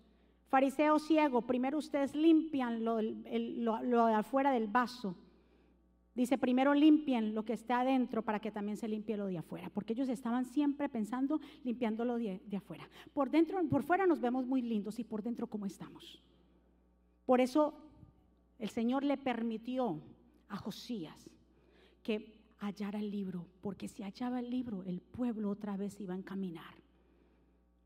fariseo 0.49 1.01
ciego, 1.01 1.43
primero 1.43 1.79
ustedes 1.79 2.15
limpian 2.15 2.85
lo, 2.85 3.01
lo, 3.03 4.07
de 4.07 4.15
afuera 4.15 4.53
del 4.53 4.69
vaso. 4.69 5.17
Dice, 6.15 6.39
primero 6.39 6.75
limpien 6.75 7.35
lo 7.35 7.45
que 7.45 7.53
está 7.53 7.81
adentro 7.81 8.23
para 8.23 8.41
que 8.41 8.51
también 8.51 8.77
se 8.77 8.89
limpie 8.89 9.17
lo 9.17 9.27
de 9.27 9.39
afuera, 9.39 9.71
porque 9.71 9.93
ellos 9.93 10.09
estaban 10.09 10.45
siempre 10.45 10.89
pensando 10.89 11.41
limpiando 11.63 12.05
lo 12.05 12.19
de, 12.19 12.41
afuera. 12.57 12.89
Por 13.13 13.31
dentro, 13.31 13.63
por 13.69 13.85
fuera 13.85 14.07
nos 14.07 14.21
vemos 14.21 14.45
muy 14.45 14.61
lindos 14.61 14.99
y 14.99 15.05
por 15.05 15.23
dentro 15.23 15.47
cómo 15.47 15.67
estamos. 15.67 16.21
Por 17.25 17.41
eso 17.41 17.75
el 18.59 18.71
Señor 18.71 19.05
le 19.05 19.17
permitió 19.17 20.01
a 20.49 20.57
Josías 20.57 21.31
que 22.03 22.41
hallara 22.59 22.99
el 22.99 23.11
libro, 23.11 23.47
porque 23.61 23.87
si 23.87 24.03
hallaba 24.03 24.41
el 24.41 24.51
libro, 24.51 24.83
el 24.83 25.01
pueblo 25.01 25.49
otra 25.49 25.77
vez 25.77 26.01
iba 26.01 26.15
a 26.15 26.19
encaminar. 26.19 26.75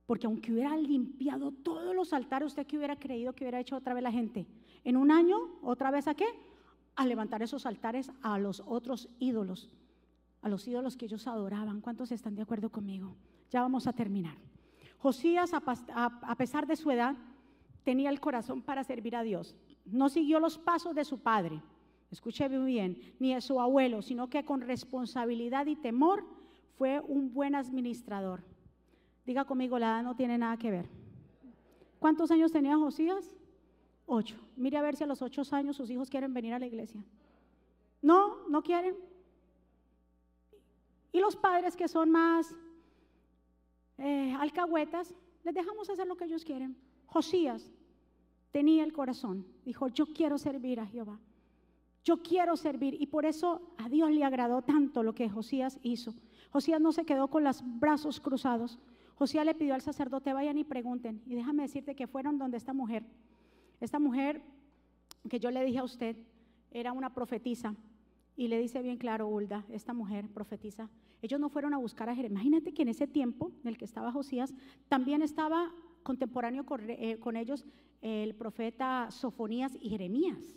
Porque 0.07 0.27
aunque 0.27 0.53
hubiera 0.53 0.77
limpiado 0.77 1.53
todos 1.53 1.95
los 1.95 2.13
altares, 2.15 2.49
usted 2.49 2.67
que 2.67 2.79
hubiera 2.79 2.97
creído 2.97 3.35
que 3.35 3.45
hubiera 3.45 3.61
hecho 3.61 3.77
otra 3.77 3.93
vez 3.93 4.03
la 4.03 4.13
gente, 4.13 4.47
en 4.83 4.97
un 4.97 5.11
año, 5.11 5.37
otra 5.63 5.91
vez 5.91 6.09
a 6.09 6.15
qué? 6.15 6.27
A 6.97 7.07
levantar 7.07 7.43
esos 7.43 7.67
altares 7.67 8.11
a 8.23 8.39
los 8.39 8.63
otros 8.67 9.09
ídolos, 9.19 9.71
a 10.43 10.49
los 10.49 10.67
ídolos 10.69 10.97
que 10.97 11.07
ellos 11.07 11.27
adoraban. 11.27 11.81
¿Cuántos 11.81 12.13
están 12.13 12.35
de 12.35 12.43
acuerdo 12.43 12.71
conmigo? 12.71 13.17
Ya 13.51 13.63
vamos 13.63 13.87
a 13.87 13.93
terminar. 13.93 14.37
Josías, 14.99 15.53
a 15.55 16.35
pesar 16.37 16.67
de 16.67 16.77
su 16.77 16.91
edad, 16.91 17.17
tenía 17.83 18.11
el 18.11 18.21
corazón 18.21 18.63
para 18.63 18.85
servir 18.85 19.17
a 19.17 19.23
Dios. 19.23 19.55
No 19.85 20.09
siguió 20.09 20.41
los 20.41 20.57
pasos 20.57 20.95
de 20.95 21.05
su 21.05 21.19
padre, 21.19 21.61
escuche 22.11 22.49
bien, 22.49 22.99
ni 23.19 23.35
de 23.35 23.41
su 23.41 23.61
abuelo, 23.61 24.01
sino 24.01 24.31
que 24.31 24.45
con 24.45 24.63
responsabilidad 24.63 25.67
y 25.67 25.77
temor 25.77 26.25
fue 26.79 27.01
un 27.01 27.35
buen 27.35 27.55
administrador. 27.55 28.43
Diga 29.27 29.45
conmigo, 29.45 29.79
la 29.79 29.89
edad 29.89 30.03
no 30.03 30.17
tiene 30.17 30.39
nada 30.39 30.57
que 30.57 30.71
ver. 30.71 30.89
¿Cuántos 31.99 32.31
años 32.31 32.53
tenía 32.53 32.77
Josías? 32.77 33.37
Ocho. 34.07 34.37
Mire 34.57 34.77
a 34.77 34.83
ver 34.83 34.97
si 34.97 35.05
a 35.05 35.07
los 35.07 35.23
ocho 35.23 35.43
años 35.53 35.77
sus 35.77 35.91
hijos 35.91 36.11
quieren 36.11 36.35
venir 36.35 36.55
a 36.55 36.59
la 36.59 36.67
iglesia. 36.67 37.05
No, 38.03 38.49
no 38.49 38.63
quieren. 38.63 38.97
Y 41.13 41.21
los 41.21 41.37
padres 41.37 41.77
que 41.77 41.89
son 41.89 42.11
más 42.11 42.55
eh, 43.99 44.35
alcahuetas, 44.39 45.15
les 45.45 45.55
dejamos 45.55 45.89
hacer 45.89 46.07
lo 46.07 46.17
que 46.17 46.25
ellos 46.25 46.45
quieren. 46.45 46.77
Josías 47.07 47.73
tenía 48.51 48.85
el 48.85 48.93
corazón, 48.93 49.47
dijo, 49.65 49.89
yo 49.89 50.07
quiero 50.07 50.39
servir 50.39 50.81
a 50.81 50.87
Jehová. 50.87 51.19
Yo 52.05 52.23
quiero 52.23 52.57
servir. 52.57 53.01
Y 53.01 53.07
por 53.07 53.25
eso 53.25 53.63
a 53.79 53.89
Dios 53.89 54.11
le 54.11 54.25
agradó 54.25 54.63
tanto 54.63 55.03
lo 55.03 55.15
que 55.15 55.31
Josías 55.31 55.79
hizo. 55.83 56.15
Josías 56.51 56.81
no 56.81 56.93
se 56.93 57.05
quedó 57.05 57.29
con 57.29 57.45
los 57.45 57.63
brazos 57.81 58.21
cruzados. 58.21 58.79
Josías 59.15 59.47
le 59.47 59.55
pidió 59.55 59.75
al 59.75 59.81
sacerdote, 59.81 60.33
vayan 60.33 60.59
y 60.59 60.65
pregunten. 60.65 61.23
Y 61.27 61.35
déjame 61.35 61.63
decirte 61.63 61.95
que 61.95 62.07
fueron 62.07 62.37
donde 62.37 62.59
esta 62.59 62.75
mujer. 62.75 63.05
Esta 63.81 63.99
mujer 63.99 64.43
que 65.29 65.41
yo 65.41 65.51
le 65.51 65.65
dije 65.65 65.79
a 65.79 65.85
usted 65.85 66.17
era 66.71 66.93
una 66.93 67.15
profetisa. 67.15 67.75
Y 68.37 68.49
le 68.49 68.59
dice 68.59 68.83
bien 68.83 68.97
claro, 68.97 69.29
Hulda, 69.29 69.65
esta 69.71 69.93
mujer 69.93 70.29
profetiza. 70.29 70.91
Ellos 71.23 71.39
no 71.39 71.49
fueron 71.49 71.73
a 71.73 71.79
buscar 71.79 72.09
a 72.09 72.15
Jeremías. 72.15 72.45
Imagínate 72.45 72.75
que 72.75 72.83
en 72.83 72.89
ese 72.89 73.07
tiempo 73.07 73.53
en 73.63 73.69
el 73.69 73.79
que 73.79 73.85
estaba 73.85 74.11
Josías, 74.11 74.53
también 74.89 75.23
estaba 75.23 75.73
contemporáneo 76.03 76.67
con, 76.67 76.91
eh, 76.91 77.19
con 77.21 77.37
ellos 77.37 77.65
el 78.03 78.35
profeta 78.35 79.11
Sofonías 79.11 79.77
y 79.81 79.89
Jeremías. 79.89 80.57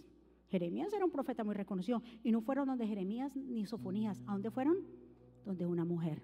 Jeremías 0.50 0.92
era 0.94 1.06
un 1.06 1.12
profeta 1.12 1.44
muy 1.44 1.54
reconocido. 1.54 2.02
Y 2.24 2.32
no 2.32 2.42
fueron 2.42 2.68
donde 2.68 2.88
Jeremías 2.88 3.36
ni 3.36 3.66
Sofonías. 3.66 4.22
¿A 4.26 4.34
dónde 4.34 4.50
fueron? 4.50 4.78
Donde 5.46 5.66
una 5.66 5.86
mujer 5.86 6.22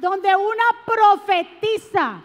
donde 0.00 0.34
una 0.34 0.64
profetisa 0.86 2.24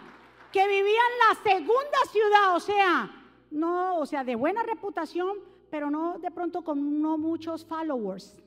que 0.52 0.66
vivía 0.66 0.82
en 0.82 1.18
la 1.28 1.50
segunda 1.50 1.98
ciudad, 2.10 2.56
o 2.56 2.60
sea, 2.60 3.10
no, 3.50 3.98
o 3.98 4.06
sea, 4.06 4.24
de 4.24 4.34
buena 4.34 4.62
reputación, 4.62 5.38
pero 5.70 5.90
no 5.90 6.18
de 6.18 6.30
pronto 6.30 6.62
con 6.62 7.00
no 7.00 7.18
muchos 7.18 7.64
followers, 7.64 8.42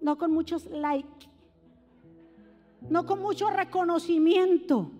no 0.00 0.18
con 0.18 0.30
muchos 0.32 0.66
likes, 0.66 1.28
no 2.88 3.06
con 3.06 3.20
mucho 3.20 3.50
reconocimiento, 3.50 4.90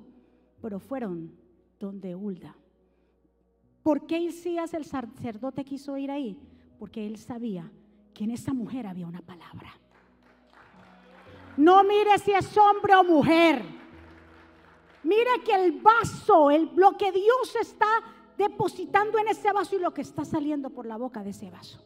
pero 0.63 0.79
fueron 0.79 1.37
donde 1.79 2.15
Hulda. 2.15 2.57
¿Por 3.83 4.07
qué 4.07 4.19
Isías 4.19 4.73
el 4.73 4.87
sacerdote 4.87 5.65
quiso 5.65 5.97
ir 5.99 6.11
ahí? 6.11 6.39
Porque 6.79 7.07
él 7.07 7.19
sabía 7.19 7.71
que 8.15 8.25
en 8.25 8.31
esa 8.31 8.55
mujer 8.55 8.87
había 8.87 9.07
una 9.07 9.21
palabra. 9.21 9.75
No 11.57 11.85
mire 11.85 12.19
si 12.19 12.33
es 12.33 12.57
hombre 12.57 12.95
o 12.95 13.05
mujer. 13.05 13.63
Mire 15.05 15.43
que 15.45 15.55
el 15.55 15.81
vaso, 15.81 16.51
el, 16.51 16.71
lo 16.75 16.97
que 16.97 17.13
Dios 17.13 17.57
está 17.61 17.87
depositando 18.37 19.19
en 19.19 19.29
ese 19.29 19.53
vaso 19.53 19.77
y 19.77 19.79
lo 19.79 19.93
que 19.93 20.01
está 20.01 20.25
saliendo 20.25 20.71
por 20.71 20.87
la 20.87 20.97
boca 20.97 21.23
de 21.23 21.31
ese 21.31 21.51
vaso. 21.51 21.79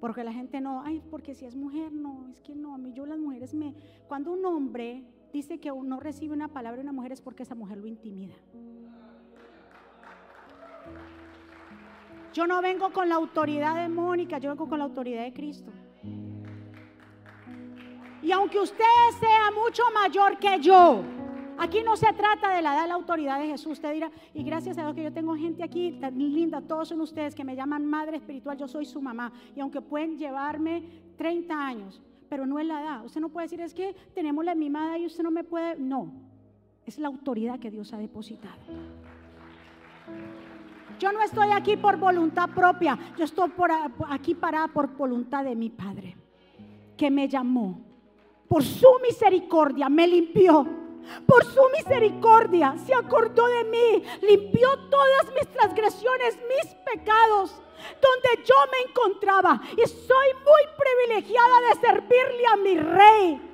Porque 0.00 0.22
la 0.22 0.32
gente 0.32 0.60
no, 0.60 0.82
ay, 0.84 1.02
porque 1.10 1.34
si 1.34 1.44
es 1.44 1.56
mujer, 1.56 1.92
no, 1.92 2.28
es 2.30 2.40
que 2.40 2.54
no, 2.54 2.74
a 2.74 2.78
mí 2.78 2.92
yo 2.92 3.04
las 3.04 3.18
mujeres 3.18 3.52
me... 3.54 3.74
Cuando 4.06 4.32
un 4.32 4.44
hombre 4.44 5.02
dice 5.32 5.58
que 5.58 5.70
no 5.70 5.98
recibe 5.98 6.34
una 6.34 6.48
palabra 6.48 6.76
de 6.76 6.82
una 6.82 6.92
mujer 6.92 7.12
es 7.12 7.20
porque 7.20 7.42
esa 7.42 7.54
mujer 7.54 7.78
lo 7.78 7.86
intimida. 7.86 8.34
Yo 12.32 12.46
no 12.46 12.60
vengo 12.62 12.92
con 12.92 13.08
la 13.08 13.16
autoridad 13.16 13.74
de 13.76 13.88
Mónica, 13.88 14.38
yo 14.38 14.50
vengo 14.50 14.68
con 14.68 14.78
la 14.78 14.84
autoridad 14.84 15.24
de 15.24 15.32
Cristo. 15.32 15.72
Y 18.22 18.30
aunque 18.30 18.60
usted 18.60 18.84
sea 19.18 19.50
mucho 19.50 19.82
mayor 19.94 20.38
que 20.38 20.60
yo, 20.60 21.02
aquí 21.58 21.82
no 21.82 21.96
se 21.96 22.12
trata 22.12 22.54
de 22.54 22.62
la 22.62 22.74
edad 22.74 22.82
de 22.82 22.88
la 22.88 22.94
autoridad 22.94 23.38
de 23.38 23.48
Jesús. 23.48 23.72
Usted 23.72 23.92
dirá, 23.92 24.10
y 24.34 24.42
gracias 24.42 24.78
a 24.78 24.82
Dios 24.82 24.94
que 24.94 25.02
yo 25.02 25.12
tengo 25.12 25.34
gente 25.36 25.62
aquí 25.62 25.92
tan 26.00 26.18
linda, 26.18 26.60
todos 26.60 26.88
son 26.88 27.00
ustedes 27.00 27.34
que 27.34 27.44
me 27.44 27.56
llaman 27.56 27.84
madre 27.86 28.16
espiritual, 28.16 28.56
yo 28.56 28.68
soy 28.68 28.84
su 28.84 29.00
mamá. 29.00 29.32
Y 29.54 29.60
aunque 29.60 29.80
pueden 29.80 30.18
llevarme 30.18 30.82
30 31.16 31.54
años, 31.54 32.00
pero 32.28 32.46
no 32.46 32.58
es 32.58 32.66
la 32.66 32.82
edad. 32.82 33.04
Usted 33.04 33.20
no 33.20 33.28
puede 33.28 33.46
decir, 33.46 33.60
es 33.60 33.74
que 33.74 33.94
tenemos 34.14 34.44
la 34.44 34.54
misma 34.54 34.86
edad 34.86 34.98
y 34.98 35.06
usted 35.06 35.22
no 35.22 35.30
me 35.30 35.44
puede. 35.44 35.76
No, 35.78 36.12
es 36.86 36.98
la 36.98 37.08
autoridad 37.08 37.58
que 37.58 37.70
Dios 37.70 37.92
ha 37.92 37.98
depositado. 37.98 38.58
Yo 40.98 41.12
no 41.12 41.22
estoy 41.22 41.48
aquí 41.52 41.76
por 41.76 41.96
voluntad 41.96 42.50
propia, 42.50 42.98
yo 43.16 43.24
estoy 43.24 43.52
aquí 44.08 44.34
parada 44.34 44.68
por 44.68 44.96
voluntad 44.96 45.44
de 45.44 45.54
mi 45.54 45.70
Padre, 45.70 46.16
que 46.96 47.08
me 47.08 47.28
llamó 47.28 47.88
por 48.48 48.64
su 48.64 48.88
misericordia 49.02 49.88
me 49.88 50.06
limpió. 50.06 50.66
Por 51.26 51.44
su 51.44 51.60
misericordia 51.76 52.74
se 52.84 52.94
acordó 52.94 53.46
de 53.46 53.64
mí, 53.64 54.04
limpió 54.22 54.68
todas 54.90 55.32
mis 55.34 55.48
transgresiones, 55.48 56.36
mis 56.36 56.74
pecados, 56.92 57.62
donde 58.00 58.44
yo 58.44 58.54
me 58.72 58.90
encontraba. 58.90 59.60
Y 59.72 59.86
soy 59.86 60.26
muy 60.44 60.62
privilegiada 60.76 61.60
de 61.68 61.80
servirle 61.80 62.46
a 62.46 62.56
mi 62.56 62.78
rey. 62.78 63.48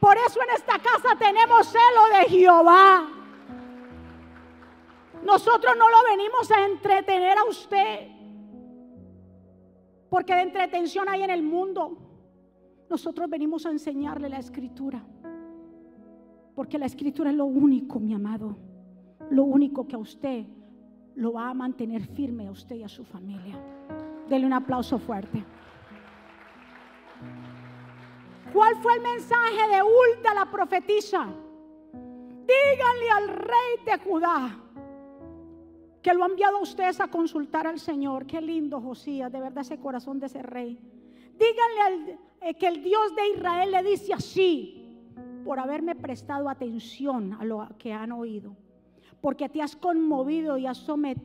Por 0.00 0.16
eso 0.18 0.42
en 0.42 0.50
esta 0.50 0.78
casa 0.78 1.16
tenemos 1.18 1.66
celo 1.66 2.18
de 2.18 2.28
Jehová. 2.28 3.08
Nosotros 5.22 5.74
no 5.76 5.88
lo 5.88 5.96
venimos 6.10 6.50
a 6.50 6.66
entretener 6.66 7.38
a 7.38 7.44
usted. 7.44 8.08
Porque 10.10 10.34
de 10.34 10.42
entretención 10.42 11.08
hay 11.08 11.22
en 11.22 11.30
el 11.30 11.42
mundo. 11.42 11.96
Nosotros 12.90 13.28
venimos 13.30 13.64
a 13.64 13.70
enseñarle 13.70 14.28
la 14.28 14.38
escritura. 14.38 15.02
Porque 16.54 16.78
la 16.78 16.86
escritura 16.86 17.30
es 17.30 17.36
lo 17.36 17.46
único, 17.46 17.98
mi 18.00 18.14
amado. 18.14 18.56
Lo 19.30 19.44
único 19.44 19.86
que 19.86 19.96
a 19.96 19.98
usted 19.98 20.44
lo 21.16 21.32
va 21.32 21.50
a 21.50 21.54
mantener 21.54 22.06
firme 22.06 22.46
a 22.46 22.50
usted 22.50 22.76
y 22.76 22.82
a 22.82 22.88
su 22.88 23.04
familia. 23.04 23.58
Dele 24.28 24.46
un 24.46 24.52
aplauso 24.52 24.98
fuerte. 24.98 25.44
¿Cuál 28.52 28.76
fue 28.76 28.94
el 28.94 29.00
mensaje 29.02 29.74
de 29.74 29.82
Hulda 29.82 30.34
la 30.34 30.50
profetisa? 30.50 31.26
Díganle 31.92 33.10
al 33.10 33.28
rey 33.28 33.84
de 33.86 33.98
Judá 33.98 34.60
que 36.04 36.12
lo 36.12 36.22
ha 36.22 36.26
enviado 36.26 36.58
a 36.58 36.60
ustedes 36.60 37.00
a 37.00 37.08
consultar 37.08 37.66
al 37.66 37.80
Señor. 37.80 38.26
Qué 38.26 38.40
lindo 38.40 38.78
Josías, 38.78 39.32
de 39.32 39.40
verdad 39.40 39.62
ese 39.62 39.78
corazón 39.78 40.20
de 40.20 40.26
ese 40.26 40.42
rey. 40.42 40.78
Díganle 41.38 42.18
eh, 42.42 42.54
que 42.54 42.68
el 42.68 42.82
Dios 42.82 43.16
de 43.16 43.30
Israel 43.30 43.70
le 43.70 43.82
dice 43.82 44.12
así 44.12 44.83
por 45.44 45.60
haberme 45.60 45.94
prestado 45.94 46.48
atención 46.48 47.34
a 47.34 47.44
lo 47.44 47.68
que 47.78 47.92
han 47.92 48.12
oído 48.12 48.56
porque 49.24 49.48
te 49.48 49.62
has 49.62 49.74
conmovido 49.74 50.58
y 50.58 50.66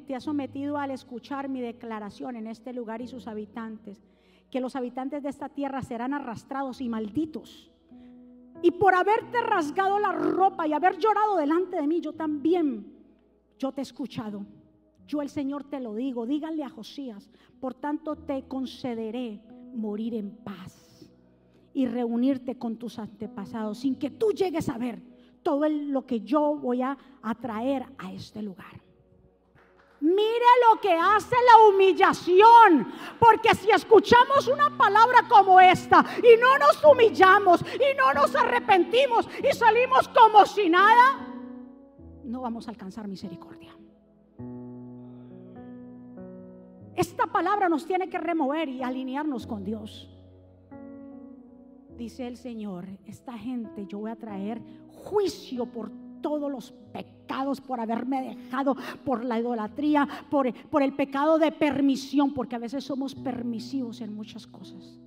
te 0.08 0.16
has 0.16 0.24
sometido 0.24 0.78
al 0.78 0.92
escuchar 0.92 1.50
mi 1.50 1.60
declaración 1.60 2.38
en 2.38 2.48
este 2.48 2.72
lugar 2.72 3.02
y 3.02 3.08
sus 3.08 3.28
habitantes, 3.28 4.08
que 4.50 4.62
los 4.62 4.78
habitantes 4.78 5.22
de 5.22 5.28
esta 5.28 5.50
tierra 5.50 5.82
serán 5.82 6.14
arrastrados 6.14 6.80
y 6.80 6.88
malditos. 6.88 7.70
Y 8.62 8.72
por 8.72 8.96
haberte 8.96 9.42
rasgado 9.42 10.00
la 10.00 10.14
ropa 10.14 10.66
y 10.66 10.72
haber 10.72 10.98
llorado 10.98 11.36
delante 11.36 11.76
de 11.76 11.88
mí, 11.88 12.00
yo 12.00 12.14
también, 12.14 12.90
yo 13.58 13.74
te 13.74 13.82
he 13.82 13.84
escuchado. 13.84 14.46
Yo 15.06 15.22
el 15.22 15.28
Señor 15.28 15.66
te 15.66 15.82
lo 15.82 15.94
digo, 15.94 16.26
díganle 16.26 16.64
a 16.64 16.70
Josías, 16.70 17.30
por 17.60 17.74
tanto 17.74 18.16
te 18.16 18.48
concederé 18.48 19.42
morir 19.74 20.14
en 20.14 20.38
paz 20.38 20.89
y 21.80 21.88
reunirte 21.88 22.58
con 22.58 22.76
tus 22.76 23.00
antepasados 23.00 23.80
sin 23.80 23.96
que 23.96 24.10
tú 24.10 24.34
llegues 24.34 24.68
a 24.68 24.78
ver 24.78 25.02
todo 25.42 25.70
lo 25.70 26.06
que 26.06 26.20
yo 26.20 26.58
voy 26.58 26.82
a 26.82 26.98
atraer 27.22 27.86
a 27.98 28.12
este 28.12 28.42
lugar. 28.42 28.82
Mire 30.02 30.46
lo 30.70 30.82
que 30.82 30.92
hace 30.92 31.38
la 31.38 31.70
humillación, 31.70 32.92
porque 33.18 33.56
si 33.56 33.72
escuchamos 33.72 34.50
una 34.50 34.78
palabra 34.78 35.26
como 35.30 35.58
esta 35.62 36.06
y 36.18 36.38
no 36.38 36.58
nos 36.58 36.84
humillamos 36.84 37.62
y 37.62 37.96
no 37.96 38.14
nos 38.14 38.36
arrepentimos 38.36 39.30
y 39.42 39.56
salimos 39.56 40.10
como 40.10 40.46
si 40.46 40.70
nada, 40.70 41.26
no 42.26 42.42
vamos 42.42 42.68
a 42.68 42.72
alcanzar 42.72 43.08
misericordia. 43.08 43.74
Esta 46.94 47.28
palabra 47.28 47.70
nos 47.70 47.86
tiene 47.86 48.10
que 48.10 48.18
remover 48.18 48.68
y 48.68 48.84
alinearnos 48.84 49.48
con 49.48 49.64
Dios. 49.64 50.19
Dice 52.00 52.26
el 52.26 52.38
Señor, 52.38 52.86
esta 53.06 53.38
gente 53.38 53.86
yo 53.86 54.00
voy 54.00 54.12
a 54.12 54.16
traer 54.16 54.62
juicio 54.88 55.66
por 55.66 55.92
todos 56.22 56.50
los 56.50 56.72
pecados, 56.94 57.60
por 57.60 57.82
haberme 57.82 58.38
dejado, 58.38 58.74
por 59.04 59.26
la 59.26 59.38
idolatría, 59.38 60.08
por, 60.32 60.48
el 60.48 60.96
pecado 60.96 61.38
de 61.38 61.52
permisión, 61.52 62.34
porque 62.34 62.56
a 62.56 62.60
veces 62.60 62.86
somos 62.86 63.14
permisivos 63.16 64.00
en 64.00 64.16
muchas 64.16 64.48
cosas. 64.48 64.98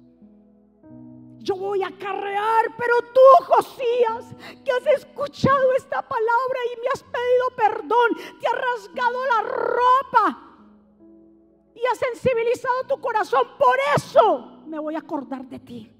Yo 1.38 1.56
voy 1.56 1.82
a 1.82 1.96
carrear, 1.96 2.76
pero 2.76 2.94
tú, 3.14 3.44
Josías, 3.46 4.36
que 4.62 4.70
has 4.70 4.86
escuchado 4.98 5.72
esta 5.78 6.06
palabra 6.06 6.58
y 6.74 6.78
me 6.78 6.88
has 6.92 7.02
pedido 7.04 7.56
perdón, 7.56 8.38
te 8.38 8.46
has 8.48 8.54
rasgado 8.54 9.18
la 9.24 9.42
ropa 9.48 10.58
y 11.74 11.80
has 11.90 11.98
sensibilizado 11.98 12.84
tu 12.86 13.00
corazón, 13.00 13.46
por 13.58 13.76
eso 13.96 14.62
me 14.66 14.78
voy 14.78 14.94
a 14.94 14.98
acordar 14.98 15.48
de 15.48 15.58
ti. 15.58 15.90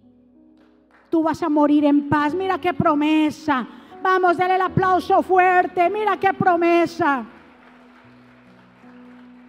Tú 1.13 1.23
vas 1.23 1.43
a 1.43 1.51
morir 1.51 1.85
en 1.85 2.09
paz. 2.09 2.35
Mira 2.35 2.59
qué 2.59 2.73
promesa. 2.73 3.69
Vamos, 4.03 4.39
dale 4.39 4.55
el 4.55 4.63
aplauso 4.63 5.23
fuerte. 5.23 5.91
Mira 5.91 6.19
qué 6.19 6.33
promesa. 6.33 7.27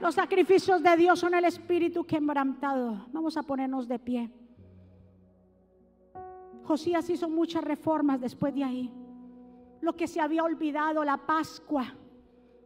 Los 0.01 0.13
sacrificios 0.13 0.83
de 0.83 0.97
Dios 0.97 1.19
son 1.19 1.33
el 1.35 1.45
espíritu 1.45 2.03
quebrantado. 2.03 3.05
Vamos 3.13 3.37
a 3.37 3.43
ponernos 3.43 3.87
de 3.87 3.97
pie. 3.97 4.29
Josías 6.65 7.09
hizo 7.09 7.29
muchas 7.29 7.63
reformas 7.63 8.19
después 8.19 8.53
de 8.53 8.65
ahí. 8.65 8.91
Lo 9.79 9.95
que 9.95 10.09
se 10.09 10.19
había 10.19 10.43
olvidado, 10.43 11.05
la 11.05 11.15
Pascua, 11.15 11.95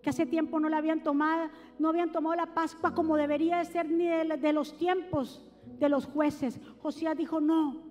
que 0.02 0.10
hace 0.10 0.26
tiempo 0.26 0.60
no 0.60 0.70
la 0.70 0.78
habían 0.78 1.04
tomado, 1.04 1.52
no 1.78 1.90
habían 1.90 2.12
tomado 2.12 2.36
la 2.36 2.48
Pascua 2.48 2.96
como 2.96 3.16
debería 3.16 3.60
de 3.60 3.66
ser 3.66 3.92
ni 3.92 4.08
de 4.08 4.54
los 4.54 4.76
tiempos 4.76 5.46
de 5.78 5.88
los 5.88 6.08
jueces. 6.08 6.60
Josías 6.82 7.16
dijo, 7.16 7.40
no, 7.40 7.87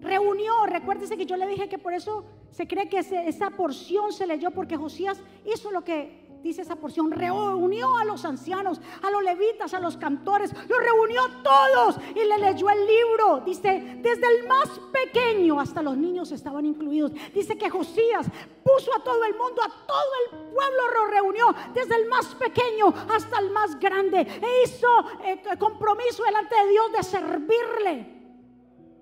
reunió, 0.00 0.66
recuérdese 0.66 1.16
que 1.16 1.26
yo 1.26 1.36
le 1.36 1.46
dije 1.46 1.68
que 1.68 1.78
por 1.78 1.92
eso 1.92 2.24
se 2.50 2.66
cree 2.66 2.88
que 2.88 2.98
esa 2.98 3.50
porción 3.50 4.12
se 4.12 4.26
leyó 4.26 4.50
porque 4.50 4.76
Josías 4.76 5.20
hizo 5.44 5.70
lo 5.70 5.82
que 5.82 6.28
dice 6.42 6.62
esa 6.62 6.76
porción, 6.76 7.10
reunió 7.10 7.96
a 7.98 8.04
los 8.04 8.24
ancianos, 8.24 8.80
a 9.02 9.10
los 9.10 9.22
levitas, 9.22 9.74
a 9.74 9.80
los 9.80 9.96
cantores, 9.96 10.52
los 10.68 10.78
reunió 10.78 11.22
todos 11.42 11.96
y 12.14 12.24
le 12.24 12.38
leyó 12.38 12.70
el 12.70 12.86
libro. 12.86 13.40
Dice, 13.44 13.98
desde 14.00 14.26
el 14.36 14.46
más 14.46 14.68
pequeño 14.92 15.60
hasta 15.60 15.82
los 15.82 15.96
niños 15.96 16.30
estaban 16.32 16.64
incluidos. 16.64 17.12
Dice 17.34 17.56
que 17.56 17.70
Josías 17.70 18.26
puso 18.62 18.94
a 18.94 19.02
todo 19.02 19.24
el 19.24 19.36
mundo, 19.36 19.62
a 19.62 19.86
todo 19.86 20.12
el 20.24 20.38
pueblo 20.52 20.82
lo 20.94 21.06
reunió, 21.06 21.54
desde 21.74 21.96
el 21.96 22.08
más 22.08 22.34
pequeño 22.36 22.94
hasta 23.12 23.40
el 23.40 23.50
más 23.50 23.78
grande. 23.78 24.20
E 24.20 24.62
hizo 24.64 24.88
eh, 25.24 25.42
compromiso 25.58 26.22
delante 26.24 26.54
de 26.54 26.70
Dios 26.70 26.92
de 26.92 27.02
servirle 27.02 28.17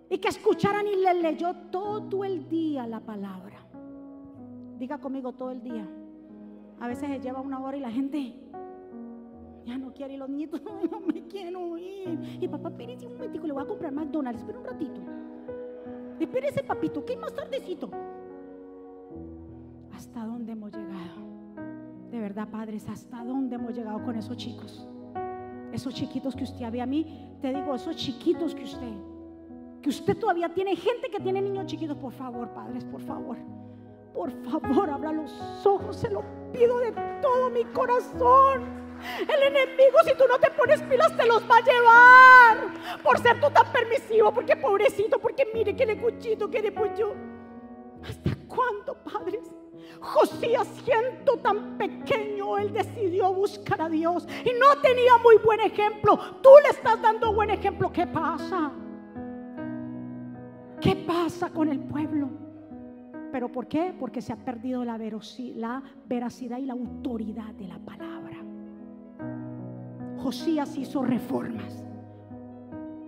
y 0.09 0.19
que 0.19 0.29
escucharan 0.29 0.87
y 0.87 0.97
le 0.97 1.15
leyó 1.15 1.55
todo 1.71 2.25
el 2.25 2.49
día 2.49 2.87
la 2.87 3.01
palabra. 3.01 3.57
Diga 4.79 4.99
conmigo 4.99 5.33
todo 5.33 5.51
el 5.51 5.63
día. 5.63 5.89
A 6.81 6.87
veces 6.87 7.09
se 7.09 7.21
lleva 7.21 7.41
una 7.41 7.61
hora 7.61 7.77
y 7.77 7.81
la 7.81 7.91
gente 7.91 8.35
ya 9.65 9.77
no 9.79 9.93
quiere 9.93 10.15
y 10.15 10.17
los 10.17 10.29
nietos 10.29 10.63
no 10.91 11.01
me 11.01 11.27
quiero 11.27 11.77
ir. 11.79 12.39
Y 12.41 12.47
papá, 12.49 12.69
espérese 12.69 13.07
un 13.07 13.15
momentico, 13.15 13.47
le 13.47 13.53
voy 13.53 13.63
a 13.63 13.67
comprar 13.67 13.93
McDonald's, 13.93 14.41
espera 14.41 14.59
un 14.59 14.65
ratito. 14.65 15.01
Espérese, 16.21 16.63
papito, 16.63 17.05
que 17.05 17.17
más 17.17 17.35
tardecito. 17.35 17.91
¿Hasta 19.93 20.25
dónde 20.25 20.53
hemos 20.53 20.73
llegado? 20.73 21.27
De 22.11 22.21
verdad, 22.21 22.49
padres, 22.49 22.89
¿hasta 22.89 23.25
dónde 23.25 23.57
hemos 23.57 23.75
llegado 23.75 24.03
con 24.05 24.17
esos 24.17 24.37
chicos? 24.37 24.89
Esos 25.73 25.93
chiquitos 25.95 26.35
que 26.37 26.45
usted 26.45 26.65
había 26.65 26.85
a 26.85 26.87
mí, 26.87 27.37
te 27.43 27.53
digo, 27.53 27.75
esos 27.75 27.97
chiquitos 27.97 28.55
que 28.55 28.65
usted 28.65 28.93
que 29.87 29.91
usted 29.91 30.19
todavía 30.19 30.49
tiene 30.49 30.75
gente 30.75 31.09
que 31.09 31.21
tiene 31.21 31.41
niños 31.41 31.67
chiquitos, 31.67 31.97
por 31.97 32.13
favor, 32.13 32.49
padres, 32.53 32.85
por 32.87 33.01
favor. 33.03 33.37
Por 34.13 34.33
favor, 34.51 34.91
abra 34.91 35.13
los 35.13 35.33
ojos, 35.65 35.95
se 35.95 36.11
lo 36.11 36.25
pido 36.53 36.81
de 36.81 36.91
todo 37.23 37.51
mi 37.51 37.63
corazón. 37.67 38.65
El 39.21 39.43
enemigo, 39.55 39.99
si 40.05 40.13
tú 40.17 40.25
no 40.29 40.41
te 40.41 40.51
pones 40.51 40.83
pilas, 40.83 41.17
te 41.17 41.25
los 41.25 41.41
va 41.49 41.59
a 41.59 41.61
llevar. 41.61 43.01
Por 43.01 43.21
ser 43.21 43.41
tú 43.41 43.49
tan 43.51 43.71
permisivo, 43.71 44.33
porque 44.33 44.57
pobrecito, 44.57 45.21
porque 45.21 45.47
mire 45.55 45.77
que 45.77 45.87
le 45.87 45.97
cuchito, 46.01 46.51
que 46.51 46.63
le 46.63 46.73
pollo. 46.73 47.15
¿Hasta 48.03 48.31
cuándo, 48.49 48.97
padres? 49.05 49.55
Josías, 50.01 50.67
siendo 50.85 51.37
tan 51.37 51.79
pequeño, 51.79 52.59
él 52.59 52.73
decidió 52.73 53.33
buscar 53.33 53.83
a 53.83 53.89
Dios 53.89 54.27
y 54.45 54.51
no 54.59 54.81
tenía 54.83 55.17
muy 55.19 55.37
buen 55.37 55.61
ejemplo. 55.61 56.19
Tú 56.43 56.51
le 56.65 56.71
estás 56.71 57.01
dando 57.01 57.33
buen 57.33 57.51
ejemplo. 57.51 57.93
¿Qué 57.93 58.05
pasa? 58.05 58.73
¿Qué 60.87 60.95
pasa 60.95 61.51
con 61.51 61.69
el 61.69 61.81
pueblo? 61.81 62.29
¿Pero 63.33 63.51
por 63.51 63.67
qué? 63.67 63.93
Porque 63.99 64.23
se 64.23 64.33
ha 64.33 64.37
perdido 64.37 64.85
la, 64.85 64.97
la 65.57 65.83
veracidad 66.07 66.59
y 66.59 66.67
la 66.67 66.75
autoridad 66.75 67.53
de 67.55 67.67
la 67.67 67.81
palabra. 67.81 68.37
Josías 70.17 70.79
hizo 70.79 71.03
reformas. 71.03 71.85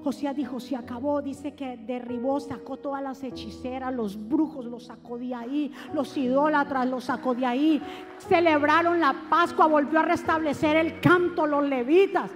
Josías 0.03 0.35
dijo, 0.35 0.59
se 0.59 0.75
acabó, 0.75 1.23
dice 1.23 1.55
que 1.55 1.77
derribó, 1.77 2.41
sacó 2.41 2.79
todas 2.79 3.01
las 3.01 3.23
hechiceras, 3.23 3.95
los 3.95 4.29
brujos 4.29 4.65
los 4.65 4.87
sacó 4.87 5.17
de 5.17 5.37
ahí, 5.37 5.71
los 5.95 6.17
idólatras 6.17 6.89
los 6.89 7.05
sacó 7.05 7.37
de 7.37 7.47
ahí, 7.47 7.81
celebraron 8.19 8.99
la 8.99 9.15
Pascua, 9.31 9.69
volvió 9.69 10.01
a 10.01 10.03
restablecer 10.03 10.75
el 10.75 10.99
canto, 10.99 11.47
los 11.47 11.65
levitas. 11.69 12.33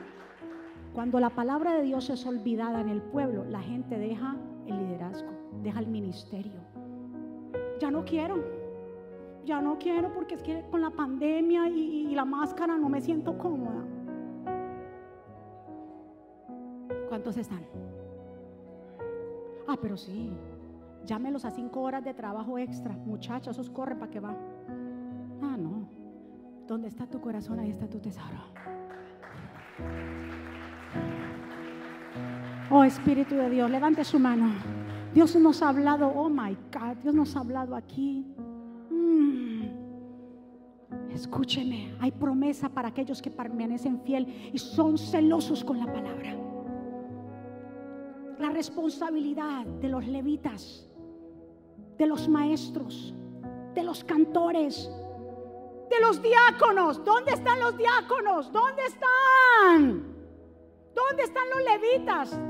Cuando 0.92 1.18
la 1.18 1.30
palabra 1.30 1.72
de 1.74 1.82
Dios 1.82 2.10
es 2.10 2.24
olvidada 2.26 2.80
en 2.80 2.88
el 2.88 3.02
pueblo, 3.02 3.44
la 3.44 3.60
gente 3.60 3.98
deja 3.98 4.36
el 4.66 4.78
liderazgo, 4.78 5.30
deja 5.62 5.80
el 5.80 5.86
ministerio. 5.86 6.60
Ya 7.80 7.90
no 7.90 8.04
quiero, 8.04 8.42
ya 9.44 9.60
no 9.60 9.78
quiero 9.78 10.12
porque 10.12 10.34
es 10.34 10.42
que 10.42 10.64
con 10.70 10.80
la 10.80 10.90
pandemia 10.90 11.68
y, 11.68 12.14
la 12.14 12.24
máscara 12.24 12.76
no 12.76 12.88
me 12.88 13.00
siento 13.00 13.38
cómoda. 13.38 13.84
¿Cuántos 17.08 17.36
están? 17.36 17.64
Ah, 19.66 19.76
pero 19.80 19.96
sí, 19.96 20.30
llámelos 21.04 21.44
a 21.44 21.50
cinco 21.50 21.80
horas 21.80 22.04
de 22.04 22.14
trabajo 22.14 22.58
extra. 22.58 22.94
Muchachos, 22.94 23.56
esos 23.56 23.70
corren 23.70 23.98
para 23.98 24.10
que 24.10 24.20
van. 24.20 24.36
Ah, 25.42 25.56
no. 25.56 25.88
¿Dónde 26.66 26.88
está 26.88 27.06
tu 27.06 27.20
corazón? 27.20 27.58
Ahí 27.58 27.70
está 27.70 27.88
tu 27.88 27.98
tesoro. 27.98 28.38
Oh 32.74 32.84
Espíritu 32.84 33.34
de 33.34 33.50
Dios, 33.50 33.70
levante 33.70 34.02
su 34.02 34.18
mano. 34.18 34.50
Dios 35.12 35.36
nos 35.36 35.60
ha 35.60 35.68
hablado, 35.68 36.08
oh 36.08 36.30
my 36.30 36.56
God, 36.72 36.96
Dios 37.02 37.14
nos 37.14 37.36
ha 37.36 37.40
hablado 37.40 37.76
aquí. 37.76 38.24
Mm. 38.88 39.64
Escúcheme, 41.10 41.94
hay 42.00 42.12
promesa 42.12 42.70
para 42.70 42.88
aquellos 42.88 43.20
que 43.20 43.30
permanecen 43.30 44.00
fiel 44.00 44.50
y 44.54 44.58
son 44.58 44.96
celosos 44.96 45.62
con 45.62 45.78
la 45.78 45.84
palabra. 45.84 46.34
La 48.38 48.48
responsabilidad 48.48 49.66
de 49.66 49.88
los 49.90 50.06
levitas, 50.06 50.88
de 51.98 52.06
los 52.06 52.26
maestros, 52.26 53.14
de 53.74 53.82
los 53.82 54.02
cantores, 54.02 54.90
de 55.90 56.00
los 56.00 56.22
diáconos. 56.22 57.04
¿Dónde 57.04 57.32
están 57.32 57.60
los 57.60 57.76
diáconos? 57.76 58.50
¿Dónde 58.50 58.82
están? 58.86 60.06
¿Dónde 60.94 61.22
están 61.22 61.44
los 61.50 61.62
levitas? 61.64 62.40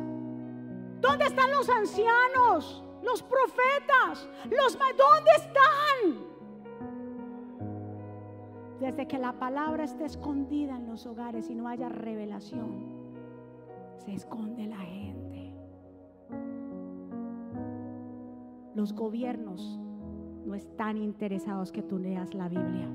¿Dónde 1.02 1.24
están 1.26 1.50
los 1.50 1.68
ancianos? 1.68 2.84
Los 3.02 3.22
profetas. 3.22 4.28
Los 4.44 4.78
¿Dónde 4.78 5.30
están? 5.36 6.32
Desde 8.80 9.08
que 9.08 9.18
la 9.18 9.32
palabra 9.32 9.84
esté 9.84 10.04
escondida 10.04 10.76
en 10.76 10.86
los 10.86 11.04
hogares 11.06 11.50
y 11.50 11.54
no 11.54 11.66
haya 11.66 11.88
revelación, 11.88 12.86
se 13.98 14.14
esconde 14.14 14.66
la 14.66 14.78
gente. 14.78 15.54
Los 18.74 18.92
gobiernos 18.92 19.80
no 20.46 20.54
están 20.54 20.98
interesados 20.98 21.72
que 21.72 21.82
tú 21.82 21.98
leas 21.98 22.32
la 22.32 22.48
Biblia. 22.48 22.88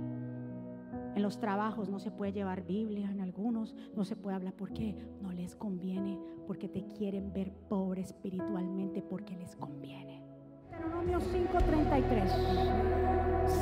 En 1.18 1.24
los 1.24 1.40
trabajos 1.40 1.90
no 1.90 1.98
se 2.00 2.12
puede 2.12 2.32
llevar 2.32 2.62
Biblia, 2.62 3.10
en 3.10 3.22
algunos 3.22 3.74
no 3.96 4.06
se 4.06 4.16
puede 4.16 4.36
hablar. 4.36 4.54
¿Por 4.54 4.72
qué? 4.72 4.96
No 5.20 5.32
les 5.32 5.56
conviene, 5.56 6.20
porque 6.46 6.70
te 6.70 6.86
quieren 6.86 7.34
ver 7.34 7.52
pobre 7.68 8.02
espiritualmente, 8.02 9.02
porque 9.02 9.36
les 9.36 9.56
conviene. 9.56 10.22
Deuteronomio 10.70 11.20
5:33. 11.20 12.30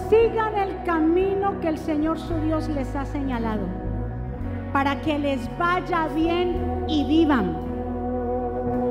Sigan 0.09 0.53
el 0.57 0.83
camino 0.83 1.57
que 1.61 1.69
el 1.69 1.77
Señor 1.77 2.19
su 2.19 2.35
Dios 2.41 2.67
les 2.67 2.93
ha 2.93 3.05
señalado, 3.05 3.65
para 4.73 4.99
que 4.99 5.17
les 5.17 5.49
vaya 5.57 6.09
bien 6.09 6.83
y 6.89 7.05
vivan. 7.07 7.55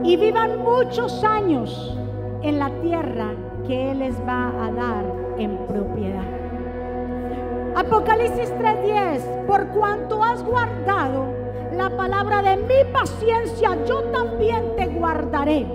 Y 0.05 0.17
vivan 0.17 0.61
muchos 0.61 1.23
años 1.23 1.99
en 2.41 2.59
la 2.59 2.71
tierra 2.81 3.35
que 3.67 3.91
Él 3.91 3.99
les 3.99 4.19
va 4.23 4.65
a 4.65 4.73
dar 4.73 5.05
en 5.37 5.55
propiedad. 5.67 6.34
Apocalipsis 7.77 8.53
3:10, 8.57 9.47
por 9.49 9.66
cuanto 9.68 10.22
has 10.22 10.45
guardado 10.45 11.27
la 11.72 11.91
palabra 11.91 12.41
de 12.41 12.57
mi 12.57 12.93
paciencia, 12.93 13.77
yo 13.85 14.05
también 14.05 14.77
te 14.77 14.87
guardaré 14.87 15.66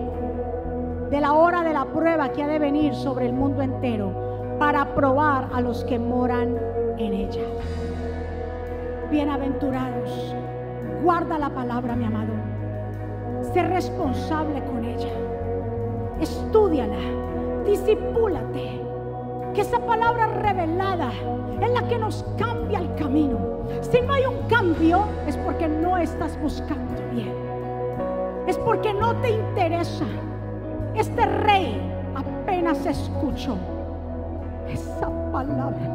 de 1.10 1.20
la 1.20 1.34
hora 1.34 1.62
de 1.62 1.74
la 1.74 1.84
prueba 1.84 2.30
que 2.30 2.44
ha 2.44 2.48
de 2.48 2.58
venir 2.58 2.96
sobre 2.96 3.26
el 3.26 3.34
mundo 3.34 3.62
entero 3.62 4.58
para 4.60 4.96
probar 4.96 5.50
a 5.54 5.60
los 5.60 5.84
que 5.84 6.00
moran 6.00 6.58
en 6.98 7.14
ella. 7.14 7.44
Bienaventurados, 9.12 10.36
guarda 11.04 11.38
la 11.38 11.50
palabra, 11.50 11.98
mi 11.98 12.06
amado. 12.06 12.32
Sé 13.54 13.62
responsable 13.64 14.64
con 14.64 14.86
ella. 14.86 15.12
Estudiala, 16.22 16.96
disipúlate 17.66 18.89
que 19.60 19.64
esa 19.64 19.80
palabra 19.80 20.28
revelada 20.28 21.12
es 21.60 21.70
la 21.74 21.86
que 21.90 21.98
nos 21.98 22.24
cambia 22.38 22.80
el 22.80 22.96
camino. 22.96 23.38
Si 23.82 24.00
no 24.00 24.14
hay 24.14 24.24
un 24.26 24.48
cambio, 24.48 25.04
es 25.28 25.36
porque 25.36 25.68
no 25.68 25.98
estás 25.98 26.40
buscando 26.40 26.94
bien. 27.12 27.34
Es 28.48 28.58
porque 28.58 28.94
no 28.94 29.14
te 29.18 29.32
interesa. 29.32 30.06
Este 30.96 31.26
rey 31.26 31.78
apenas 32.16 32.86
escuchó 32.86 33.58
esa 34.70 35.10
palabra. 35.34 35.94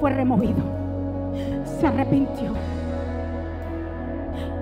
Fue 0.00 0.10
removido. 0.10 0.64
Se 1.78 1.86
arrepintió. 1.86 2.50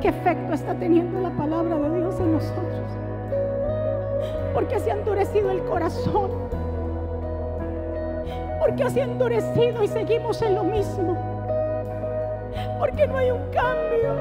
¿Qué 0.02 0.08
efecto 0.08 0.52
está 0.52 0.74
teniendo 0.74 1.20
la 1.20 1.30
palabra 1.30 1.78
de 1.78 1.96
Dios 2.00 2.20
en 2.20 2.32
nosotros? 2.32 2.73
Porque 4.54 4.78
se 4.78 4.92
ha 4.92 4.94
endurecido 4.94 5.50
el 5.50 5.62
corazón. 5.64 6.30
Porque 8.60 8.88
se 8.88 9.02
ha 9.02 9.04
endurecido 9.04 9.82
y 9.82 9.88
seguimos 9.88 10.40
en 10.40 10.54
lo 10.54 10.62
mismo. 10.62 11.16
Porque 12.78 13.06
no 13.06 13.18
hay 13.18 13.32
un 13.32 13.42
cambio. 13.50 14.14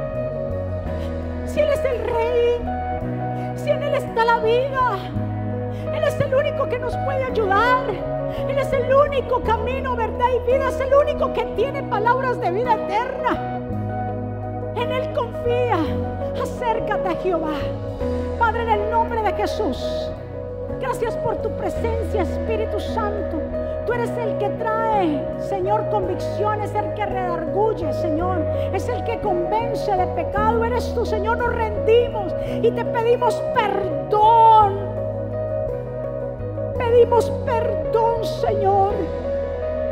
Si 1.45 1.59
Él 1.59 1.69
es 1.71 1.86
el 1.86 2.03
rey, 2.03 3.53
si 3.55 3.69
en 3.69 3.84
Él 3.84 3.93
está 3.93 4.25
la 4.25 4.39
vida, 4.39 4.97
Él 5.93 6.03
es 6.03 6.19
el 6.19 6.34
único 6.34 6.67
que 6.67 6.79
nos 6.79 6.97
puede 6.97 7.23
ayudar. 7.23 7.86
Él 8.49 8.57
es 8.57 8.73
el 8.73 8.91
único 8.91 9.41
camino, 9.43 9.95
verdad 9.95 10.25
y 10.36 10.51
vida. 10.51 10.69
Es 10.69 10.79
el 10.79 10.93
único 10.93 11.31
que 11.34 11.43
tiene 11.55 11.84
palabras 11.84 12.39
de 12.41 12.51
vida 12.51 12.73
eterna. 12.73 13.59
En 14.75 14.91
Él 14.91 15.13
confía. 15.13 15.77
Acércate 16.41 17.09
a 17.09 17.15
Jehová. 17.15 17.53
Padre, 18.54 18.64
en 18.64 18.82
el 18.82 18.91
nombre 18.91 19.22
de 19.24 19.34
Jesús. 19.34 20.12
Gracias 20.80 21.18
por 21.18 21.38
tu 21.38 21.49
presencia, 21.58 22.22
Espíritu 22.22 22.80
Santo. 22.80 23.41
Tú 23.86 23.93
eres 23.93 24.12
el 24.12 24.38
que 24.38 24.49
trae, 24.49 25.24
Señor, 25.39 25.89
convicción, 25.89 26.62
es 26.62 26.74
el 26.76 26.93
que 26.93 27.06
redarguye, 27.06 27.91
Señor. 27.93 28.39
Es 28.72 28.88
el 28.89 29.04
que 29.06 29.20
convence 29.22 29.91
de 29.91 30.06
pecado. 30.08 30.64
Eres 30.64 30.93
tú, 30.93 31.06
Señor. 31.06 31.38
Nos 31.38 31.54
rendimos 31.54 32.34
y 32.62 32.70
te 32.70 32.86
pedimos 32.86 33.41
perdón. 33.56 34.78
Pedimos 36.78 37.32
perdón, 37.45 38.24
Señor 38.24 38.93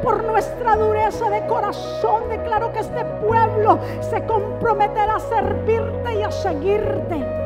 por 0.03 0.24
nuestra 0.24 0.76
dureza 0.76 1.30
de 1.30 1.45
corazón. 1.45 2.30
Declaro 2.30 2.74
que 2.74 2.80
este 2.80 3.05
pueblo 3.05 3.78
se 4.01 4.26
comprometerá 4.26 5.16
a 5.16 5.20
servirte 5.20 6.16
y 6.16 6.24
a 6.24 6.32
seguirte. 6.32 7.40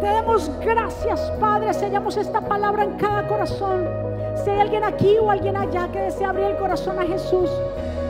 Te 0.00 0.06
damos 0.06 0.50
gracias, 0.60 1.32
Padre. 1.40 1.72
Sellamos 1.72 2.16
esta 2.16 2.40
palabra 2.40 2.84
en 2.84 2.92
cada 2.98 3.26
corazón. 3.26 3.88
Si 4.36 4.50
hay 4.50 4.60
alguien 4.60 4.84
aquí 4.84 5.16
o 5.18 5.30
alguien 5.30 5.56
allá 5.56 5.88
que 5.90 6.00
desea 6.00 6.28
abrir 6.28 6.46
el 6.46 6.56
corazón 6.56 6.98
a 6.98 7.02
Jesús, 7.02 7.50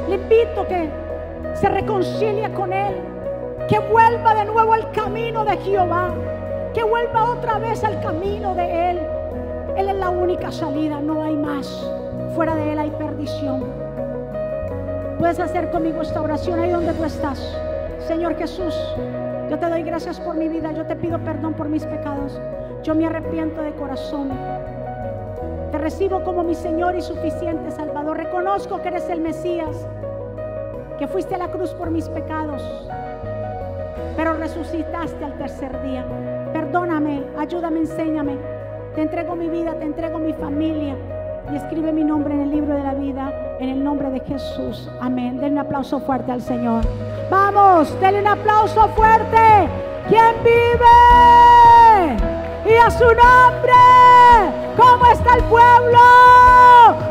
le 0.08 0.16
invito 0.16 0.66
que 0.66 0.90
se 1.54 1.68
reconcilie 1.68 2.52
con 2.52 2.72
Él, 2.72 2.94
que 3.68 3.78
vuelva 3.78 4.34
de 4.34 4.44
nuevo 4.46 4.72
al 4.72 4.90
camino 4.90 5.44
de 5.44 5.56
Jehová, 5.58 6.12
que 6.74 6.82
vuelva 6.82 7.30
otra 7.30 7.58
vez 7.58 7.84
al 7.84 8.00
camino 8.00 8.54
de 8.54 8.90
Él. 8.90 9.00
Él 9.76 9.88
es 9.88 9.96
la 9.96 10.10
única 10.10 10.50
salida, 10.50 11.00
no 11.00 11.22
hay 11.22 11.36
más. 11.36 11.88
Fuera 12.34 12.56
de 12.56 12.72
Él 12.72 12.78
hay 12.78 12.90
perdición. 12.90 13.64
Puedes 15.18 15.38
hacer 15.38 15.70
conmigo 15.70 16.02
esta 16.02 16.20
oración 16.20 16.58
ahí 16.58 16.70
donde 16.70 16.92
tú 16.92 17.04
estás. 17.04 17.56
Señor 18.06 18.36
Jesús. 18.36 18.74
Yo 19.50 19.58
te 19.58 19.68
doy 19.68 19.82
gracias 19.82 20.20
por 20.20 20.36
mi 20.36 20.48
vida. 20.48 20.72
Yo 20.72 20.86
te 20.86 20.96
pido 20.96 21.18
perdón 21.18 21.54
por 21.54 21.68
mis 21.68 21.84
pecados. 21.84 22.40
Yo 22.82 22.94
me 22.94 23.06
arrepiento 23.06 23.62
de 23.62 23.72
corazón. 23.72 24.30
Te 25.70 25.78
recibo 25.78 26.22
como 26.24 26.42
mi 26.42 26.54
Señor 26.54 26.94
y 26.96 27.02
suficiente 27.02 27.70
Salvador. 27.70 28.16
Reconozco 28.16 28.80
que 28.80 28.88
eres 28.88 29.08
el 29.08 29.20
Mesías, 29.20 29.86
que 30.98 31.06
fuiste 31.08 31.34
a 31.34 31.38
la 31.38 31.48
cruz 31.48 31.74
por 31.74 31.90
mis 31.90 32.08
pecados, 32.08 32.62
pero 34.16 34.34
resucitaste 34.34 35.24
al 35.24 35.36
tercer 35.36 35.82
día. 35.82 36.04
Perdóname, 36.52 37.24
ayúdame, 37.38 37.80
enséñame. 37.80 38.36
Te 38.94 39.02
entrego 39.02 39.36
mi 39.36 39.48
vida, 39.48 39.74
te 39.74 39.84
entrego 39.84 40.18
mi 40.18 40.32
familia 40.32 40.96
y 41.52 41.56
escribe 41.56 41.92
mi 41.92 42.04
nombre 42.04 42.34
en 42.34 42.42
el 42.42 42.50
libro 42.50 42.74
de 42.74 42.82
la 42.82 42.94
vida 42.94 43.32
en 43.60 43.68
el 43.68 43.82
nombre 43.82 44.10
de 44.10 44.20
Jesús. 44.20 44.88
Amén. 45.00 45.38
Den 45.38 45.52
un 45.52 45.58
aplauso 45.58 46.00
fuerte 46.00 46.32
al 46.32 46.42
Señor. 46.42 46.84
Vamos, 47.30 47.98
denle 48.00 48.20
un 48.20 48.26
aplauso 48.28 48.88
fuerte. 48.90 49.68
¿Quién 50.08 50.34
vive? 50.44 50.86
Y 52.64 52.76
a 52.76 52.90
su 52.90 53.04
nombre. 53.04 53.72
¿Cómo 54.76 55.06
está 55.06 55.34
el 55.34 55.42
pueblo? 55.44 55.98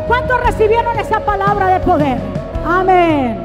¿Cuántos 0.07 0.39
recibieron 0.41 0.97
esa 0.97 1.19
palabra 1.25 1.67
de 1.67 1.79
poder? 1.85 2.17
Amén. 2.65 3.43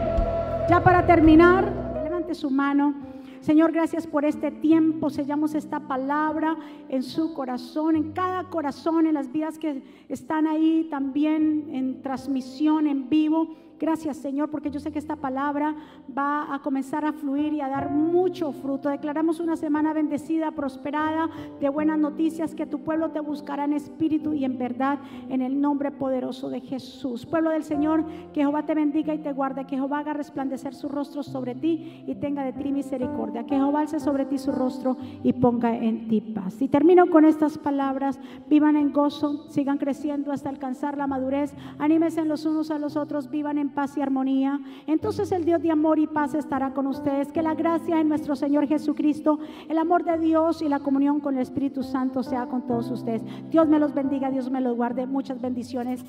Ya 0.69 0.81
para 0.83 1.05
terminar, 1.05 1.73
levante 2.05 2.35
su 2.35 2.51
mano. 2.51 2.95
Señor, 3.41 3.73
gracias 3.73 4.07
por 4.07 4.25
este 4.25 4.51
tiempo. 4.51 5.11
Sellamos 5.11 5.55
esta 5.55 5.81
palabra 5.81 6.57
en 6.89 7.03
su 7.03 7.35
corazón, 7.35 7.97
en 7.97 8.13
cada 8.13 8.45
corazón, 8.45 9.07
en 9.07 9.15
las 9.15 9.33
vidas 9.33 9.59
que 9.59 9.83
están 10.09 10.47
ahí 10.47 10.87
también 10.91 11.71
en 11.73 12.03
transmisión, 12.03 12.87
en 12.87 13.09
vivo. 13.09 13.57
Gracias 13.81 14.19
Señor, 14.19 14.51
porque 14.51 14.71
yo 14.71 14.79
sé 14.79 14.93
que 14.93 14.99
esta 14.99 15.17
palabra 15.17 15.75
va 16.17 16.55
a 16.55 16.61
comenzar 16.61 17.07
a 17.07 17.15
fluir 17.15 17.55
y 17.55 17.63
a 17.63 17.69
dar 17.69 17.91
mucho 17.91 18.53
fruto. 18.53 18.91
Declaramos 18.91 19.41
una 19.41 19.57
semana 19.57 19.95
bendecida, 19.95 20.51
prosperada, 20.51 21.31
de 21.59 21.69
buenas 21.71 21.99
noticias, 21.99 22.55
que 22.55 22.67
tu 22.67 22.81
pueblo 22.81 23.11
te 23.11 23.21
buscará 23.21 23.65
en 23.65 23.73
espíritu 23.73 24.35
y 24.35 24.45
en 24.45 24.59
verdad, 24.59 24.99
en 25.31 25.41
el 25.41 25.59
nombre 25.63 25.91
poderoso 25.91 26.51
de 26.51 26.61
Jesús. 26.61 27.25
Pueblo 27.25 27.49
del 27.49 27.65
Señor, 27.65 28.05
que 28.35 28.43
Jehová 28.43 28.67
te 28.67 28.75
bendiga 28.75 29.15
y 29.15 29.19
te 29.19 29.33
guarde, 29.33 29.65
que 29.65 29.77
Jehová 29.77 30.01
haga 30.01 30.13
resplandecer 30.13 30.75
su 30.75 30.91
rostro 30.91 31.23
sobre 31.23 31.55
ti 31.55 32.05
y 32.07 32.17
tenga 32.17 32.45
de 32.45 32.53
ti 32.53 32.73
misericordia. 32.73 33.47
que 33.47 33.57
Jehová 33.57 33.81
alce 33.81 33.99
sobre 33.99 34.27
ti 34.27 34.37
su 34.37 34.53
rostro 34.53 34.99
y 35.23 35.33
ponga 35.33 35.75
en 35.75 36.07
ti 36.09 36.21
paz. 36.21 36.61
Y 36.61 36.69
termino 36.69 37.07
con 37.09 37.25
estas 37.25 37.57
palabras, 37.57 38.21
vivan 38.47 38.77
en 38.77 38.93
gozo, 38.93 39.49
sigan 39.49 39.79
creciendo 39.79 40.33
hasta 40.33 40.51
alcanzar 40.51 40.99
la 40.99 41.07
madurez, 41.07 41.55
anímense 41.79 42.27
los 42.27 42.45
unos 42.45 42.71
a 42.71 42.79
los 42.79 42.97
otros, 42.97 43.31
vivan 43.31 43.57
paz 43.71 43.97
y 43.97 44.03
armonía. 44.03 44.61
Entonces 44.87 45.33
el 45.33 45.45
Dios 45.45 45.63
de 45.63 45.71
amor 45.71 45.99
y 45.99 46.07
paz 46.07 46.35
estará 46.35 46.73
con 46.73 46.87
ustedes, 46.87 47.33
que 47.33 47.43
la 47.43 47.55
gracia 47.55 47.97
de 47.97 48.05
nuestro 48.05 48.37
Señor 48.37 48.67
Jesucristo, 48.67 49.39
el 49.69 49.79
amor 49.79 50.05
de 50.05 50.19
Dios 50.19 50.63
y 50.63 50.69
la 50.69 50.81
comunión 50.81 51.21
con 51.21 51.37
el 51.37 51.43
Espíritu 51.43 51.83
Santo 51.83 52.23
sea 52.23 52.47
con 52.47 52.67
todos 52.67 52.91
ustedes. 52.91 53.23
Dios 53.51 53.69
me 53.69 53.79
los 53.79 53.95
bendiga, 53.95 54.31
Dios 54.31 54.51
me 54.51 54.61
los 54.61 54.77
guarde, 54.77 55.07
muchas 55.07 55.41
bendiciones. 55.41 56.05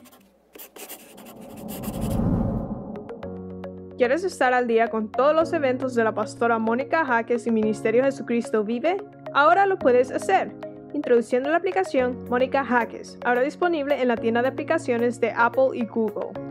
¿Quieres 3.98 4.24
estar 4.24 4.54
al 4.54 4.68
día 4.68 4.90
con 4.90 5.12
todos 5.12 5.36
los 5.36 5.54
eventos 5.54 5.94
de 5.94 6.04
la 6.04 6.14
pastora 6.14 6.58
Mónica 6.58 7.06
Jaques 7.06 7.46
y 7.46 7.52
Ministerio 7.52 8.04
Jesucristo 8.04 8.64
Vive? 8.64 8.98
Ahora 9.34 9.68
lo 9.68 9.78
puedes 9.78 10.12
hacer 10.12 10.52
introduciendo 10.94 11.50
la 11.50 11.58
aplicación 11.58 12.26
Mónica 12.30 12.66
Jaques, 12.66 13.18
ahora 13.24 13.42
disponible 13.42 14.02
en 14.02 14.08
la 14.08 14.18
tienda 14.18 14.42
de 14.42 14.50
aplicaciones 14.50 15.20
de 15.20 15.32
Apple 15.36 15.70
y 15.74 15.86
Google. 15.86 16.51